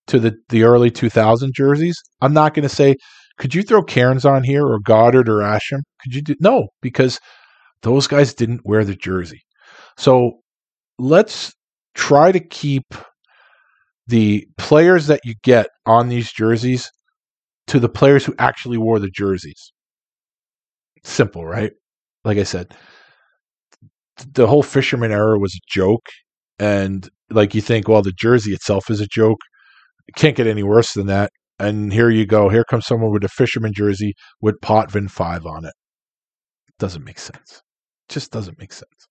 [0.07, 2.95] to the, the early 2000 jerseys, I'm not going to say,
[3.37, 5.81] could you throw Cairns on here or Godard or Asham?
[6.03, 6.67] Could you do no?
[6.81, 7.19] Because
[7.81, 9.41] those guys didn't wear the jersey.
[9.97, 10.39] So
[10.99, 11.53] let's
[11.95, 12.93] try to keep
[14.07, 16.89] the players that you get on these jerseys
[17.67, 19.71] to the players who actually wore the jerseys.
[21.03, 21.71] Simple, right?
[22.23, 22.73] Like I said,
[24.33, 26.05] the whole fisherman era was a joke.
[26.59, 29.39] And like you think, well, the jersey itself is a joke.
[30.07, 31.31] It can't get any worse than that
[31.61, 32.49] And here you go.
[32.49, 35.73] Here comes someone with a fisherman jersey with Potvin 5 on it.
[36.79, 37.61] Doesn't make sense.
[38.09, 39.07] Just doesn't make sense.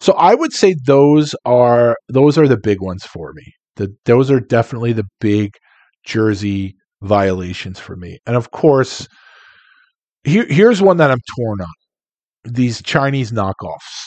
[0.00, 3.42] So I would say those are those are the big ones for me.
[3.76, 5.50] The, those are definitely the big
[6.06, 8.18] jersey violations for me.
[8.24, 9.08] And of course,
[10.22, 11.72] here, here's one that I'm torn on
[12.44, 14.04] these Chinese knockoffs.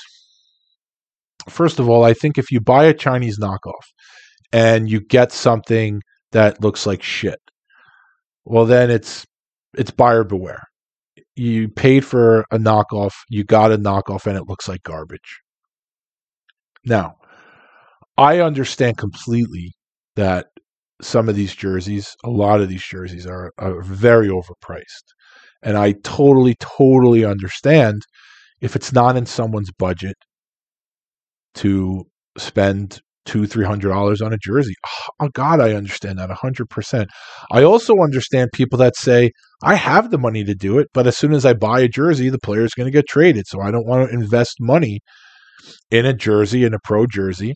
[1.49, 3.85] First of all, I think if you buy a Chinese knockoff
[4.53, 7.39] and you get something that looks like shit,
[8.47, 9.25] well then it's
[9.77, 10.63] it's buyer beware.
[11.35, 15.39] You paid for a knockoff, you got a knockoff and it looks like garbage.
[16.85, 17.17] Now,
[18.17, 19.73] I understand completely
[20.15, 20.47] that
[21.01, 25.13] some of these jerseys, a lot of these jerseys are, are very overpriced.
[25.61, 28.01] And I totally, totally understand
[28.61, 30.15] if it's not in someone's budget
[31.55, 32.05] to
[32.37, 34.73] spend two, three hundred dollars on a jersey.
[34.85, 37.09] Oh, oh God, I understand that a hundred percent.
[37.51, 39.31] I also understand people that say,
[39.63, 42.29] I have the money to do it, but as soon as I buy a jersey,
[42.29, 43.45] the player is going to get traded.
[43.47, 44.99] So I don't want to invest money
[45.91, 47.53] in a jersey, in a pro jersey,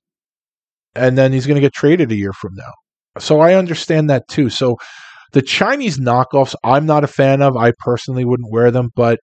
[0.95, 2.71] and then he's going to get traded a year from now.
[3.19, 4.49] So I understand that too.
[4.49, 4.77] So
[5.33, 7.55] the Chinese knockoffs, I'm not a fan of.
[7.57, 9.19] I personally wouldn't wear them, but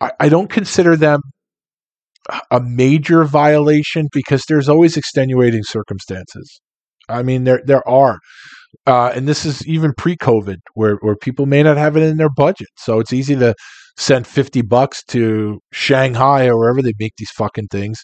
[0.00, 1.20] I, I don't consider them
[2.50, 6.60] a major violation because there's always extenuating circumstances.
[7.08, 8.18] I mean, there there are,
[8.86, 12.30] uh, and this is even pre-COVID, where where people may not have it in their
[12.30, 13.54] budget, so it's easy to
[13.98, 17.98] send fifty bucks to Shanghai or wherever they make these fucking things,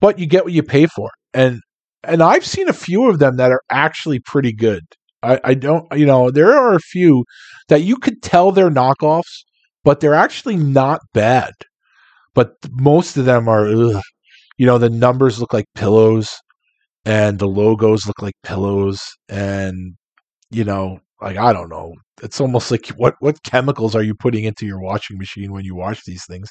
[0.00, 1.60] but you get what you pay for, and
[2.04, 4.82] and I've seen a few of them that are actually pretty good.
[5.22, 7.24] I, I don't, you know, there are a few
[7.68, 9.42] that you could tell they're knockoffs,
[9.82, 11.52] but they're actually not bad.
[12.36, 14.02] But most of them are, ugh.
[14.58, 16.30] you know, the numbers look like pillows,
[17.04, 19.96] and the logos look like pillows, and
[20.50, 21.94] you know, like I don't know.
[22.22, 25.74] It's almost like what what chemicals are you putting into your washing machine when you
[25.76, 26.50] wash these things,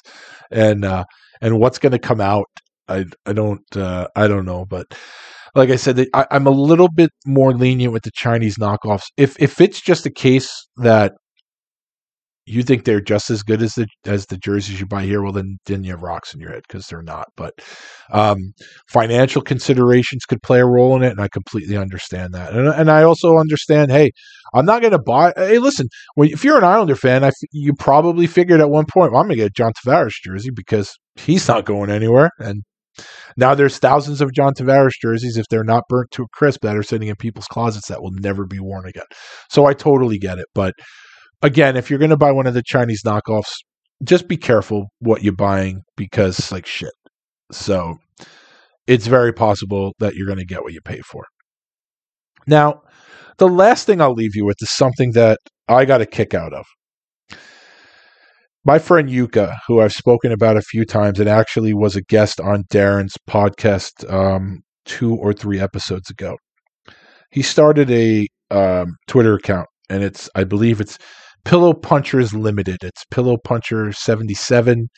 [0.50, 1.04] and uh,
[1.40, 2.46] and what's going to come out?
[2.88, 4.86] I I don't uh, I don't know, but
[5.54, 9.04] like I said, I, I'm a little bit more lenient with the Chinese knockoffs.
[9.16, 11.14] If if it's just a case that
[12.46, 15.32] you think they're just as good as the as the jerseys you buy here, well
[15.32, 17.26] then then you have rocks in your head because they're not.
[17.36, 17.54] But
[18.12, 18.52] um,
[18.88, 22.52] financial considerations could play a role in it, and I completely understand that.
[22.54, 24.10] And and I also understand, hey,
[24.54, 25.32] I'm not going to buy.
[25.36, 29.12] Hey, listen, when, if you're an Islander fan, I you probably figured at one point,
[29.12, 32.62] well, I'm going to get a John Tavares jersey because he's not going anywhere, and
[33.36, 36.76] now there's thousands of John Tavares jerseys, if they're not burnt to a crisp, that
[36.76, 39.04] are sitting in people's closets that will never be worn again.
[39.50, 40.74] So I totally get it, but
[41.42, 43.52] again, if you're going to buy one of the Chinese knockoffs,
[44.04, 46.92] just be careful what you're buying because like shit.
[47.52, 47.98] So
[48.86, 51.24] it's very possible that you're going to get what you pay for.
[52.46, 52.82] Now,
[53.38, 55.38] the last thing I'll leave you with is something that
[55.68, 56.64] I got a kick out of.
[58.64, 62.40] My friend Yuka, who I've spoken about a few times and actually was a guest
[62.40, 66.36] on Darin's podcast um, two or three episodes ago,
[67.30, 70.98] he started a um, Twitter account, and it's I believe it's
[71.46, 72.78] Pillow Punchers Limited.
[72.82, 74.88] It's Pillow Puncher 77,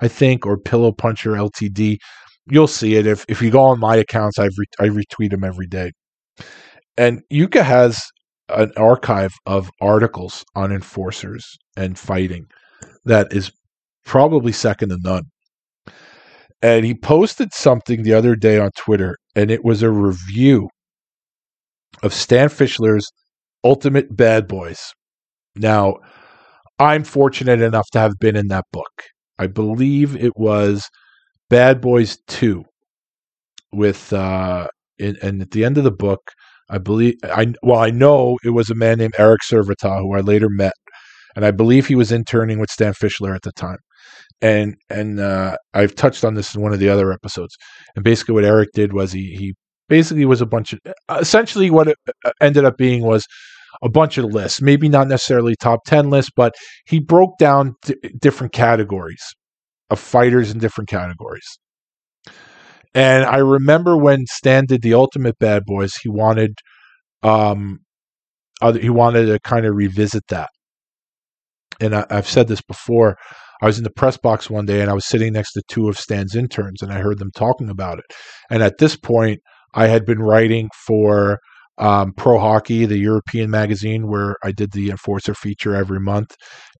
[0.00, 1.98] I think, or Pillow Puncher LTD.
[2.50, 4.38] You'll see it if if you go on my accounts.
[4.38, 5.92] I've re- I retweet them every day.
[6.96, 8.02] And Yuka has
[8.48, 11.44] an archive of articles on enforcers
[11.76, 12.46] and fighting
[13.04, 13.52] that is
[14.06, 15.24] probably second to none.
[16.62, 20.70] And he posted something the other day on Twitter, and it was a review
[22.02, 23.06] of Stan Fischler's
[23.62, 24.94] Ultimate Bad Boys.
[25.58, 25.96] Now,
[26.78, 29.04] I'm fortunate enough to have been in that book.
[29.38, 30.88] I believe it was
[31.50, 32.64] Bad Boys 2
[33.72, 34.66] with uh
[34.98, 36.32] in, and at the end of the book,
[36.70, 40.20] I believe I well I know it was a man named Eric Servata who I
[40.20, 40.72] later met
[41.36, 43.78] and I believe he was interning with Stan Fischler at the time.
[44.42, 47.56] And and uh, I've touched on this in one of the other episodes.
[47.94, 49.54] And basically, what Eric did was he he
[49.88, 50.80] basically was a bunch of
[51.10, 53.24] essentially what it uh, ended up being was
[53.82, 56.54] a bunch of lists, maybe not necessarily top 10 lists, but
[56.86, 59.22] he broke down d- different categories
[59.90, 61.58] of fighters in different categories.
[62.94, 66.52] And I remember when Stan did the Ultimate Bad Boys, he wanted
[67.22, 67.80] um
[68.60, 70.48] other, he wanted to kind of revisit that.
[71.80, 73.16] And I, I've said this before.
[73.60, 75.88] I was in the press box one day and I was sitting next to two
[75.88, 78.04] of Stan's interns and I heard them talking about it.
[78.50, 79.40] And at this point,
[79.74, 81.38] I had been writing for
[81.78, 86.34] um, Pro Hockey, the European magazine, where I did the enforcer feature every month,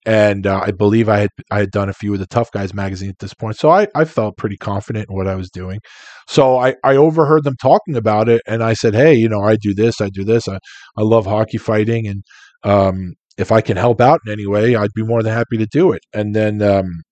[0.05, 2.73] and uh, I believe I had I had done a few of the Tough Guys
[2.73, 5.79] magazine at this point, so I, I felt pretty confident in what I was doing.
[6.27, 9.55] So I, I overheard them talking about it, and I said, hey, you know, I
[9.55, 10.59] do this, I do this, I,
[10.97, 12.23] I love hockey fighting, and
[12.63, 15.65] um, if I can help out in any way, I'd be more than happy to
[15.65, 16.01] do it.
[16.13, 17.03] And then um,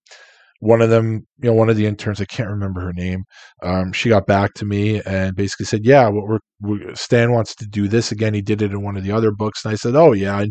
[0.60, 3.24] one of them, you know, one of the interns, I can't remember her name,
[3.64, 7.56] um, she got back to me and basically said, "Yeah, what we're, we Stan wants
[7.56, 8.34] to do this again.
[8.34, 10.48] He did it in one of the other books." And I said, "Oh yeah, I,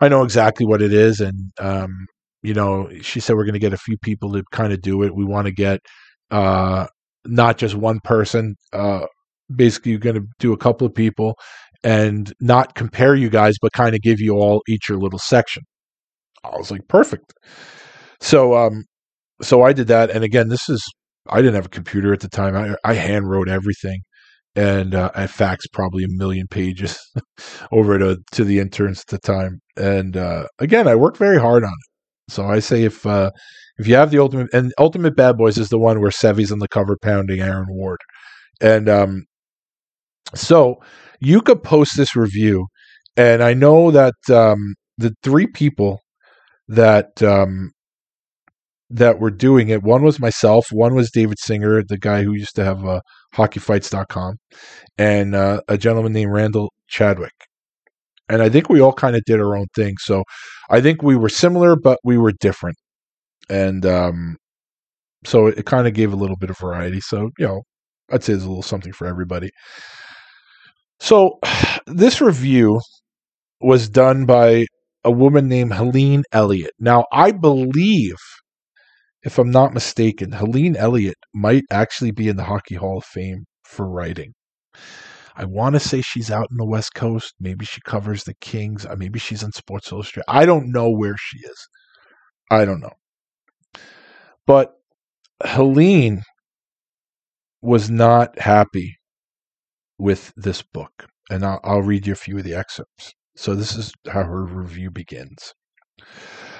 [0.00, 2.06] I know exactly what it is." And um,
[2.42, 5.02] you know, she said we're going to get a few people to kind of do
[5.02, 5.14] it.
[5.14, 5.80] We want to get
[6.30, 6.86] uh,
[7.24, 8.56] not just one person.
[8.72, 9.06] Uh,
[9.54, 11.36] basically, you're going to do a couple of people
[11.84, 15.62] and not compare you guys, but kind of give you all each your little section.
[16.44, 17.32] I was like, perfect.
[18.20, 18.84] So, um,
[19.42, 20.82] so I did that, and again, this is
[21.28, 22.56] I didn't have a computer at the time.
[22.56, 24.00] I I hand wrote everything,
[24.56, 26.98] and uh, I faxed probably a million pages
[27.72, 29.60] over to to the interns at the time.
[29.76, 32.32] And uh, again, I worked very hard on it.
[32.32, 33.30] So I say if uh,
[33.78, 36.58] if you have the ultimate and Ultimate Bad Boys is the one where Sevy's on
[36.60, 38.00] the cover pounding Aaron Ward,
[38.60, 39.24] and um,
[40.34, 40.76] so
[41.20, 42.66] you could post this review,
[43.16, 46.00] and I know that um, the three people
[46.68, 47.71] that um,
[48.92, 49.82] that were doing it.
[49.82, 53.00] One was myself, one was David Singer, the guy who used to have uh,
[53.34, 54.36] hockeyfights.com,
[54.98, 57.32] and uh, a gentleman named Randall Chadwick.
[58.28, 59.94] And I think we all kind of did our own thing.
[59.98, 60.24] So
[60.70, 62.76] I think we were similar, but we were different.
[63.48, 64.36] And um,
[65.24, 67.00] so it, kind of gave a little bit of variety.
[67.00, 67.62] So, you know,
[68.10, 69.50] I'd say there's a little something for everybody.
[71.00, 71.38] So
[71.86, 72.80] this review
[73.60, 74.66] was done by
[75.04, 76.72] a woman named Helene Elliott.
[76.78, 78.16] Now, I believe
[79.24, 83.44] if I'm not mistaken, Helene Elliott might actually be in the Hockey Hall of Fame
[83.64, 84.34] for writing.
[85.34, 87.34] I want to say she's out in the West Coast.
[87.40, 88.84] Maybe she covers the Kings.
[88.84, 90.24] Uh, maybe she's in Sports Illustrated.
[90.28, 91.68] I don't know where she is.
[92.50, 92.92] I don't know.
[94.46, 94.74] But
[95.42, 96.22] Helene
[97.62, 98.96] was not happy
[99.98, 101.06] with this book.
[101.30, 103.14] And I'll, I'll read you a few of the excerpts.
[103.36, 105.54] So this is how her review begins.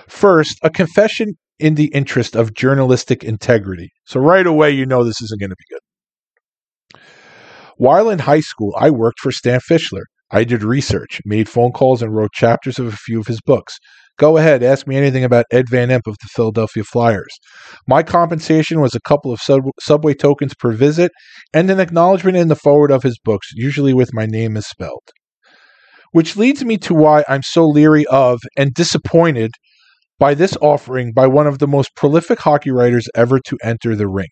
[0.08, 3.90] First, a confession in the interest of journalistic integrity.
[4.04, 7.00] So right away, you know this isn't going to be good.
[7.76, 10.02] While in high school, I worked for Stan Fischler.
[10.30, 13.78] I did research, made phone calls, and wrote chapters of a few of his books.
[14.18, 17.32] Go ahead, ask me anything about Ed Van Impe of the Philadelphia Flyers.
[17.86, 21.12] My compensation was a couple of sub- subway tokens per visit
[21.54, 25.08] and an acknowledgement in the foreword of his books, usually with my name misspelled.
[26.10, 29.52] Which leads me to why I'm so leery of and disappointed
[30.18, 34.08] by this offering by one of the most prolific hockey writers ever to enter the
[34.08, 34.30] rink.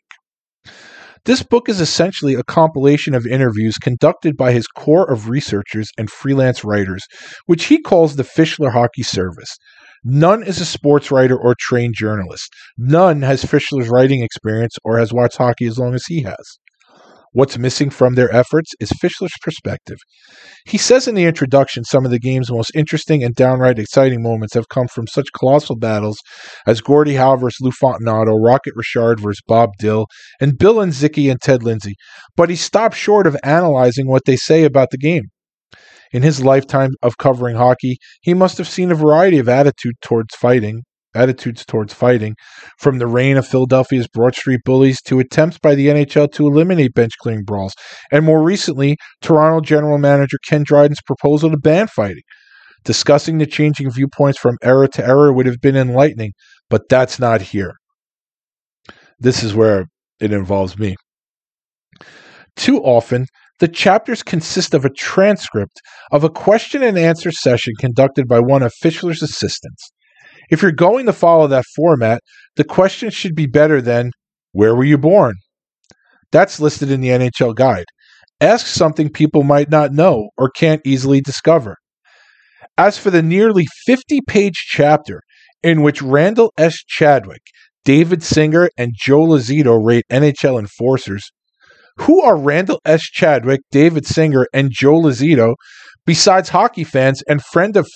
[1.27, 6.11] This book is essentially a compilation of interviews conducted by his corps of researchers and
[6.11, 7.05] freelance writers,
[7.44, 9.55] which he calls the Fischler Hockey Service.
[10.02, 12.51] None is a sports writer or trained journalist.
[12.78, 16.59] None has Fischler's writing experience or has watched hockey as long as he has.
[17.32, 19.98] What's missing from their efforts is Fischler's perspective.
[20.66, 24.55] He says in the introduction some of the game's most interesting and downright exciting moments
[24.55, 26.19] have come from such colossal battles
[26.66, 30.07] as Gordie Howe versus Lou Fontinato, Rocket Richard versus Bob Dill,
[30.40, 31.94] and Bill Ezinicki and Ted Lindsay.
[32.36, 35.24] But he stops short of analyzing what they say about the game.
[36.12, 40.35] In his lifetime of covering hockey, he must have seen a variety of attitude towards
[40.35, 40.82] fighting,
[41.14, 42.36] attitudes towards fighting,
[42.78, 46.94] from the reign of Philadelphia's Broad Street Bullies to attempts by the NHL to eliminate
[46.94, 47.74] bench clearing brawls,
[48.12, 52.22] and more recently, Toronto general manager Ken Dryden's proposal to ban fighting.
[52.84, 56.32] Discussing the changing viewpoints from era to era would have been enlightening,
[56.70, 57.74] but that's not here.
[59.18, 59.86] This is where
[60.18, 60.96] it involves me.
[62.56, 63.26] Too often,
[63.58, 65.80] the chapters consist of a transcript
[66.10, 69.92] of a question and answer session conducted by one of Fischler's assistants.
[70.51, 72.20] If you're going to follow that format,
[72.56, 74.12] the question should be better than
[74.52, 75.35] Where were you born?
[76.32, 77.86] That's listed in the NHL guide.
[78.40, 81.77] Ask something people might not know or can't easily discover.
[82.77, 85.22] As for the nearly 50 page chapter
[85.62, 86.78] in which Randall S.
[86.89, 87.43] Chadwick,
[87.85, 91.31] David Singer, and Joe Lozito rate NHL enforcers,
[91.98, 93.02] who are Randall S.
[93.02, 95.55] Chadwick, David Singer, and Joe Lozito
[96.06, 97.86] besides hockey fans and friend of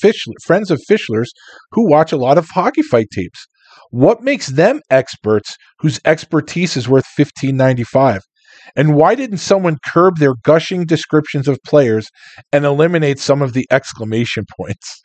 [0.44, 1.32] friends of Fischler's
[1.72, 3.46] who watch a lot of hockey fight tapes.
[3.90, 8.20] What makes them experts whose expertise is worth fifteen ninety five?
[8.76, 12.08] And why didn't someone curb their gushing descriptions of players
[12.52, 15.00] and eliminate some of the exclamation points?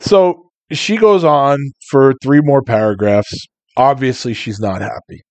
[0.00, 1.58] So she goes on
[1.90, 3.32] for three more paragraphs.
[3.76, 5.22] Obviously, she's not happy.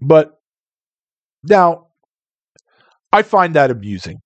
[0.00, 0.30] But
[1.44, 1.86] now,
[3.12, 4.16] I find that amusing.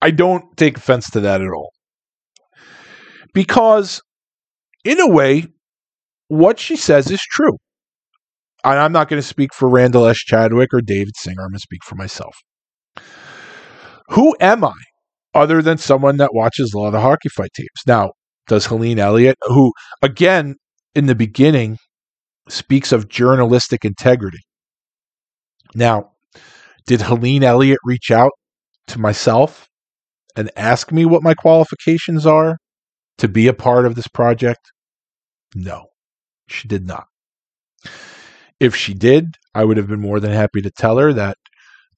[0.00, 1.72] I don't take offense to that at all.
[3.34, 4.00] Because,
[4.84, 5.46] in a way,
[6.28, 7.56] what she says is true.
[8.64, 10.18] And I'm not going to speak for Randall S.
[10.18, 11.42] Chadwick or David Singer.
[11.42, 12.34] I'm going to speak for myself.
[14.10, 14.72] Who am I,
[15.34, 17.86] other than someone that watches a lot of hockey fight tapes.
[17.86, 18.12] Now,
[18.46, 19.72] does Helene Elliott, who
[20.02, 20.56] again
[20.94, 21.78] in the beginning
[22.48, 24.38] speaks of journalistic integrity.
[25.74, 26.12] Now,
[26.86, 28.32] did Helene Elliott reach out
[28.88, 29.68] to myself
[30.38, 32.58] and ask me what my qualifications are
[33.18, 34.70] to be a part of this project?
[35.54, 35.86] No,
[36.46, 37.06] she did not.
[38.60, 41.36] If she did, I would have been more than happy to tell her that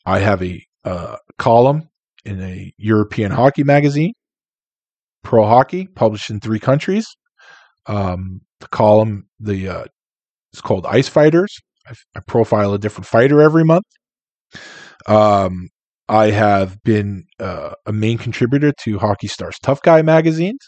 [0.07, 1.91] I have a uh, column
[2.25, 4.15] in a European hockey magazine,
[5.23, 7.07] Pro Hockey, published in three countries.
[7.87, 9.85] Um, the column, the uh,
[10.55, 11.55] it's called Ice Fighters.
[11.87, 13.85] I, I, profile a different fighter every month.
[15.07, 15.69] Um,
[16.11, 20.59] I have been uh, a main contributor to Hockey Stars Tough Guy magazines.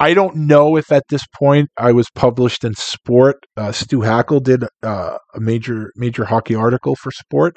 [0.00, 3.36] I don't know if at this point I was published in Sport.
[3.56, 7.56] Uh, Stu Hackel did uh, a major major hockey article for Sport,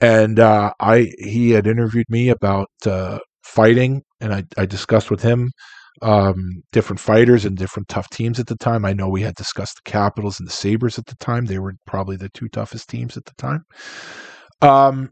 [0.00, 5.20] and uh, I he had interviewed me about uh, fighting, and I, I discussed with
[5.20, 5.50] him
[6.00, 8.86] um, different fighters and different tough teams at the time.
[8.86, 11.44] I know we had discussed the Capitals and the Sabres at the time.
[11.44, 13.64] They were probably the two toughest teams at the time.
[14.62, 15.10] Um,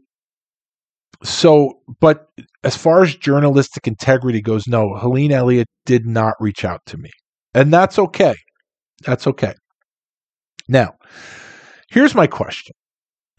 [1.23, 2.29] so, but
[2.63, 7.11] as far as journalistic integrity goes, no, Helene Elliott did not reach out to me.
[7.53, 8.35] And that's okay.
[9.05, 9.53] That's okay.
[10.67, 10.93] Now,
[11.89, 12.75] here's my question.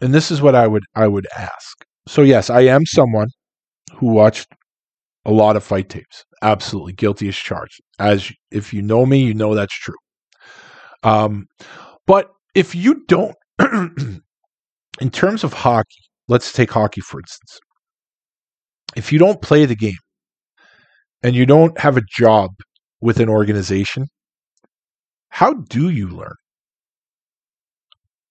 [0.01, 1.85] And this is what I would I would ask.
[2.07, 3.29] So yes, I am someone
[3.95, 4.47] who watched
[5.25, 6.25] a lot of fight tapes.
[6.41, 7.79] Absolutely guilty as charged.
[7.99, 9.95] As if you know me, you know that's true.
[11.03, 11.47] Um,
[12.05, 13.35] but if you don't,
[15.01, 17.59] in terms of hockey, let's take hockey for instance.
[18.95, 19.97] If you don't play the game
[21.21, 22.51] and you don't have a job
[23.01, 24.07] with an organization,
[25.29, 26.35] how do you learn?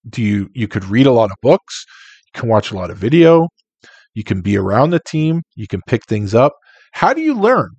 [0.08, 1.84] Do you you could read a lot of books,
[2.26, 3.48] you can watch a lot of video,
[4.14, 6.52] you can be around the team, you can pick things up.
[6.92, 7.70] How do you learn?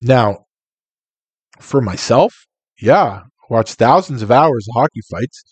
[0.00, 0.44] Now,
[1.60, 2.32] for myself,
[2.80, 5.42] yeah, watched thousands of hours of hockey fights.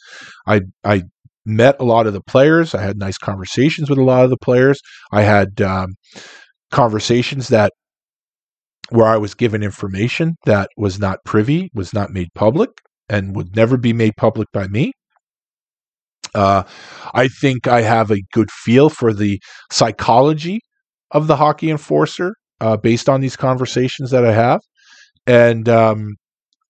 [0.46, 1.02] I I
[1.44, 2.74] met a lot of the players.
[2.74, 4.80] I had nice conversations with a lot of the players.
[5.12, 5.94] I had um,
[6.70, 7.72] conversations that
[8.90, 12.70] where I was given information that was not privy, was not made public,
[13.08, 14.92] and would never be made public by me.
[16.34, 16.62] Uh,
[17.14, 19.40] I think I have a good feel for the
[19.72, 20.60] psychology
[21.10, 24.60] of the hockey enforcer uh, based on these conversations that I have.
[25.26, 26.16] And um,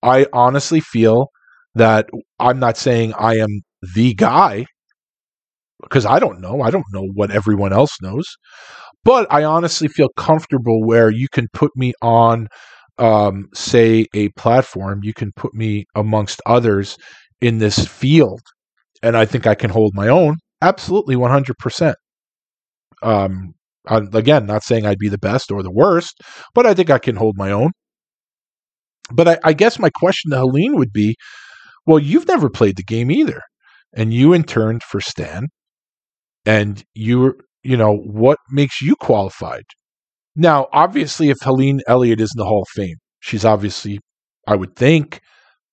[0.02, 1.28] I honestly feel
[1.74, 2.08] that
[2.38, 3.62] I'm not saying I am
[3.94, 4.66] the guy
[5.82, 6.60] because I don't know.
[6.62, 8.26] I don't know what everyone else knows.
[9.04, 12.48] But I honestly feel comfortable where you can put me on,
[12.98, 15.00] um, say, a platform.
[15.02, 16.96] You can put me amongst others
[17.40, 18.42] in this field.
[19.02, 20.36] And I think I can hold my own.
[20.60, 21.94] Absolutely, 100%.
[23.02, 23.54] Um,
[23.86, 26.20] again, not saying I'd be the best or the worst,
[26.54, 27.70] but I think I can hold my own.
[29.12, 31.16] But I, I guess my question to Helene would be
[31.88, 33.40] well, you've never played the game either.
[33.96, 35.48] And you interned for Stan.
[36.44, 39.64] And you, you know, what makes you qualified?
[40.36, 43.98] Now, obviously, if Helene Elliott is in the Hall of Fame, she's obviously,
[44.46, 45.20] I would think,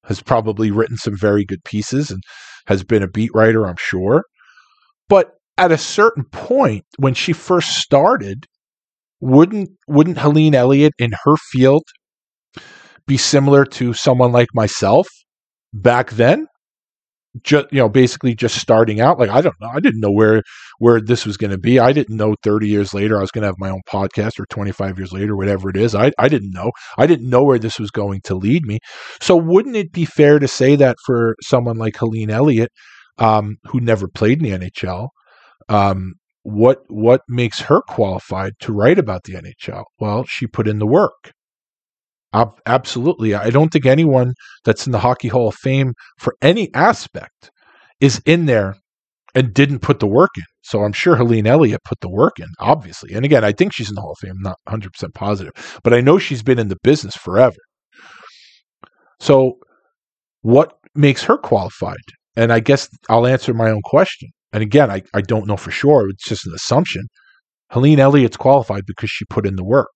[0.06, 2.22] has probably written some very good pieces and
[2.68, 4.24] has been a beat writer, I'm sure.
[5.08, 8.46] But at a certain point when she first started,
[9.22, 11.84] wouldn't wouldn't Helene Elliott in her field
[13.08, 15.08] be similar to someone like myself
[15.74, 16.48] back then?
[17.44, 19.20] Just you know, basically just starting out.
[19.20, 20.42] Like I don't know, I didn't know where
[20.80, 21.80] where this was going to be.
[21.80, 24.46] I didn't know 30 years later I was going to have my own podcast, or
[24.48, 25.96] 25 years later, whatever it is.
[25.96, 26.72] I I didn't know.
[26.98, 28.80] I didn't know where this was going to lead me.
[29.22, 32.72] So wouldn't it be fair to say that for someone like Helene Elliott,
[33.18, 35.10] um, who never played in the NHL,
[35.70, 36.14] um,
[36.44, 39.84] what what makes her qualified to write about the NHL?
[40.00, 41.32] Well, she put in the work.
[42.36, 44.34] Ab- absolutely, I don't think anyone
[44.64, 47.50] that's in the Hockey Hall of Fame for any aspect
[48.00, 48.76] is in there
[49.34, 50.44] and didn't put the work in.
[50.64, 53.14] So I'm sure Helene Elliott put the work in, obviously.
[53.14, 54.36] And again, I think she's in the Hall of Fame.
[54.38, 55.54] I'm not 100% positive,
[55.84, 57.56] but I know she's been in the business forever.
[59.20, 59.58] So
[60.42, 61.98] what makes her qualified?
[62.36, 65.70] And I guess I'll answer my own question and again, I, I don't know for
[65.70, 67.08] sure, it's just an assumption.
[67.72, 69.92] Helene Elliott's qualified because she put in the work.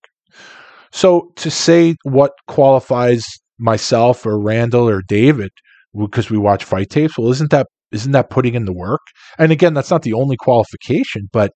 [0.92, 3.26] So to say what qualifies
[3.60, 5.52] myself or Randall or David
[5.98, 9.02] because we watch fight tapes, well, isn't that isn't that putting in the work?
[9.38, 11.52] And again, that's not the only qualification, but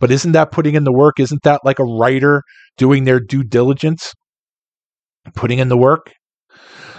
[0.00, 1.20] but isn't that putting in the work?
[1.20, 2.42] Isn't that like a writer
[2.76, 4.12] doing their due diligence,
[5.34, 6.12] putting in the work?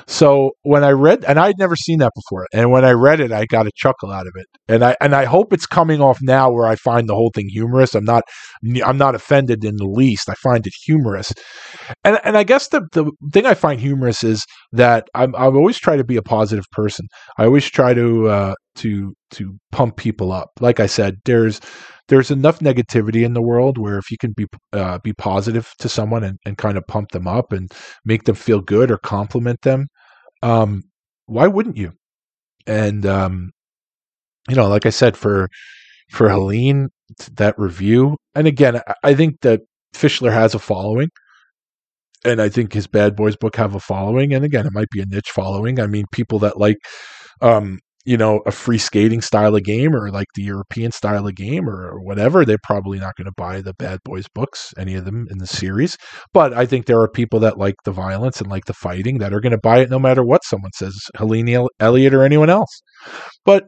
[0.08, 3.32] So when I read, and I'd never seen that before, and when I read it,
[3.32, 6.20] I got a chuckle out of it, and I and I hope it's coming off
[6.22, 7.96] now where I find the whole thing humorous.
[7.96, 8.24] I'm not,
[8.84, 10.30] I'm not offended in the least.
[10.30, 11.34] I find it humorous,
[12.04, 15.80] and and I guess the the thing I find humorous is that I'm I always
[15.80, 17.08] try to be a positive person.
[17.38, 20.50] I always try to uh, to to pump people up.
[20.60, 21.60] Like I said, there's
[22.10, 25.90] there's enough negativity in the world where if you can be uh, be positive to
[25.90, 27.72] someone and, and kind of pump them up and
[28.06, 29.88] make them feel good or compliment them,
[30.44, 30.84] um,
[31.26, 31.94] why wouldn't you?
[32.68, 33.52] And um,
[34.50, 35.50] you know, like I said, for
[36.12, 36.90] for Helene,
[37.34, 39.62] that review, and again, I think that
[39.96, 41.10] Fischler has a following,
[42.26, 45.02] and I think his Bad Boys book have a following, and again, it might be
[45.02, 45.80] a niche following.
[45.80, 46.78] I mean, people that like
[47.42, 51.36] um, you know, a free skating style of game or like the European style of
[51.36, 54.96] game or, or whatever, they're probably not going to buy the Bad Boys books, any
[54.96, 55.98] of them in the series.
[56.34, 59.34] But I think there are people that like the violence and like the fighting that
[59.34, 62.82] are going to buy it no matter what someone says, Helene Elliott or anyone else.
[63.46, 63.66] But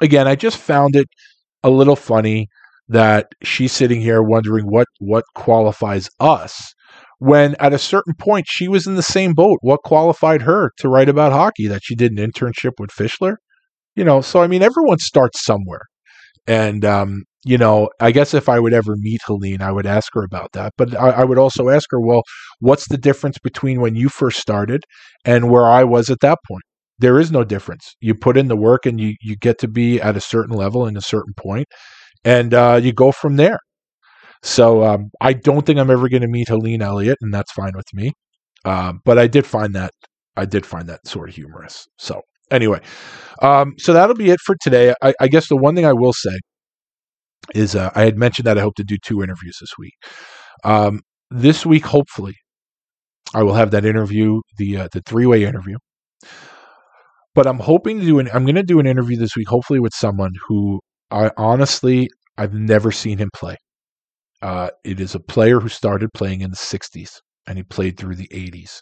[0.00, 1.06] again, I just found it
[1.62, 2.48] a little funny
[2.88, 6.74] that she's sitting here wondering what what qualifies us
[7.18, 9.58] when at a certain point she was in the same boat.
[9.60, 11.66] What qualified her to write about hockey?
[11.66, 13.36] That she did an internship with Fischler?
[13.98, 15.82] You know, so I mean, everyone starts somewhere.
[16.46, 20.12] And, um, you know, I guess if I would ever meet Helene, I would ask
[20.14, 20.72] her about that.
[20.78, 22.22] But I, I, would also ask her, well,
[22.60, 24.84] what's the difference between when you first started
[25.24, 26.62] and where I was at that point?
[27.00, 27.96] There is no difference.
[28.00, 30.86] You put in the work and you, you get to be at a certain level
[30.86, 31.66] in a certain point,
[32.24, 33.58] and uh, you go from there.
[34.42, 37.72] So um, I don't think I'm ever going to meet Helene Elliott, and that's fine
[37.74, 38.12] with me.
[38.64, 39.92] Uh, but I did find that
[40.36, 41.86] I did find that sort of humorous.
[41.98, 42.80] So anyway,
[43.42, 44.94] um, so that'll be it for today.
[45.02, 46.38] I, I, guess the one thing I will say
[47.54, 49.94] is uh, I had mentioned that I hope to do two interviews this week.
[50.64, 51.00] Um,
[51.30, 52.34] this week, hopefully,
[53.34, 55.76] I will have that interview, the uh, the three way interview.
[57.34, 58.28] But I'm hoping to do an.
[58.32, 60.80] I'm going to do an interview this week, hopefully with someone who
[61.10, 63.56] I honestly I've never seen him play.
[64.40, 67.10] Uh, it is a player who started playing in the '60s
[67.46, 68.80] and he played through the '80s,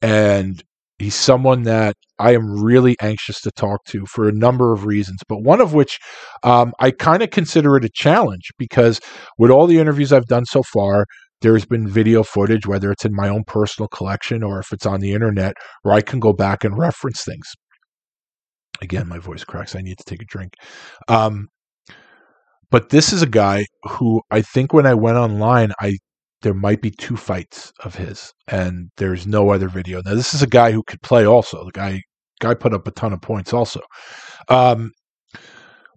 [0.00, 0.62] and
[1.02, 5.18] He's someone that I am really anxious to talk to for a number of reasons,
[5.28, 5.98] but one of which
[6.44, 9.00] um, I kind of consider it a challenge because
[9.38, 11.06] with all the interviews I've done so far,
[11.40, 15.00] there's been video footage, whether it's in my own personal collection or if it's on
[15.00, 17.46] the internet, where I can go back and reference things.
[18.80, 19.74] Again, my voice cracks.
[19.74, 20.54] I need to take a drink.
[21.08, 21.48] Um,
[22.70, 25.96] but this is a guy who I think when I went online, I
[26.42, 30.02] there might be two fights of his, and there's no other video.
[30.04, 31.64] Now, this is a guy who could play also.
[31.64, 32.02] The guy
[32.40, 33.80] guy put up a ton of points also.
[34.48, 34.92] Um,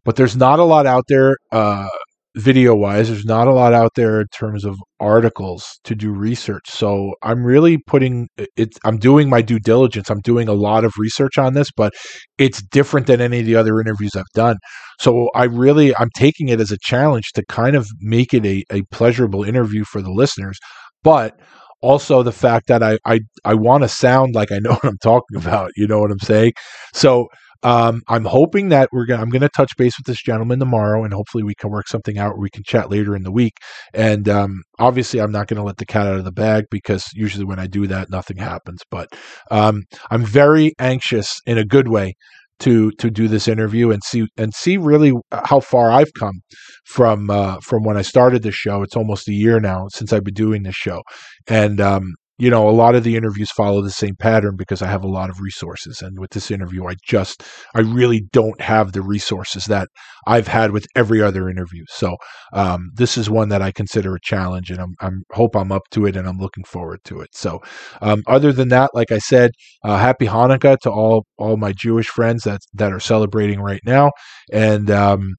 [0.04, 1.90] but there's not a lot out there uh,
[2.36, 3.10] video wise.
[3.10, 6.64] There's not a lot out there in terms of articles to do research.
[6.68, 8.78] So I'm really putting it.
[8.84, 10.10] I'm doing my due diligence.
[10.10, 11.94] I'm doing a lot of research on this, but
[12.38, 14.58] it's different than any of the other interviews I've done.
[15.00, 18.64] So I really I'm taking it as a challenge to kind of make it a,
[18.72, 20.58] a pleasurable interview for the listeners,
[21.04, 21.40] but
[21.82, 24.98] also the fact that I I, I want to sound like I know what I'm
[24.98, 25.72] talking about.
[25.78, 26.54] You know what I'm saying?
[26.94, 27.28] So
[27.64, 31.14] um, I'm hoping that we're gonna I'm gonna touch base with this gentleman tomorrow, and
[31.14, 32.38] hopefully we can work something out.
[32.38, 33.54] we can chat later in the week.
[33.94, 37.46] And um, obviously, I'm not gonna let the cat out of the bag because usually
[37.46, 38.82] when I do that, nothing happens.
[38.90, 39.10] But
[39.52, 42.14] um, I'm very anxious in a good way
[42.60, 45.14] to to do this interview and see and see really
[45.46, 46.42] how far I've come
[46.86, 48.82] from uh, from when I started this show.
[48.82, 51.02] It's almost a year now since I've been doing this show,
[51.48, 54.88] and um, you know, a lot of the interviews follow the same pattern because I
[54.88, 56.02] have a lot of resources.
[56.02, 57.44] And with this interview, I just,
[57.74, 59.88] I really don't have the resources that
[60.28, 61.84] I've had with every other interview.
[61.88, 62.18] So
[62.52, 65.84] um, this is one that I consider a challenge, and I'm, I'm hope I'm up
[65.92, 67.30] to it, and I'm looking forward to it.
[67.34, 67.62] So
[68.02, 69.52] um, other than that, like I said,
[69.84, 74.12] uh, happy Hanukkah to all all my Jewish friends that that are celebrating right now,
[74.52, 74.90] and.
[74.92, 75.36] Um,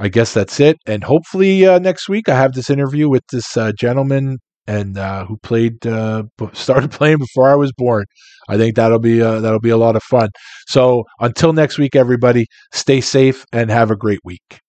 [0.00, 0.76] I guess that's it.
[0.86, 5.24] And hopefully uh, next week I have this interview with this uh, gentleman and uh,
[5.26, 8.04] who played uh, started playing before I was born.
[8.48, 10.30] I think that'll be uh, that'll be a lot of fun.
[10.68, 14.60] So until next week, everybody, stay safe and have a great week.